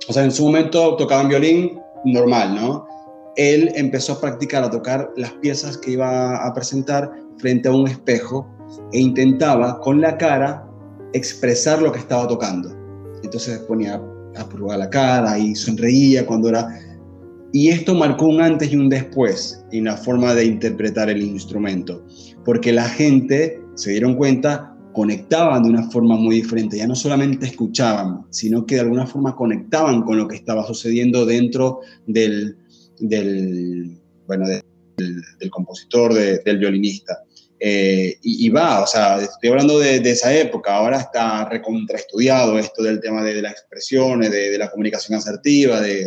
O 0.09 0.13
sea, 0.13 0.23
en 0.23 0.31
su 0.31 0.45
momento 0.45 0.95
tocaba 0.97 1.23
en 1.23 1.29
violín 1.29 1.81
normal, 2.05 2.55
¿no? 2.55 2.87
Él 3.35 3.73
empezó 3.75 4.13
a 4.13 4.21
practicar, 4.21 4.63
a 4.63 4.71
tocar 4.71 5.13
las 5.17 5.33
piezas 5.33 5.77
que 5.77 5.91
iba 5.91 6.37
a 6.37 6.55
presentar 6.55 7.11
frente 7.39 7.69
a 7.69 7.73
un 7.73 7.89
espejo 7.89 8.47
e 8.93 9.01
intentaba 9.01 9.81
con 9.81 10.01
la 10.01 10.17
cara 10.17 10.65
expresar 11.13 11.83
lo 11.83 11.91
que 11.91 11.99
estaba 11.99 12.29
tocando. 12.29 12.71
Entonces 13.25 13.59
ponía 13.61 14.01
a 14.37 14.49
probar 14.49 14.79
la 14.79 14.89
cara 14.89 15.37
y 15.37 15.57
sonreía 15.57 16.25
cuando 16.25 16.51
era 16.51 16.69
Y 17.53 17.71
esto 17.71 17.93
marcó 17.93 18.27
un 18.27 18.41
antes 18.41 18.73
y 18.73 18.77
un 18.77 18.89
después 18.89 19.65
en 19.73 19.85
la 19.87 19.97
forma 19.97 20.33
de 20.33 20.45
interpretar 20.45 21.11
el 21.11 21.23
instrumento, 21.23 22.05
porque 22.45 22.73
la 22.73 22.89
gente 22.89 23.66
se 23.77 23.93
dieron 23.93 24.17
cuenta 24.17 24.77
conectaban 24.97 25.63
de 25.63 25.69
una 25.69 25.91
forma 25.91 26.17
muy 26.17 26.37
diferente, 26.37 26.79
ya 26.79 26.87
no 26.87 26.95
solamente 26.95 27.45
escuchaban, 27.45 28.25
sino 28.31 28.65
que 28.65 28.77
de 28.77 28.81
alguna 28.81 29.07
forma 29.07 29.37
conectaban 29.37 30.03
con 30.03 30.17
lo 30.17 30.27
que 30.27 30.37
estaba 30.37 30.67
sucediendo 30.67 31.27
dentro 31.27 31.81
del, 32.07 32.57
del 32.99 33.99
bueno, 34.27 34.47
del, 34.49 35.51
compositor, 35.51 36.15
del 36.15 36.59
violinista. 36.59 37.23
Eh, 37.61 38.17
y, 38.23 38.49
va, 38.49 38.83
o 38.83 38.87
sea, 38.87 39.21
estoy 39.21 39.51
hablando 39.51 39.79
de, 39.79 39.97
esa 39.97 40.35
época, 40.35 40.77
ahora 40.77 40.99
está 40.99 41.47
recontraestudiado 41.47 42.59
esto 42.59 42.83
del 42.83 42.99
tema 43.01 43.23
de, 43.23 43.43
las 43.43 43.53
expresiones, 43.53 44.31
de, 44.31 44.57
la 44.57 44.71
comunicación 44.71 45.19
asertiva, 45.19 45.79
de, 45.83 46.07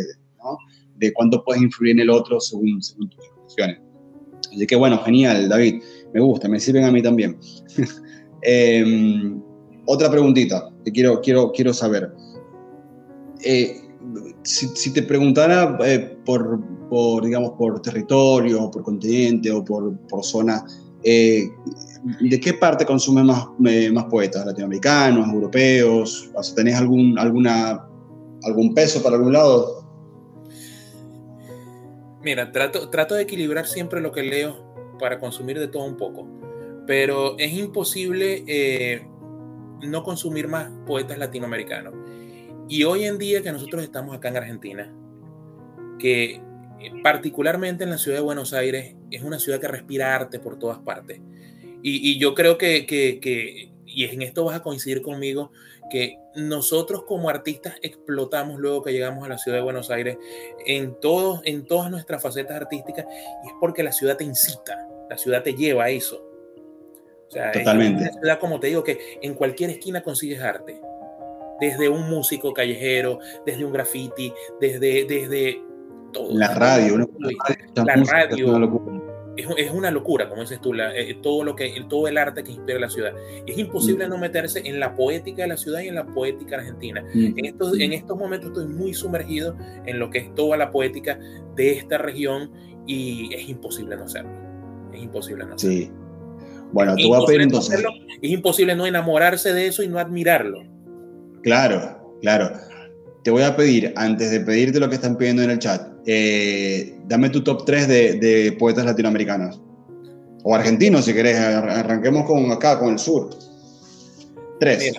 de 0.96 1.12
cuánto 1.12 1.44
puedes 1.44 1.62
influir 1.62 1.92
en 1.92 2.00
el 2.00 2.10
otro 2.10 2.40
según, 2.40 2.82
según 2.82 3.08
tus 3.10 3.24
expresiones. 3.24 3.78
Así 4.52 4.66
que 4.66 4.74
bueno, 4.74 4.98
genial, 5.04 5.48
David, 5.48 5.80
me 6.12 6.20
gusta, 6.20 6.48
me 6.48 6.60
sirven 6.60 6.84
a 6.84 6.90
mí 6.90 7.02
también. 7.02 7.38
Em, 8.42 9.38
otra 9.84 10.10
preguntita 10.10 10.72
que 10.82 10.92
quiero, 10.92 11.20
quiero, 11.20 11.52
quiero 11.52 11.74
saber. 11.74 12.10
Eh, 13.44 13.82
si, 14.44 14.92
te 14.94 15.02
preguntara 15.02 15.78
eh, 15.84 16.16
por, 16.24 16.58
por, 16.88 17.22
digamos, 17.22 17.50
por 17.58 17.82
territorio, 17.82 18.70
por 18.70 18.82
continente 18.82 19.50
o 19.50 19.62
por, 19.62 19.94
por 20.08 20.24
zona, 20.24 20.64
eh, 21.02 21.50
¿de 22.18 22.40
qué 22.40 22.54
parte 22.54 22.86
consumen 22.86 23.26
más, 23.26 23.46
más 23.92 24.04
poetas? 24.04 24.46
¿Latinoamericanos, 24.46 25.28
europeos? 25.28 26.30
O 26.34 26.54
¿Tenés 26.54 26.76
algún, 26.76 27.18
alguna, 27.18 27.86
algún 28.44 28.72
peso 28.72 29.02
para 29.02 29.16
algún 29.16 29.34
lado? 29.34 29.84
Mira, 32.22 32.52
trato, 32.52 32.88
trato 32.88 33.14
de 33.14 33.22
equilibrar 33.22 33.66
siempre 33.66 34.00
lo 34.00 34.12
que 34.12 34.22
leo 34.22 34.70
para 35.00 35.18
consumir 35.18 35.58
de 35.58 35.66
todo 35.66 35.84
un 35.84 35.96
poco 35.96 36.28
pero 36.90 37.38
es 37.38 37.52
imposible 37.52 38.42
eh, 38.48 39.06
no 39.80 40.02
consumir 40.02 40.48
más 40.48 40.72
poetas 40.86 41.18
latinoamericanos. 41.18 41.94
Y 42.68 42.82
hoy 42.82 43.04
en 43.04 43.16
día 43.16 43.42
que 43.42 43.52
nosotros 43.52 43.84
estamos 43.84 44.16
acá 44.16 44.26
en 44.26 44.36
Argentina, 44.38 44.92
que 46.00 46.32
eh, 46.80 46.92
particularmente 47.04 47.84
en 47.84 47.90
la 47.90 47.98
ciudad 47.98 48.18
de 48.18 48.24
Buenos 48.24 48.52
Aires 48.54 48.96
es 49.12 49.22
una 49.22 49.38
ciudad 49.38 49.60
que 49.60 49.68
respira 49.68 50.16
arte 50.16 50.40
por 50.40 50.58
todas 50.58 50.78
partes. 50.78 51.20
Y, 51.80 52.18
yo 52.18 52.34
creo 52.34 52.58
que, 52.58 52.86
que, 52.86 53.70
y 53.86 54.04
en 54.06 54.22
esto 54.22 54.44
vas 54.44 54.56
a 54.56 54.62
coincidir 54.64 55.00
conmigo, 55.00 55.52
que 55.92 56.18
nosotros 56.34 57.04
como 57.04 57.30
artistas 57.30 57.76
explotamos 57.82 58.58
luego 58.58 58.82
que 58.82 58.92
llegamos 58.92 59.24
a 59.24 59.28
la 59.28 59.38
ciudad 59.38 59.58
de 59.58 59.62
Buenos 59.62 59.90
Aires 59.90 60.18
en, 60.66 60.98
todos, 61.00 61.40
en 61.44 61.64
todas 61.64 61.88
nuestras 61.88 62.20
facetas 62.20 62.56
artísticas, 62.56 63.06
y 63.44 63.46
es 63.46 63.54
porque 63.60 63.84
la 63.84 63.92
ciudad 63.92 64.16
te 64.16 64.24
incita, 64.24 64.89
la 65.10 65.18
ciudad 65.18 65.42
te 65.42 65.54
lleva 65.54 65.84
a 65.84 65.90
eso. 65.90 66.24
O 67.28 67.30
sea, 67.30 67.52
Totalmente. 67.52 68.04
Es 68.04 68.10
una 68.10 68.20
ciudad, 68.20 68.38
como 68.38 68.60
te 68.60 68.68
digo, 68.68 68.84
que 68.84 69.18
en 69.20 69.34
cualquier 69.34 69.70
esquina 69.70 70.02
consigues 70.02 70.40
arte. 70.40 70.80
Desde 71.60 71.88
un 71.88 72.08
músico 72.08 72.54
callejero, 72.54 73.18
desde 73.44 73.64
un 73.64 73.72
graffiti, 73.72 74.32
desde, 74.60 75.04
desde 75.04 75.60
todo. 76.12 76.32
La 76.32 76.54
radio, 76.54 76.96
La 77.74 77.96
radio. 77.96 78.36
Es 78.36 78.50
una 78.50 78.58
locura. 78.58 79.00
Es, 79.36 79.70
una 79.70 79.90
locura, 79.90 80.28
como 80.28 80.42
dices 80.42 80.60
tú, 80.60 80.74
eh, 80.74 81.18
todo, 81.22 81.44
lo 81.44 81.56
que, 81.56 81.72
todo 81.88 82.08
el 82.08 82.18
arte 82.18 82.44
que 82.44 82.52
inspira 82.52 82.78
la 82.78 82.90
ciudad. 82.90 83.14
Es 83.46 83.58
imposible 83.58 84.06
mm. 84.06 84.10
no 84.10 84.18
meterse 84.18 84.60
en 84.64 84.78
la 84.78 84.94
poética 84.94 85.42
de 85.42 85.48
la 85.48 85.56
ciudad 85.56 85.80
y 85.80 85.88
en 85.88 85.94
la 85.94 86.06
poética 86.06 86.56
argentina. 86.56 87.02
Mm. 87.14 87.38
En, 87.38 87.44
estos, 87.46 87.78
en 87.78 87.92
estos 87.92 88.16
momentos 88.18 88.50
estoy 88.50 88.66
muy 88.66 88.92
sumergido 88.92 89.56
en 89.86 89.98
lo 89.98 90.10
que 90.10 90.18
es 90.18 90.34
toda 90.34 90.56
la 90.56 90.70
poética 90.70 91.18
de 91.56 91.72
esta 91.72 91.98
región 91.98 92.50
y 92.86 93.34
es 93.34 93.48
imposible 93.48 93.96
no 93.96 94.04
hacerlo. 94.04 94.49
Es 94.92 95.02
imposible 95.02 95.44
no 95.44 95.54
hacerlo. 95.54 95.76
Sí. 95.76 95.90
Bueno, 96.72 96.94
tú 96.96 97.10
vas 97.10 97.22
a 97.22 97.26
pedir 97.26 97.40
entonces. 97.40 97.82
es 98.22 98.30
imposible 98.30 98.74
no 98.74 98.86
enamorarse 98.86 99.52
de 99.52 99.66
eso 99.66 99.82
y 99.82 99.88
no 99.88 99.98
admirarlo. 99.98 100.62
Claro, 101.42 102.16
claro. 102.20 102.52
Te 103.24 103.30
voy 103.30 103.42
a 103.42 103.56
pedir, 103.56 103.92
antes 103.96 104.30
de 104.30 104.40
pedirte 104.40 104.80
lo 104.80 104.88
que 104.88 104.94
están 104.94 105.16
pidiendo 105.16 105.42
en 105.42 105.50
el 105.50 105.58
chat, 105.58 105.90
eh, 106.06 106.98
dame 107.06 107.30
tu 107.30 107.42
top 107.42 107.64
3 107.64 107.88
de, 107.88 108.56
poetas 108.58 108.84
latinoamericanos. 108.84 109.60
O 110.42 110.54
argentinos, 110.54 111.04
si 111.04 111.12
querés. 111.12 111.38
Arranquemos 111.38 112.24
con 112.24 112.50
acá, 112.50 112.78
con 112.78 112.92
el 112.92 112.98
sur. 112.98 113.28
Tres. 114.58 114.94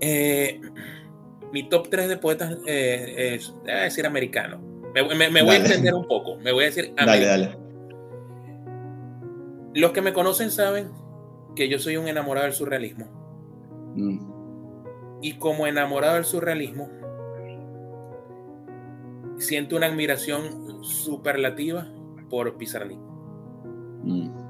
Eh, 0.00 0.60
mi 1.52 1.68
top 1.68 1.88
3 1.88 2.08
de 2.08 2.16
poetas 2.18 2.58
eh, 2.66 3.36
es, 3.36 3.52
decir, 3.64 4.04
americano. 4.04 4.60
Me, 4.94 5.02
voy 5.42 5.54
a 5.54 5.56
entender 5.56 5.94
un 5.94 6.06
poco. 6.06 6.36
Me 6.36 6.52
voy 6.52 6.64
a 6.64 6.66
decir. 6.66 6.92
Dale, 6.94 7.24
dale. 7.24 7.61
Los 9.74 9.92
que 9.92 10.02
me 10.02 10.12
conocen 10.12 10.50
saben 10.50 10.90
que 11.56 11.68
yo 11.68 11.78
soy 11.78 11.96
un 11.96 12.08
enamorado 12.08 12.46
del 12.46 12.54
surrealismo. 12.54 13.06
Mm. 13.94 15.22
Y 15.22 15.34
como 15.38 15.66
enamorado 15.66 16.14
del 16.14 16.24
surrealismo, 16.24 16.90
siento 19.38 19.76
una 19.76 19.86
admiración 19.86 20.82
superlativa 20.82 21.88
por 22.28 22.56
Pizarnik. 22.56 22.98
Mm. 24.02 24.42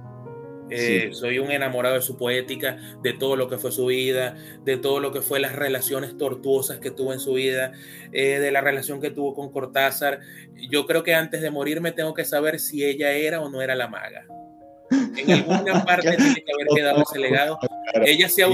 Eh, 0.74 1.10
soy 1.12 1.38
un 1.38 1.50
enamorado 1.50 1.96
de 1.96 2.02
su 2.02 2.16
poética, 2.16 2.78
de 3.02 3.12
todo 3.12 3.36
lo 3.36 3.48
que 3.48 3.58
fue 3.58 3.70
su 3.72 3.86
vida, 3.86 4.36
de 4.64 4.78
todo 4.78 5.00
lo 5.00 5.12
que 5.12 5.20
fue 5.20 5.38
las 5.38 5.54
relaciones 5.54 6.16
tortuosas 6.16 6.78
que 6.78 6.90
tuvo 6.90 7.12
en 7.12 7.20
su 7.20 7.34
vida, 7.34 7.72
eh, 8.12 8.38
de 8.38 8.50
la 8.50 8.62
relación 8.62 9.00
que 9.00 9.10
tuvo 9.10 9.34
con 9.34 9.52
Cortázar. 9.52 10.20
Yo 10.70 10.86
creo 10.86 11.02
que 11.02 11.14
antes 11.14 11.42
de 11.42 11.50
morirme 11.50 11.92
tengo 11.92 12.14
que 12.14 12.24
saber 12.24 12.58
si 12.58 12.84
ella 12.84 13.12
era 13.12 13.42
o 13.42 13.50
no 13.50 13.60
era 13.60 13.74
la 13.74 13.88
maga. 13.88 14.26
En 15.16 15.30
alguna 15.30 15.84
parte 15.86 16.16
tiene 16.16 16.34
que 16.34 16.52
haber 16.52 16.66
quedado 16.74 17.02
ese 17.02 17.18
legado. 17.18 17.58
Ella 18.04 18.28
se, 18.28 18.44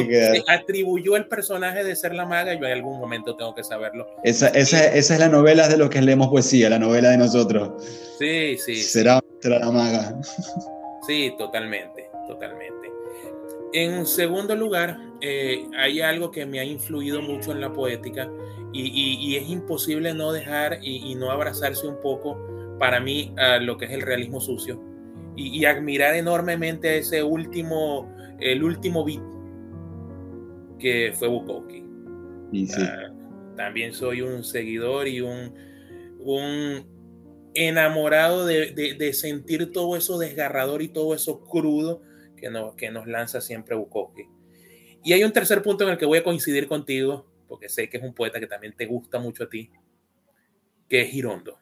atribuyó 0.49 1.16
el 1.16 1.26
personaje 1.26 1.84
de 1.84 1.97
ser 1.97 2.14
la 2.14 2.26
maga, 2.26 2.55
yo 2.55 2.66
en 2.66 2.72
algún 2.72 2.99
momento 2.99 3.36
tengo 3.36 3.55
que 3.55 3.64
saberlo. 3.64 4.07
Esa, 4.24 4.49
esa, 4.49 4.93
esa 4.93 5.14
es 5.14 5.20
la 5.20 5.28
novela 5.28 5.68
de 5.68 5.76
los 5.76 5.91
que 5.91 6.01
leemos 6.01 6.28
poesía, 6.28 6.70
la 6.70 6.78
novela 6.78 7.11
de 7.11 7.18
nosotros. 7.18 7.84
Sí, 8.18 8.57
sí. 8.59 8.76
Será, 8.76 9.20
será 9.41 9.59
la 9.59 9.70
maga. 9.70 10.20
Sí, 11.07 11.32
totalmente, 11.39 12.11
totalmente. 12.26 12.91
En 13.72 14.05
segundo 14.05 14.55
lugar, 14.55 14.99
eh, 15.22 15.64
hay 15.78 16.03
algo 16.03 16.30
que 16.30 16.45
me 16.45 16.61
ha 16.61 16.64
influido 16.64 17.22
mucho 17.22 17.53
en 17.53 17.62
la 17.62 17.72
poética 17.72 18.30
y, 18.74 18.91
y, 19.18 19.36
es 19.36 19.49
imposible 19.49 20.12
no 20.12 20.32
dejar 20.32 20.80
y, 20.82 21.11
y, 21.11 21.14
no 21.14 21.30
abrazarse 21.30 21.86
un 21.86 21.99
poco 22.03 22.76
para 22.78 23.01
mí 23.01 23.32
a 23.39 23.57
lo 23.57 23.78
que 23.78 23.86
es 23.86 23.93
el 23.93 24.03
realismo 24.03 24.39
sucio 24.39 24.88
y, 25.39 25.64
admirar 25.64 26.16
enormemente 26.16 26.99
ese 26.99 27.22
último, 27.22 28.12
el 28.41 28.64
último 28.64 29.05
beat 29.05 29.22
que 30.78 31.12
fue 31.14 31.28
Bukowski. 31.28 31.84
Ah, 32.78 33.12
también 33.57 33.93
soy 33.93 34.22
un 34.22 34.43
seguidor 34.43 35.07
y 35.07 35.20
un, 35.20 35.55
un 36.20 37.51
enamorado 37.55 38.47
de, 38.47 38.72
de, 38.99 39.12
sentir 39.12 39.72
todo 39.72 39.97
eso 39.97 40.18
desgarrador 40.18 40.82
y 40.82 40.89
todo 40.89 41.14
eso 41.14 41.45
crudo 41.45 42.03
que, 42.36 42.51
no, 42.51 42.74
que 42.76 42.91
nos 42.91 43.07
lanza 43.07 43.41
siempre 43.41 43.76
Bukowski. 43.76 44.24
Y 45.05 45.12
hay 45.12 45.24
un 45.24 45.32
tercer 45.32 45.62
punto 45.62 45.84
en 45.84 45.91
el 45.91 45.99
que 45.99 46.07
voy 46.07 46.18
a 46.18 46.24
coincidir 46.24 46.66
contigo, 46.66 47.26
porque 47.47 47.68
sé 47.68 47.89
que 47.89 47.99
es 47.99 48.03
un 48.03 48.14
poeta 48.14 48.41
que 48.41 48.47
también 48.47 48.74
te 48.76 48.86
gusta 48.86 49.18
mucho 49.18 49.45
a 49.45 49.49
ti, 49.49 49.70
que 50.89 51.03
es 51.03 51.11
Girondo. 51.11 51.59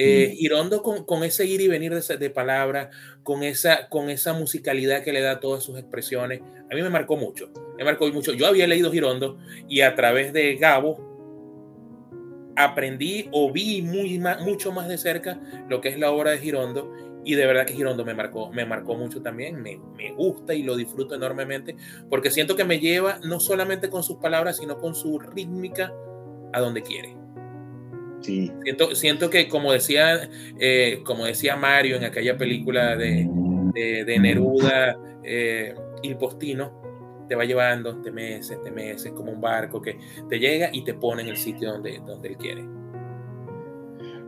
Eh, 0.00 0.36
Girondo 0.36 0.80
con, 0.80 1.24
ese 1.24 1.44
ir 1.44 1.60
y 1.60 1.66
venir 1.66 1.92
de, 1.92 2.30
palabras, 2.30 2.94
con 3.24 3.42
esa, 3.42 3.88
con 3.88 4.10
esa 4.10 4.32
musicalidad 4.32 5.02
que 5.02 5.12
le 5.12 5.20
da 5.20 5.32
a 5.32 5.40
todas 5.40 5.64
sus 5.64 5.76
expresiones, 5.76 6.40
a 6.40 6.74
mí 6.76 6.82
me 6.82 6.88
marcó 6.88 7.16
mucho. 7.16 7.50
Me 7.76 7.82
marcó 7.82 8.06
mucho. 8.12 8.32
Yo 8.32 8.46
había 8.46 8.68
leído 8.68 8.92
Girondo 8.92 9.38
y 9.68 9.80
a 9.80 9.96
través 9.96 10.32
de 10.32 10.54
Gabo 10.54 11.04
aprendí 12.54 13.28
o 13.32 13.50
vi 13.50 13.82
muy, 13.82 14.20
mucho 14.40 14.70
más 14.70 14.86
de 14.86 14.98
cerca 14.98 15.40
lo 15.68 15.80
que 15.80 15.88
es 15.88 15.98
la 15.98 16.12
obra 16.12 16.30
de 16.30 16.38
Girondo 16.38 16.92
y 17.24 17.34
de 17.34 17.46
verdad 17.46 17.66
que 17.66 17.74
Girondo 17.74 18.04
me 18.04 18.14
marcó, 18.14 18.52
me 18.52 18.64
marcó 18.64 18.94
mucho 18.94 19.20
también, 19.20 19.60
me, 19.60 19.80
me, 19.96 20.12
gusta 20.12 20.54
y 20.54 20.62
lo 20.62 20.76
disfruto 20.76 21.16
enormemente 21.16 21.74
porque 22.08 22.30
siento 22.30 22.54
que 22.54 22.64
me 22.64 22.78
lleva 22.78 23.18
no 23.24 23.40
solamente 23.40 23.90
con 23.90 24.04
sus 24.04 24.18
palabras, 24.18 24.58
sino 24.58 24.78
con 24.78 24.94
su 24.94 25.18
rítmica 25.18 25.92
a 26.52 26.60
donde 26.60 26.82
quiere. 26.82 27.17
Siento, 28.20 28.94
siento 28.94 29.30
que 29.30 29.48
como 29.48 29.72
decía, 29.72 30.28
eh, 30.58 31.00
como 31.04 31.26
decía 31.26 31.56
Mario 31.56 31.96
en 31.96 32.04
aquella 32.04 32.36
película 32.36 32.96
de, 32.96 33.28
de, 33.74 34.18
Neruda, 34.18 34.98
eh, 35.22 35.74
Il 36.02 36.16
Postino, 36.16 37.26
te 37.28 37.34
va 37.34 37.44
llevando 37.44 38.00
te 38.00 38.10
meses, 38.10 38.58
te 38.62 38.70
meses, 38.70 39.12
como 39.12 39.32
un 39.32 39.40
barco 39.40 39.80
que 39.80 39.98
te 40.28 40.38
llega 40.38 40.70
y 40.72 40.84
te 40.84 40.94
pone 40.94 41.22
en 41.22 41.28
el 41.28 41.36
sitio 41.36 41.72
donde, 41.72 42.00
donde 42.04 42.28
él 42.28 42.36
quiere. 42.36 42.64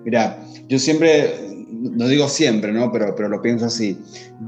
Mira, 0.04 0.42
yo 0.68 0.78
siempre, 0.78 1.34
no 1.70 2.06
digo 2.08 2.28
siempre, 2.28 2.72
¿no? 2.72 2.90
Pero, 2.92 3.14
pero 3.14 3.28
lo 3.28 3.42
pienso 3.42 3.66
así. 3.66 3.98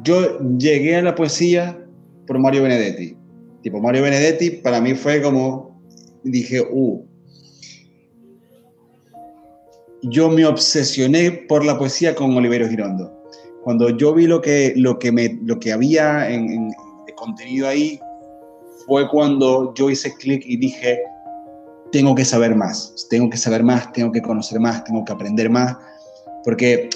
Yo 0.03 0.38
llegué 0.57 0.97
a 0.97 1.03
la 1.03 1.14
poesía 1.14 1.78
por 2.26 2.38
Mario 2.38 2.62
Benedetti. 2.62 3.16
Tipo, 3.62 3.80
Mario 3.80 4.03
Benedetti 4.03 4.51
para 4.51 4.80
mí 4.80 4.95
fue 4.95 5.20
como, 5.20 5.82
dije, 6.24 6.62
uh, 6.70 7.05
yo 10.03 10.28
me 10.28 10.44
obsesioné 10.44 11.30
por 11.48 11.64
la 11.64 11.78
poesía 11.78 12.14
con 12.14 12.36
Oliverio 12.36 12.68
Girondo. 12.68 13.12
Cuando 13.62 13.90
yo 13.90 14.12
vi 14.12 14.26
lo 14.26 14.40
que, 14.40 14.72
lo 14.76 14.98
que, 14.98 15.12
me, 15.12 15.38
lo 15.44 15.59
que 15.61 15.72
había 15.72 16.28
en, 16.28 16.68
de 16.68 17.14
contenido 17.14 17.68
ahí, 17.68 18.00
fue 18.86 19.09
cuando 19.09 19.72
yo 19.74 19.88
hice 19.90 20.12
clic 20.16 20.42
y 20.44 20.57
dije, 20.57 21.00
tengo 21.92 22.14
que 22.14 22.24
saber 22.24 22.57
más, 22.57 23.07
tengo 23.09 23.30
que 23.30 23.36
saber 23.36 23.62
más, 23.62 23.92
tengo 23.92 24.11
que 24.11 24.20
conocer 24.20 24.59
más, 24.59 24.82
tengo 24.84 25.05
que 25.05 25.12
aprender 25.12 25.48
más, 25.48 25.76
porque 26.42 26.90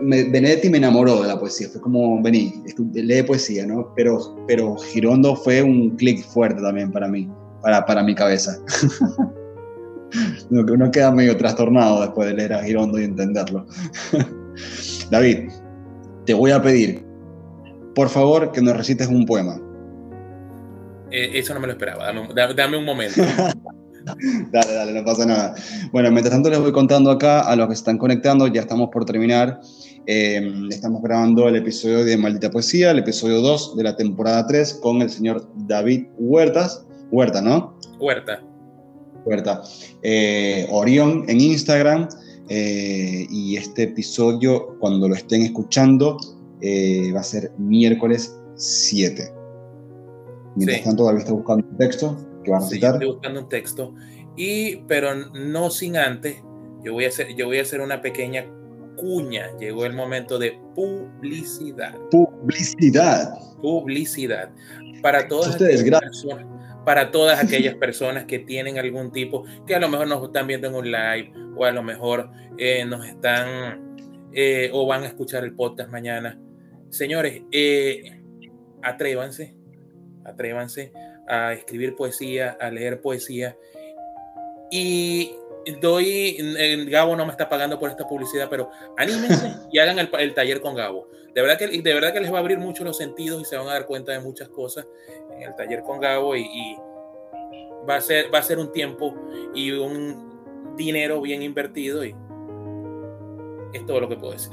Benedetti 0.00 0.68
me 0.70 0.78
enamoró 0.78 1.22
de 1.22 1.28
la 1.28 1.38
poesía, 1.38 1.68
fue 1.68 1.80
como, 1.80 2.20
vení, 2.22 2.52
lee 2.94 3.22
poesía, 3.22 3.66
¿no? 3.66 3.92
Pero, 3.94 4.36
pero 4.48 4.76
Girondo 4.76 5.36
fue 5.36 5.62
un 5.62 5.90
clic 5.90 6.24
fuerte 6.24 6.60
también 6.60 6.90
para 6.90 7.06
mí, 7.06 7.28
para, 7.62 7.86
para 7.86 8.02
mi 8.02 8.14
cabeza. 8.16 8.58
uno 10.50 10.90
queda 10.90 11.10
medio 11.12 11.36
trastornado 11.36 12.00
después 12.00 12.28
de 12.28 12.34
leer 12.34 12.52
a 12.54 12.62
Girondo 12.62 13.00
y 13.00 13.04
entenderlo. 13.04 13.66
David, 15.10 15.50
te 16.24 16.34
voy 16.34 16.50
a 16.50 16.60
pedir, 16.60 17.04
por 17.94 18.08
favor, 18.08 18.52
que 18.52 18.60
nos 18.60 18.76
recites 18.76 19.08
un 19.08 19.26
poema. 19.26 19.60
Eh, 21.10 21.30
eso 21.34 21.54
no 21.54 21.60
me 21.60 21.66
lo 21.66 21.72
esperaba, 21.72 22.12
dame, 22.54 22.76
un 22.76 22.84
momento. 22.84 23.20
dale, 24.52 24.74
dale, 24.74 24.92
no 24.92 25.04
pasa 25.04 25.24
nada. 25.26 25.54
Bueno, 25.92 26.10
mientras 26.10 26.34
tanto 26.34 26.50
les 26.50 26.58
voy 26.58 26.72
contando 26.72 27.10
acá 27.10 27.40
a 27.40 27.56
los 27.56 27.68
que 27.68 27.74
se 27.74 27.80
están 27.80 27.98
conectando, 27.98 28.46
ya 28.46 28.60
estamos 28.60 28.90
por 28.92 29.04
terminar. 29.04 29.60
Em, 30.06 30.68
estamos 30.70 31.02
grabando 31.02 31.48
el 31.48 31.56
episodio 31.56 32.04
de 32.04 32.16
Maldita 32.16 32.50
Poesía, 32.50 32.90
el 32.90 32.98
episodio 33.00 33.40
2 33.40 33.76
de 33.76 33.82
la 33.82 33.96
temporada 33.96 34.46
3 34.46 34.80
con 34.82 35.02
el 35.02 35.10
señor 35.10 35.46
David 35.66 36.06
Huertas. 36.18 36.86
Huerta, 37.10 37.40
¿no? 37.40 37.78
Huerta. 37.98 38.42
Huerta. 39.28 39.62
Eh, 40.02 40.66
Orión 40.70 41.24
en 41.28 41.40
Instagram. 41.40 42.08
Eh, 42.48 43.26
y 43.30 43.56
este 43.56 43.84
episodio, 43.84 44.78
cuando 44.78 45.06
lo 45.06 45.14
estén 45.14 45.42
escuchando, 45.42 46.16
eh, 46.62 47.12
va 47.14 47.20
a 47.20 47.24
ser 47.24 47.52
miércoles 47.58 48.34
7. 48.56 49.30
Mientras 50.56 50.82
tanto, 50.82 51.04
David 51.04 51.20
está 51.20 51.32
buscando 51.32 51.66
un 51.68 51.76
texto 51.76 52.16
que 52.42 52.50
va 52.50 52.58
a 52.58 52.62
citar. 52.62 52.94
estoy 52.94 53.08
buscando 53.08 53.40
un 53.40 53.48
texto, 53.50 53.94
y, 54.34 54.76
pero 54.88 55.14
no 55.14 55.68
sin 55.68 55.96
antes, 55.98 56.36
yo 56.82 56.94
voy, 56.94 57.04
a 57.04 57.08
hacer, 57.08 57.34
yo 57.36 57.46
voy 57.46 57.58
a 57.58 57.62
hacer 57.62 57.80
una 57.80 58.00
pequeña 58.00 58.46
cuña. 58.96 59.50
Llegó 59.60 59.84
el 59.84 59.92
momento 59.92 60.38
de 60.38 60.58
publicidad. 60.74 61.94
Publicidad. 62.10 63.34
Publicidad. 63.60 64.50
Para 65.02 65.28
todas 65.28 65.50
Ustedes, 65.50 65.84
gracias 65.84 66.38
para 66.88 67.10
todas 67.10 67.38
aquellas 67.38 67.74
personas 67.74 68.24
que 68.24 68.38
tienen 68.38 68.78
algún 68.78 69.12
tipo, 69.12 69.44
que 69.66 69.74
a 69.74 69.78
lo 69.78 69.90
mejor 69.90 70.08
nos 70.08 70.24
están 70.24 70.46
viendo 70.46 70.68
en 70.68 70.74
un 70.74 70.90
live 70.90 71.30
o 71.54 71.66
a 71.66 71.70
lo 71.70 71.82
mejor 71.82 72.30
eh, 72.56 72.82
nos 72.86 73.04
están 73.04 73.98
eh, 74.32 74.70
o 74.72 74.86
van 74.86 75.02
a 75.02 75.06
escuchar 75.08 75.44
el 75.44 75.54
podcast 75.54 75.90
mañana. 75.90 76.40
Señores, 76.88 77.42
eh, 77.52 78.22
atrévanse, 78.82 79.54
atrévanse 80.24 80.90
a 81.28 81.52
escribir 81.52 81.94
poesía, 81.94 82.56
a 82.58 82.70
leer 82.70 83.02
poesía. 83.02 83.54
Y 84.70 85.34
doy, 85.80 86.36
Gabo 86.88 87.16
no 87.16 87.24
me 87.24 87.32
está 87.32 87.48
pagando 87.48 87.78
por 87.78 87.90
esta 87.90 88.06
publicidad, 88.06 88.48
pero 88.48 88.70
anímense 88.96 89.54
y 89.72 89.78
hagan 89.78 89.98
el, 89.98 90.34
taller 90.34 90.60
con 90.60 90.74
Gabo. 90.74 91.08
De 91.34 91.42
verdad, 91.42 91.58
que, 91.58 91.68
de 91.68 91.94
verdad 91.94 92.12
que 92.12 92.20
les 92.20 92.32
va 92.32 92.36
a 92.36 92.40
abrir 92.40 92.58
mucho 92.58 92.84
los 92.84 92.96
sentidos 92.96 93.42
y 93.42 93.44
se 93.44 93.56
van 93.56 93.68
a 93.68 93.72
dar 93.72 93.86
cuenta 93.86 94.12
de 94.12 94.20
muchas 94.20 94.48
cosas 94.48 94.86
en 95.36 95.42
el 95.42 95.54
taller 95.54 95.82
con 95.82 96.00
Gabo 96.00 96.36
y, 96.36 96.76
va, 97.88 97.96
a 97.96 98.00
ser, 98.00 98.32
va 98.32 98.38
a 98.38 98.42
ser 98.42 98.58
un 98.58 98.72
tiempo 98.72 99.14
y 99.54 99.72
un 99.72 100.76
dinero 100.76 101.20
bien 101.20 101.42
invertido 101.42 102.04
y 102.04 102.14
es 103.72 103.86
todo 103.86 104.00
lo 104.00 104.08
que 104.08 104.16
puedo 104.16 104.32
decir. 104.32 104.52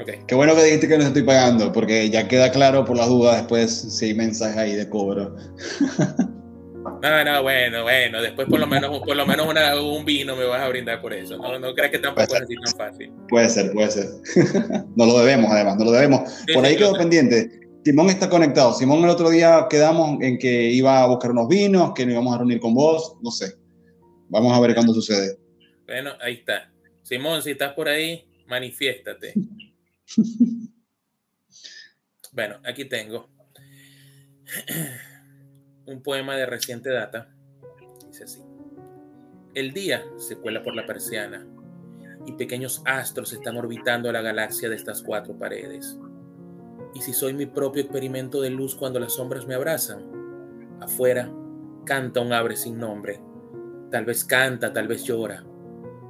Okay. 0.00 0.20
Qué 0.26 0.34
bueno 0.34 0.54
que 0.54 0.62
dijiste 0.62 0.88
que 0.88 0.98
no 0.98 1.04
estoy 1.04 1.22
pagando, 1.22 1.72
porque 1.72 2.10
ya 2.10 2.28
queda 2.28 2.50
claro 2.50 2.84
por 2.84 2.98
las 2.98 3.08
dudas 3.08 3.38
después 3.38 3.70
si 3.72 4.06
hay 4.06 4.14
mensajes 4.14 4.58
ahí 4.58 4.74
de 4.74 4.90
cobro. 4.90 5.34
No, 7.02 7.24
no, 7.24 7.42
bueno, 7.42 7.82
bueno, 7.82 8.22
después 8.22 8.48
por 8.48 8.58
lo 8.58 8.66
menos, 8.66 8.98
por 9.00 9.16
lo 9.16 9.26
menos 9.26 9.46
un 9.82 10.04
vino 10.04 10.36
me 10.36 10.44
vas 10.44 10.60
a 10.60 10.68
brindar 10.68 11.00
por 11.00 11.12
eso. 11.12 11.36
No, 11.36 11.58
no 11.58 11.74
creas 11.74 11.90
que 11.90 11.98
tampoco 11.98 12.34
es 12.34 12.42
así 12.42 12.54
tan 12.54 12.76
fácil. 12.76 13.12
Puede 13.28 13.48
ser, 13.48 13.72
puede 13.72 13.90
ser. 13.90 14.06
no 14.96 15.06
lo 15.06 15.18
debemos, 15.18 15.50
además, 15.50 15.76
no 15.76 15.84
lo 15.84 15.92
debemos. 15.92 16.44
por 16.52 16.64
ahí 16.64 16.76
quedó 16.76 16.94
pendiente. 16.94 17.60
Simón 17.84 18.10
está 18.10 18.28
conectado. 18.28 18.74
Simón 18.74 19.04
el 19.04 19.10
otro 19.10 19.30
día 19.30 19.66
quedamos 19.70 20.20
en 20.22 20.38
que 20.38 20.70
iba 20.70 21.02
a 21.02 21.06
buscar 21.06 21.30
unos 21.30 21.48
vinos, 21.48 21.92
que 21.94 22.04
nos 22.04 22.14
íbamos 22.14 22.34
a 22.34 22.38
reunir 22.38 22.60
con 22.60 22.74
vos, 22.74 23.16
no 23.22 23.30
sé. 23.30 23.54
Vamos 24.28 24.56
a 24.56 24.60
ver 24.60 24.74
cuándo 24.74 24.92
sucede. 24.92 25.38
Bueno, 25.86 26.12
ahí 26.20 26.34
está. 26.34 26.72
Simón, 27.02 27.42
si 27.42 27.52
estás 27.52 27.74
por 27.74 27.88
ahí, 27.88 28.26
manifiéstate. 28.48 29.34
bueno, 32.32 32.56
aquí 32.64 32.86
tengo 32.86 33.28
un 35.86 36.02
poema 36.02 36.36
de 36.36 36.46
reciente 36.46 36.90
data. 36.90 37.28
Dice 38.06 38.24
así. 38.24 38.42
El 39.54 39.72
día 39.72 40.04
se 40.16 40.36
cuela 40.36 40.62
por 40.62 40.74
la 40.74 40.86
persiana 40.86 41.46
y 42.26 42.32
pequeños 42.32 42.82
astros 42.84 43.32
están 43.32 43.56
orbitando 43.56 44.10
la 44.12 44.20
galaxia 44.20 44.68
de 44.68 44.76
estas 44.76 45.02
cuatro 45.02 45.38
paredes 45.38 45.98
y 46.96 47.02
si 47.02 47.12
soy 47.12 47.34
mi 47.34 47.44
propio 47.44 47.82
experimento 47.82 48.40
de 48.40 48.48
luz 48.48 48.74
cuando 48.74 48.98
las 48.98 49.12
sombras 49.12 49.46
me 49.46 49.54
abrazan. 49.54 50.78
Afuera 50.80 51.30
canta 51.84 52.22
un 52.22 52.32
ave 52.32 52.56
sin 52.56 52.78
nombre. 52.78 53.20
Tal 53.90 54.06
vez 54.06 54.24
canta, 54.24 54.72
tal 54.72 54.88
vez 54.88 55.04
llora. 55.04 55.44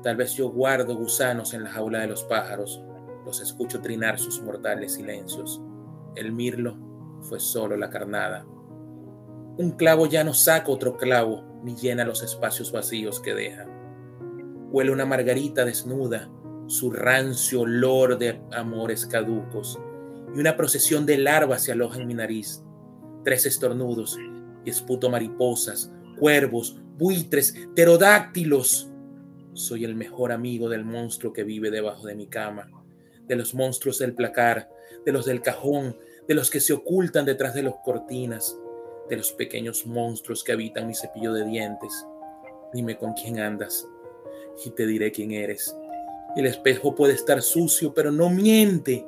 Tal 0.04 0.14
vez 0.14 0.34
yo 0.34 0.48
guardo 0.48 0.94
gusanos 0.94 1.54
en 1.54 1.64
la 1.64 1.70
jaula 1.70 1.98
de 1.98 2.06
los 2.06 2.22
pájaros. 2.22 2.84
Los 3.24 3.40
escucho 3.40 3.80
trinar 3.80 4.20
sus 4.20 4.40
mortales 4.40 4.94
silencios. 4.94 5.60
El 6.14 6.30
mirlo 6.30 6.76
fue 7.22 7.40
solo 7.40 7.76
la 7.76 7.90
carnada. 7.90 8.46
Un 9.58 9.70
clavo 9.70 10.06
ya 10.06 10.22
no 10.22 10.34
saca 10.34 10.70
otro 10.70 10.98
clavo 10.98 11.42
ni 11.62 11.74
llena 11.74 12.04
los 12.04 12.22
espacios 12.22 12.72
vacíos 12.72 13.20
que 13.20 13.34
deja. 13.34 13.66
Huele 14.70 14.92
una 14.92 15.06
margarita 15.06 15.64
desnuda, 15.64 16.30
su 16.66 16.90
rancio 16.90 17.62
olor 17.62 18.18
de 18.18 18.42
amores 18.52 19.06
caducos 19.06 19.78
y 20.34 20.40
una 20.40 20.58
procesión 20.58 21.06
de 21.06 21.16
larvas 21.16 21.64
se 21.64 21.72
aloja 21.72 21.98
en 21.98 22.06
mi 22.06 22.12
nariz. 22.12 22.62
Tres 23.24 23.46
estornudos 23.46 24.18
y 24.64 24.68
esputo 24.68 25.08
mariposas, 25.08 25.90
cuervos, 26.18 26.78
buitres, 26.98 27.54
pterodáctilos. 27.74 28.90
Soy 29.54 29.86
el 29.86 29.94
mejor 29.94 30.32
amigo 30.32 30.68
del 30.68 30.84
monstruo 30.84 31.32
que 31.32 31.44
vive 31.44 31.70
debajo 31.70 32.06
de 32.06 32.14
mi 32.14 32.26
cama, 32.26 32.68
de 33.26 33.36
los 33.36 33.54
monstruos 33.54 33.98
del 34.00 34.14
placar, 34.14 34.68
de 35.06 35.12
los 35.12 35.24
del 35.24 35.40
cajón, 35.40 35.96
de 36.28 36.34
los 36.34 36.50
que 36.50 36.60
se 36.60 36.74
ocultan 36.74 37.24
detrás 37.24 37.54
de 37.54 37.62
las 37.62 37.74
cortinas, 37.82 38.58
de 39.08 39.16
los 39.16 39.32
pequeños 39.32 39.86
monstruos 39.86 40.42
que 40.42 40.52
habitan 40.52 40.86
mi 40.86 40.94
cepillo 40.94 41.32
de 41.32 41.44
dientes. 41.44 42.06
Dime 42.72 42.96
con 42.96 43.12
quién 43.14 43.38
andas 43.40 43.86
y 44.64 44.70
te 44.70 44.86
diré 44.86 45.12
quién 45.12 45.32
eres. 45.32 45.76
El 46.36 46.46
espejo 46.46 46.94
puede 46.94 47.14
estar 47.14 47.40
sucio, 47.42 47.94
pero 47.94 48.10
no 48.10 48.28
miente. 48.28 49.06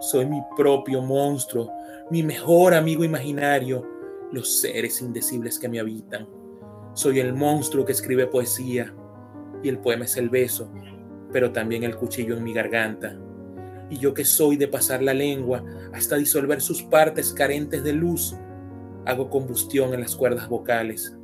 Soy 0.00 0.26
mi 0.26 0.40
propio 0.56 1.00
monstruo, 1.02 1.70
mi 2.10 2.22
mejor 2.22 2.74
amigo 2.74 3.04
imaginario, 3.04 3.86
los 4.32 4.60
seres 4.60 5.00
indecibles 5.00 5.58
que 5.58 5.68
me 5.68 5.80
habitan. 5.80 6.26
Soy 6.94 7.20
el 7.20 7.32
monstruo 7.32 7.84
que 7.84 7.92
escribe 7.92 8.26
poesía 8.26 8.94
y 9.62 9.68
el 9.68 9.78
poema 9.78 10.04
es 10.04 10.16
el 10.16 10.28
beso, 10.28 10.70
pero 11.32 11.52
también 11.52 11.84
el 11.84 11.96
cuchillo 11.96 12.36
en 12.36 12.44
mi 12.44 12.52
garganta. 12.52 13.16
Y 13.90 13.98
yo 13.98 14.14
que 14.14 14.24
soy 14.24 14.56
de 14.56 14.68
pasar 14.68 15.02
la 15.02 15.14
lengua 15.14 15.64
hasta 15.92 16.16
disolver 16.16 16.60
sus 16.60 16.82
partes 16.82 17.32
carentes 17.32 17.84
de 17.84 17.92
luz, 17.92 18.36
hago 19.06 19.30
combustión 19.30 19.94
en 19.94 20.00
las 20.00 20.16
cuerdas 20.16 20.48
vocales 20.48 21.16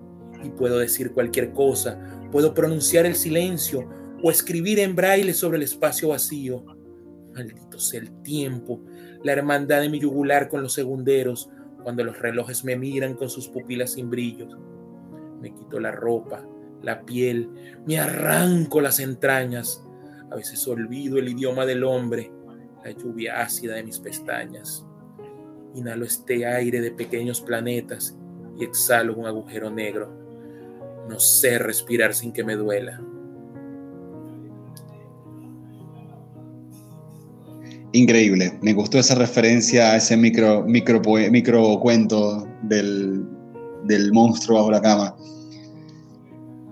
y 0.43 0.51
puedo 0.51 0.78
decir 0.78 1.12
cualquier 1.12 1.53
cosa, 1.53 1.99
puedo 2.31 2.55
pronunciar 2.55 3.07
el 3.07 3.14
silencio 3.14 3.89
o 4.22 4.31
escribir 4.31 4.78
en 4.78 4.95
braille 4.95 5.35
sobre 5.35 5.59
el 5.59 5.64
espacio 5.64 6.09
vacío 6.09 6.64
Maldito 7.35 7.78
sea 7.78 8.01
el 8.01 8.22
tiempo, 8.22 8.81
la 9.22 9.33
hermandad 9.33 9.81
de 9.81 9.89
mi 9.89 10.01
yugular 10.01 10.49
con 10.49 10.62
los 10.62 10.72
segunderos, 10.72 11.51
cuando 11.83 12.05
los 12.05 12.18
relojes 12.18 12.64
me 12.64 12.76
miran 12.76 13.14
con 13.14 13.31
sus 13.31 13.49
pupilas 13.49 13.93
sin 13.93 14.11
brillos. 14.11 14.57
Me 15.41 15.55
quito 15.55 15.81
la 15.81 15.93
ropa, 15.93 16.47
la 16.83 17.03
piel, 17.03 17.49
me 17.87 17.99
arranco 17.99 18.81
las 18.81 19.01
entrañas. 19.01 19.85
A 20.31 20.37
veces 20.37 20.66
olvido 20.68 21.18
el 21.18 21.28
idioma 21.28 21.66
del 21.66 21.85
hombre, 21.85 22.31
la 22.85 22.91
lluvia 22.91 23.41
ácida 23.41 23.76
de 23.76 23.85
mis 23.85 23.99
pestañas. 23.99 24.85
Inhalo 25.75 26.05
este 26.05 26.47
aire 26.47 26.81
de 26.81 26.91
pequeños 26.91 27.41
planetas 27.41 28.16
y 28.59 28.64
exhalo 28.64 29.14
un 29.14 29.27
agujero 29.27 29.71
negro. 29.71 30.12
No 31.09 31.18
sé 31.18 31.59
respirar 31.59 32.14
sin 32.14 32.33
que 32.33 32.45
me 32.45 32.57
duela. 32.57 33.01
Increíble, 37.93 38.57
me 38.62 38.73
gustó 38.73 38.99
esa 38.99 39.16
referencia 39.16 39.93
a 39.93 39.97
ese 39.97 40.16
micro, 40.16 40.62
micro, 40.64 41.01
micro 41.31 41.81
cuento 41.81 42.47
del, 42.62 43.25
del 43.85 44.12
monstruo 44.12 44.59
bajo 44.59 44.71
la 44.71 44.81
cama. 44.81 45.16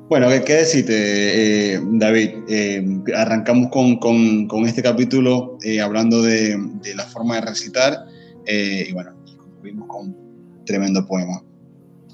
Bueno, 0.09 0.29
¿qué, 0.47 0.55
decirte, 0.55 1.75
eh, 1.75 1.81
David? 1.85 2.31
Eh, 2.49 2.83
arrancamos 3.15 3.69
con, 3.71 4.67
este 4.67 4.83
capítulo 4.83 5.59
eh, 5.63 5.83
hablando 5.83 6.23
de, 6.23 6.59
la 6.97 7.05
forma 7.05 7.35
de 7.35 7.43
recitar 7.43 8.07
y 8.49 8.93
bueno, 8.93 9.15
concluimos 9.37 9.89
con 9.89 10.07
un 10.07 10.65
tremendo 10.65 11.05
poema. 11.07 11.43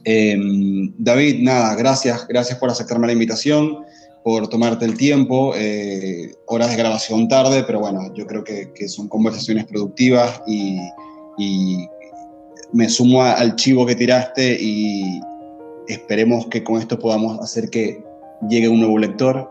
David, 0.05 1.43
nada, 1.43 1.75
gracias, 1.77 2.27
gracias 2.29 2.59
por 2.59 2.71
aceptarme 2.71 3.07
la 3.07 3.13
invitación, 3.13 3.85
por 4.23 4.49
tomarte 4.49 4.85
el 4.85 4.97
tiempo, 4.97 5.55
horas 6.47 6.71
de 6.71 6.77
grabación 6.77 7.29
tarde, 7.29 7.65
pero 7.67 7.81
bueno, 7.81 8.13
yo 8.15 8.27
creo 8.27 8.45
que, 8.45 8.89
son 8.89 9.09
conversaciones 9.09 9.65
productivas 9.65 10.43
y, 10.47 10.79
y 11.39 11.89
me 12.73 12.89
sumo 12.89 13.23
al 13.23 13.57
chivo 13.57 13.87
que 13.87 13.95
tiraste 13.95 14.59
y, 14.61 15.21
esperemos 15.89 16.47
que 16.47 16.63
con 16.63 16.77
esto 16.77 16.99
podamos 16.99 17.39
hacer 17.41 17.71
que 17.71 18.03
llegue 18.49 18.69
un 18.69 18.81
nuevo 18.81 18.99
lector 18.99 19.51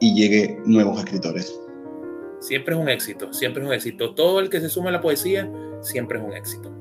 y 0.00 0.14
llegue 0.14 0.58
nuevos 0.64 0.98
escritores. 0.98 1.52
Siempre 2.40 2.74
es 2.74 2.80
un 2.80 2.88
éxito, 2.88 3.32
siempre 3.32 3.62
es 3.62 3.68
un 3.68 3.74
éxito. 3.74 4.14
Todo 4.14 4.40
el 4.40 4.48
que 4.48 4.60
se 4.60 4.68
suma 4.68 4.90
a 4.90 4.92
la 4.92 5.00
poesía 5.00 5.50
siempre 5.82 6.18
es 6.18 6.24
un 6.24 6.32
éxito. 6.32 6.72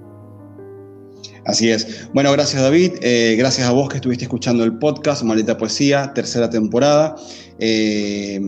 Así 1.46 1.70
es. 1.70 2.10
Bueno, 2.14 2.32
gracias 2.34 2.62
David, 2.62 2.94
eh, 3.02 3.36
gracias 3.38 3.68
a 3.68 3.72
vos 3.72 3.88
que 3.88 3.96
estuviste 3.96 4.26
escuchando 4.26 4.64
el 4.64 4.78
podcast 4.78 5.24
Maldita 5.24 5.58
Poesía, 5.58 6.12
tercera 6.14 6.50
temporada. 6.50 7.16
Eh, 7.60 8.40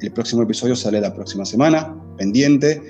el 0.00 0.12
próximo 0.12 0.42
episodio 0.42 0.74
sale 0.74 1.00
la 1.00 1.14
próxima 1.14 1.44
semana, 1.44 1.94
pendiente. 2.18 2.82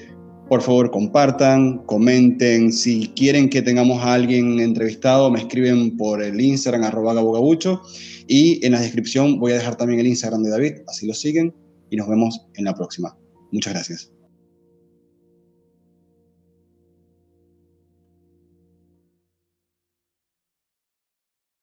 Por 0.49 0.63
favor, 0.63 0.91
compartan, 0.91 1.79
comenten. 1.87 2.73
Si 2.73 3.09
quieren 3.15 3.49
que 3.49 3.63
tengamos 3.63 4.03
a 4.03 4.15
alguien 4.15 4.59
entrevistado, 4.59 5.31
me 5.31 5.39
escriben 5.39 5.97
por 5.97 6.23
el 6.23 6.41
Instagram, 6.41 6.83
arroba 6.83 7.15
gabugabucho. 7.15 7.83
Y 8.27 8.65
en 8.67 8.73
la 8.73 8.81
descripción 8.81 9.39
voy 9.39 9.53
a 9.53 9.57
dejar 9.57 9.77
también 9.77 10.01
el 10.01 10.07
Instagram 10.07 10.43
de 10.43 10.51
David, 10.51 10.73
así 10.89 11.07
lo 11.07 11.15
siguen. 11.15 11.55
Y 11.91 11.97
nos 11.97 12.09
vemos 12.09 12.47
en 12.55 12.65
la 12.65 12.75
próxima. 12.75 13.17
Muchas 13.53 13.75
gracias. 13.75 14.20